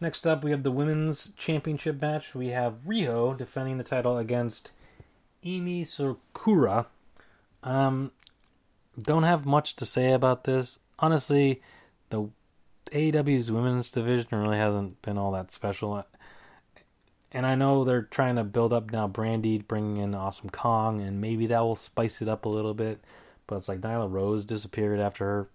[0.00, 2.34] Next up, we have the women's championship match.
[2.34, 4.70] We have Riho defending the title against
[5.42, 6.88] Emi Sakura.
[7.62, 8.12] Um,
[9.00, 10.78] don't have much to say about this.
[10.98, 11.62] Honestly,
[12.10, 12.28] the
[12.86, 16.04] AEW's women's division really hasn't been all that special.
[17.32, 21.20] And I know they're trying to build up now Brandi, bringing in Awesome Kong, and
[21.20, 23.00] maybe that will spice it up a little bit.
[23.46, 25.48] But it's like Nyla Rose disappeared after her.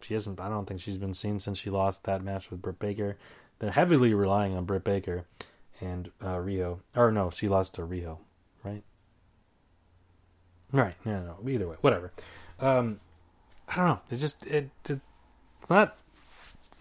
[0.00, 0.40] She hasn't.
[0.40, 3.16] I don't think she's been seen since she lost that match with Britt Baker.
[3.58, 5.24] They're heavily relying on Britt Baker
[5.80, 6.80] and uh, Riho.
[6.94, 8.18] Or no, she lost to Riho,
[8.64, 8.82] right?
[10.72, 10.94] Right.
[11.04, 11.50] No, no.
[11.50, 12.12] Either way, whatever.
[12.60, 12.98] Um,
[13.68, 14.00] I don't know.
[14.10, 15.00] It just it, it
[15.68, 15.96] not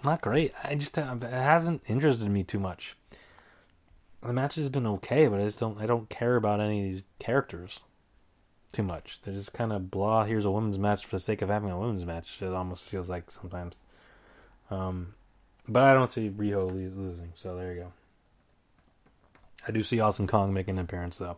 [0.03, 0.53] not great.
[0.63, 2.95] I just it hasn't interested me too much.
[4.21, 6.91] The match has been okay, but I just don't I don't care about any of
[6.91, 7.83] these characters
[8.71, 9.19] too much.
[9.23, 10.25] They're just kind of blah.
[10.25, 12.41] Here's a women's match for the sake of having a women's match.
[12.41, 13.83] It almost feels like sometimes.
[14.69, 15.13] Um,
[15.67, 17.93] but I don't see Riho losing, so there you go.
[19.67, 21.37] I do see Awesome Kong making an appearance though,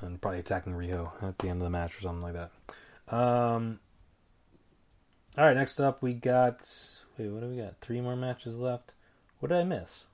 [0.00, 3.14] and probably attacking Riho at the end of the match or something like that.
[3.14, 3.80] Um,
[5.36, 6.66] all right, next up we got.
[7.18, 7.80] Wait, what do we got?
[7.80, 8.92] Three more matches left.
[9.38, 10.04] What did I miss?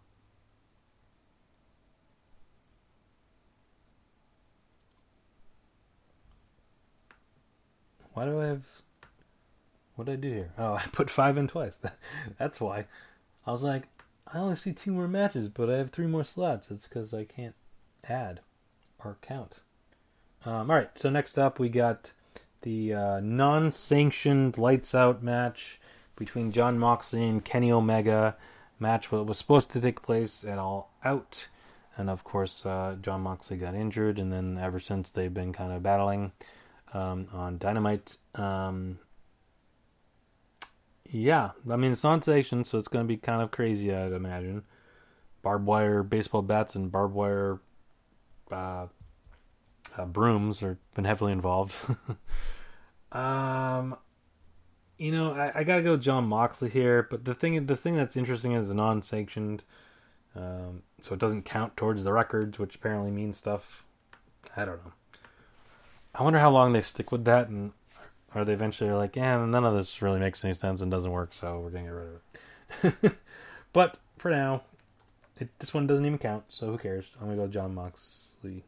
[8.14, 8.62] Why do I have?
[9.94, 10.52] What did I do here?
[10.58, 11.80] Oh, I put five in twice.
[12.38, 12.86] That's why.
[13.46, 13.84] I was like,
[14.32, 16.70] I only see two more matches, but I have three more slots.
[16.70, 17.54] It's because I can't
[18.04, 18.40] add
[19.04, 19.60] or count.
[20.44, 22.10] Um, all right, so next up we got
[22.62, 25.80] the uh, non-sanctioned lights out match
[26.16, 28.36] between Jon Moxley and Kenny Omega.
[28.78, 31.46] Match that was supposed to take place at All Out,
[31.96, 35.72] and of course uh, Jon Moxley got injured, and then ever since they've been kind
[35.72, 36.32] of battling
[36.92, 38.16] um, on Dynamite.
[38.34, 38.98] Um,
[41.08, 44.12] yeah, I mean it's non sanctioned, so it's going to be kind of crazy, I'd
[44.12, 44.64] imagine.
[45.42, 47.60] Barbed wire baseball bats and barbed wire
[48.50, 48.86] uh,
[49.96, 51.74] uh, brooms have been heavily involved.
[53.12, 53.96] um,
[54.98, 58.16] you know, I, I, gotta go Jon Moxley here, but the thing the thing that's
[58.16, 59.64] interesting is non-sanctioned,
[60.36, 63.84] um, so it doesn't count towards the records, which apparently means stuff.
[64.56, 64.92] I don't know.
[66.14, 67.72] I wonder how long they stick with that, and
[68.34, 71.32] are they eventually like, yeah, none of this really makes any sense and doesn't work,
[71.32, 73.18] so we're gonna get rid of it.
[73.72, 74.62] but for now,
[75.38, 77.10] it, this one doesn't even count, so who cares?
[77.20, 78.64] I'm gonna go Jon Moxley.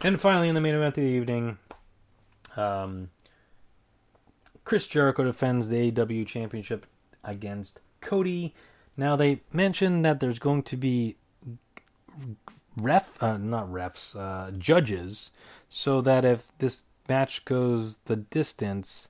[0.00, 1.58] And finally, in the main event of the evening,
[2.56, 3.10] um,
[4.64, 6.86] Chris Jericho defends the AEW Championship
[7.24, 8.54] against Cody.
[8.96, 11.16] Now they mentioned that there's going to be
[12.76, 15.30] ref, uh, not refs, uh, judges
[15.68, 19.08] so that if this match goes the distance,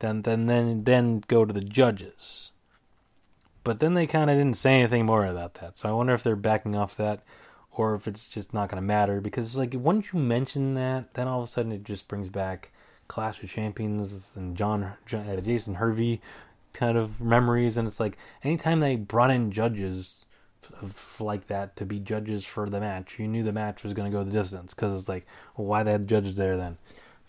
[0.00, 2.50] then then then then go to the judges.
[3.62, 5.78] But then they kind of didn't say anything more about that.
[5.78, 7.22] So I wonder if they're backing off that
[7.76, 11.28] or if it's just not going to matter because like once you mention that, then
[11.28, 12.70] all of a sudden it just brings back
[13.08, 16.20] Clash of Champions and John, John uh, Jason Hervey
[16.72, 20.24] kind of memories and it's like anytime they brought in judges
[20.82, 23.18] of like that to be judges for the match.
[23.18, 25.26] You knew the match was going to go the distance because it's like,
[25.56, 26.78] well, why they had judges there then?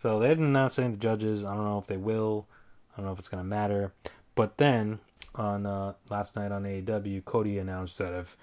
[0.02, 1.44] So they didn't announce any of the judges.
[1.44, 2.48] I don't know if they will.
[2.94, 3.94] I don't know if it's going to matter.
[4.36, 5.00] But then
[5.34, 8.38] on uh, last night on AEW, Cody announced that if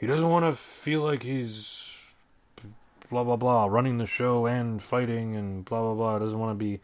[0.00, 1.94] he doesn't want to feel like he's
[3.10, 6.64] blah blah blah running the show and fighting and blah blah blah, doesn't want to
[6.64, 6.80] be,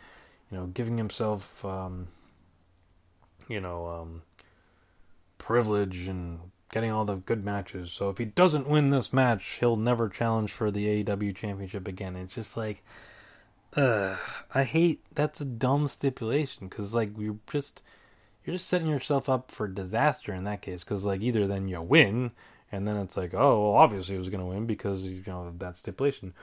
[0.50, 2.08] you know, giving himself, um,
[3.48, 4.22] you know, um,
[5.38, 6.40] privilege and
[6.70, 7.90] getting all the good matches.
[7.90, 12.16] So if he doesn't win this match, he'll never challenge for the AEW championship again.
[12.16, 12.84] It's just like,
[13.74, 14.16] uh,
[14.54, 17.82] I hate that's a dumb stipulation because like you're just
[18.44, 20.84] you're just setting yourself up for disaster in that case.
[20.84, 22.32] Because like either then you win,
[22.76, 25.76] and then it's like, oh, well, obviously he was gonna win because you know that
[25.76, 26.34] stipulation,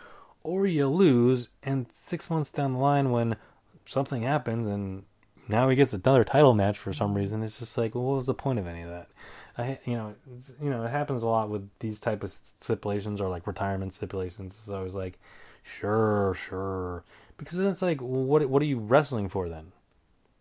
[0.43, 3.37] or you lose, and six months down the line when
[3.85, 5.03] something happens and
[5.47, 7.43] now he gets another title match for some reason.
[7.43, 9.09] It's just like, well, what was the point of any of that?
[9.57, 10.15] I, you know,
[10.61, 14.57] you know, it happens a lot with these type of stipulations or like retirement stipulations.
[14.65, 15.19] So I was like,
[15.63, 17.03] sure, sure,
[17.37, 19.71] because then it's like, well, what, what are you wrestling for then?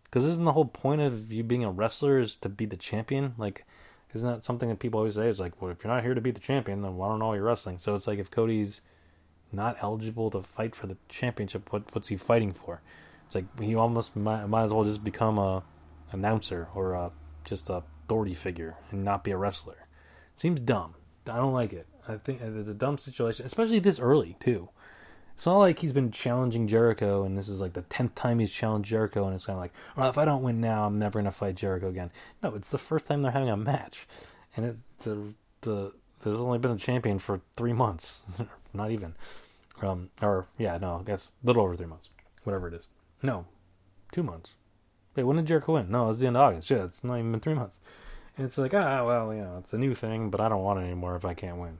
[0.04, 3.34] Because isn't the whole point of you being a wrestler is to be the champion?
[3.38, 3.64] Like,
[4.14, 5.28] isn't that something that people always say?
[5.28, 7.34] It's like, well, if you're not here to be the champion, then why don't all
[7.34, 7.78] your wrestling?
[7.78, 8.80] So it's like if Cody's
[9.52, 12.80] not eligible to fight for the championship, what what's he fighting for?
[13.26, 15.62] It's like he almost might, might as well just become a
[16.12, 17.10] announcer or a,
[17.44, 17.82] just a
[18.12, 19.86] authority figure and not be a wrestler.
[20.36, 20.94] Seems dumb.
[21.26, 21.86] I don't like it.
[22.06, 24.68] I think uh, it's a dumb situation, especially this early too.
[25.42, 28.52] It's not like he's been challenging Jericho, and this is like the tenth time he's
[28.52, 31.18] challenged Jericho, and it's kind of like, well, if I don't win now, I'm never
[31.18, 32.12] gonna fight Jericho again.
[32.44, 34.06] No, it's the first time they're having a match,
[34.54, 38.22] and it's the the there's only been a champion for three months,
[38.72, 39.16] not even,
[39.80, 42.10] um, or yeah, no, I guess a little over three months,
[42.44, 42.86] whatever it is.
[43.20, 43.46] No,
[44.12, 44.52] two months.
[45.16, 45.90] Wait, when did Jericho win?
[45.90, 46.70] No, it was the end of August.
[46.70, 47.78] Yeah, it's not even been three months.
[48.36, 50.78] And it's like, ah, well, you know, it's a new thing, but I don't want
[50.78, 51.78] it anymore if I can't win.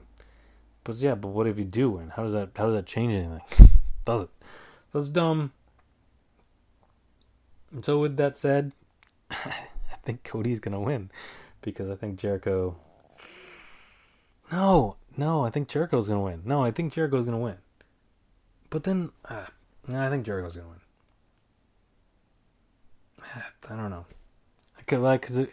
[0.83, 2.09] But yeah, but what if you do win?
[2.09, 3.41] How does that how does that change anything?
[4.05, 4.29] does it?
[4.91, 5.51] So it's dumb.
[7.71, 8.73] And so with that said,
[9.31, 9.55] I
[10.03, 11.09] think Cody's gonna win
[11.61, 12.75] because I think Jericho.
[14.51, 16.41] No, no, I think Jericho's gonna win.
[16.45, 17.57] No, I think Jericho's gonna win.
[18.69, 19.45] But then, uh,
[19.87, 20.81] I think Jericho's gonna win.
[23.69, 24.05] I don't know.
[24.77, 25.47] I could like because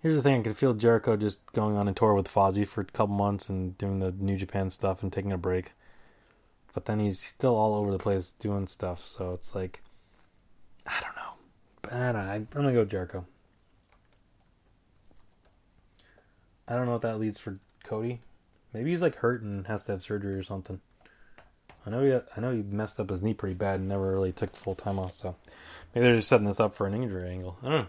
[0.00, 2.82] here's the thing: I could feel Jericho just going on a tour with Fozzy for
[2.82, 5.72] a couple months and doing the New Japan stuff and taking a break.
[6.74, 9.82] But then he's still all over the place doing stuff, so it's like
[10.86, 11.32] I don't know.
[11.82, 13.26] But I don't, I'm gonna go Jericho.
[16.66, 18.20] I don't know what that leads for Cody.
[18.74, 20.80] Maybe he's like hurt and has to have surgery or something.
[21.86, 24.32] I know he, I know he messed up his knee pretty bad and never really
[24.32, 25.14] took full time off.
[25.14, 25.36] So
[25.94, 27.56] maybe they're just setting this up for an injury angle.
[27.62, 27.86] I don't know.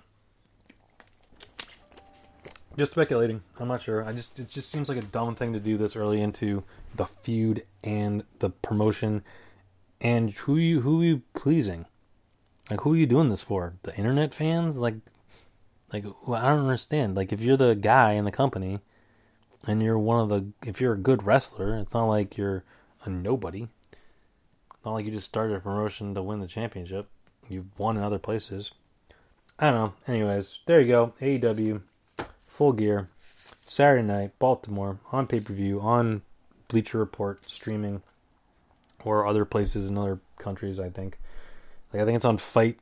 [2.80, 3.42] Just speculating.
[3.60, 4.06] I'm not sure.
[4.06, 6.64] I just it just seems like a dumb thing to do this early into
[6.96, 9.22] the feud and the promotion.
[10.00, 11.88] And who you who are you pleasing?
[12.72, 13.74] Like who are you doing this for?
[13.84, 14.78] The internet fans?
[14.78, 14.94] Like
[15.92, 17.16] like well, I don't understand.
[17.16, 18.80] Like if you're the guy in the company
[19.68, 22.64] and you're one of the if you're a good wrestler, it's not like you're
[23.04, 23.68] a nobody.
[24.86, 27.10] Not like you just started a promotion to win the championship.
[27.50, 28.72] You've won in other places.
[29.60, 29.94] I don't know.
[30.08, 31.14] Anyways, there you go.
[31.20, 31.82] AEW,
[32.60, 33.08] full gear,
[33.64, 36.24] Saturday night, Baltimore, on pay per view, on
[36.68, 38.02] Bleacher Report, streaming,
[39.02, 40.78] or other places in other countries.
[40.78, 41.18] I think.
[41.94, 42.78] Like I think it's on Fight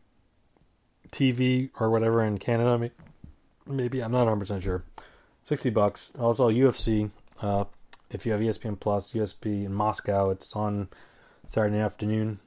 [1.11, 2.89] TV or whatever in Canada.
[3.67, 4.83] Maybe I'm not 100 percent sure.
[5.43, 6.11] Sixty bucks.
[6.17, 7.11] Also UFC.
[7.39, 7.65] Uh,
[8.09, 10.87] if you have ESPN Plus, USB in Moscow, it's on
[11.49, 12.39] Saturday afternoon.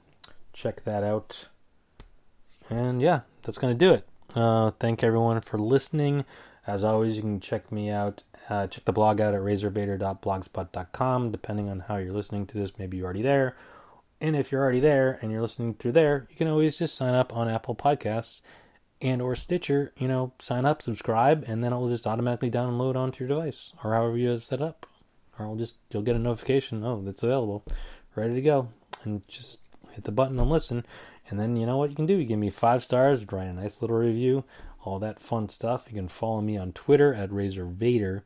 [0.53, 1.47] Check that out.
[2.69, 4.10] And yeah, that's to do it.
[4.35, 6.25] Uh, thank everyone for listening.
[6.67, 8.23] As always, you can check me out.
[8.49, 11.33] Uh, check the blog out at razorvader.blogspot.com.
[11.33, 13.57] Depending on how you're listening to this, maybe you're already there.
[14.21, 17.15] And if you're already there and you're listening through there, you can always just sign
[17.15, 18.43] up on Apple Podcasts
[19.01, 19.93] and or Stitcher.
[19.97, 23.73] You know, sign up, subscribe, and then it will just automatically download onto your device
[23.83, 24.87] or however you have set up.
[25.39, 26.85] Or will just you'll get a notification.
[26.85, 27.65] Oh, that's available,
[28.15, 28.69] ready to go
[29.05, 29.61] and just
[29.93, 30.85] hit the button and listen.
[31.31, 32.17] And then you know what you can do?
[32.17, 34.45] You give me five stars, write a nice little review,
[34.85, 35.85] all that fun stuff.
[35.89, 38.25] You can follow me on Twitter at Razor Vader.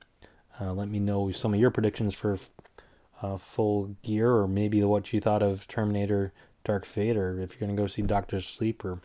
[0.60, 2.38] Uh, let me know some of your predictions for
[3.20, 6.32] uh, full gear, or maybe what you thought of Terminator
[6.64, 9.00] Dark Fate, or if you're gonna go see Doctor Sleep, or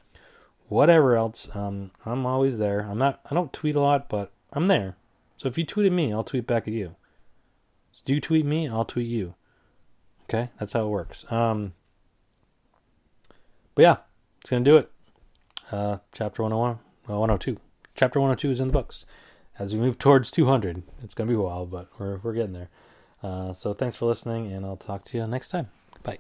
[0.70, 1.54] whatever else.
[1.56, 2.82] Um, I'm always there.
[2.82, 3.20] I'm not.
[3.30, 4.96] I don't tweet a lot, but I'm there.
[5.38, 6.96] So if you tweet at me, I'll tweet back at you.
[7.92, 8.70] So do you tweet me?
[8.70, 9.36] I'll tweet you.
[10.24, 11.30] Okay, that's how it works.
[11.32, 11.74] Um,
[13.80, 13.98] but yeah,
[14.42, 14.92] it's gonna do it.
[15.72, 17.62] Uh, chapter 101, well, 102.
[17.96, 19.06] Chapter 102 is in the books.
[19.58, 22.68] As we move towards 200, it's gonna be a while, but we're we're getting there.
[23.24, 25.70] Uh, so thanks for listening, and I'll talk to you next time.
[26.04, 26.20] Bye.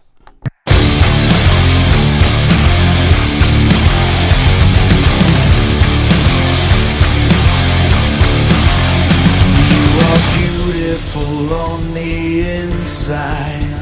[11.52, 13.79] On the inside.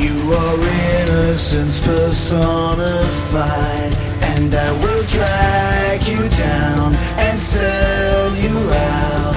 [0.00, 3.92] You are innocence personified,
[4.32, 9.36] and I will drag you down and sell you out.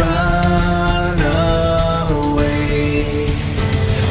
[0.00, 1.20] Run
[2.10, 3.28] away.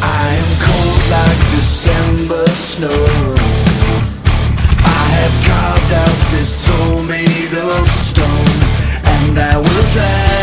[0.04, 3.04] I am cold like December snow.
[4.86, 4.88] I
[5.18, 8.60] have carved out this soul made of stone,
[9.04, 10.35] and I will drag.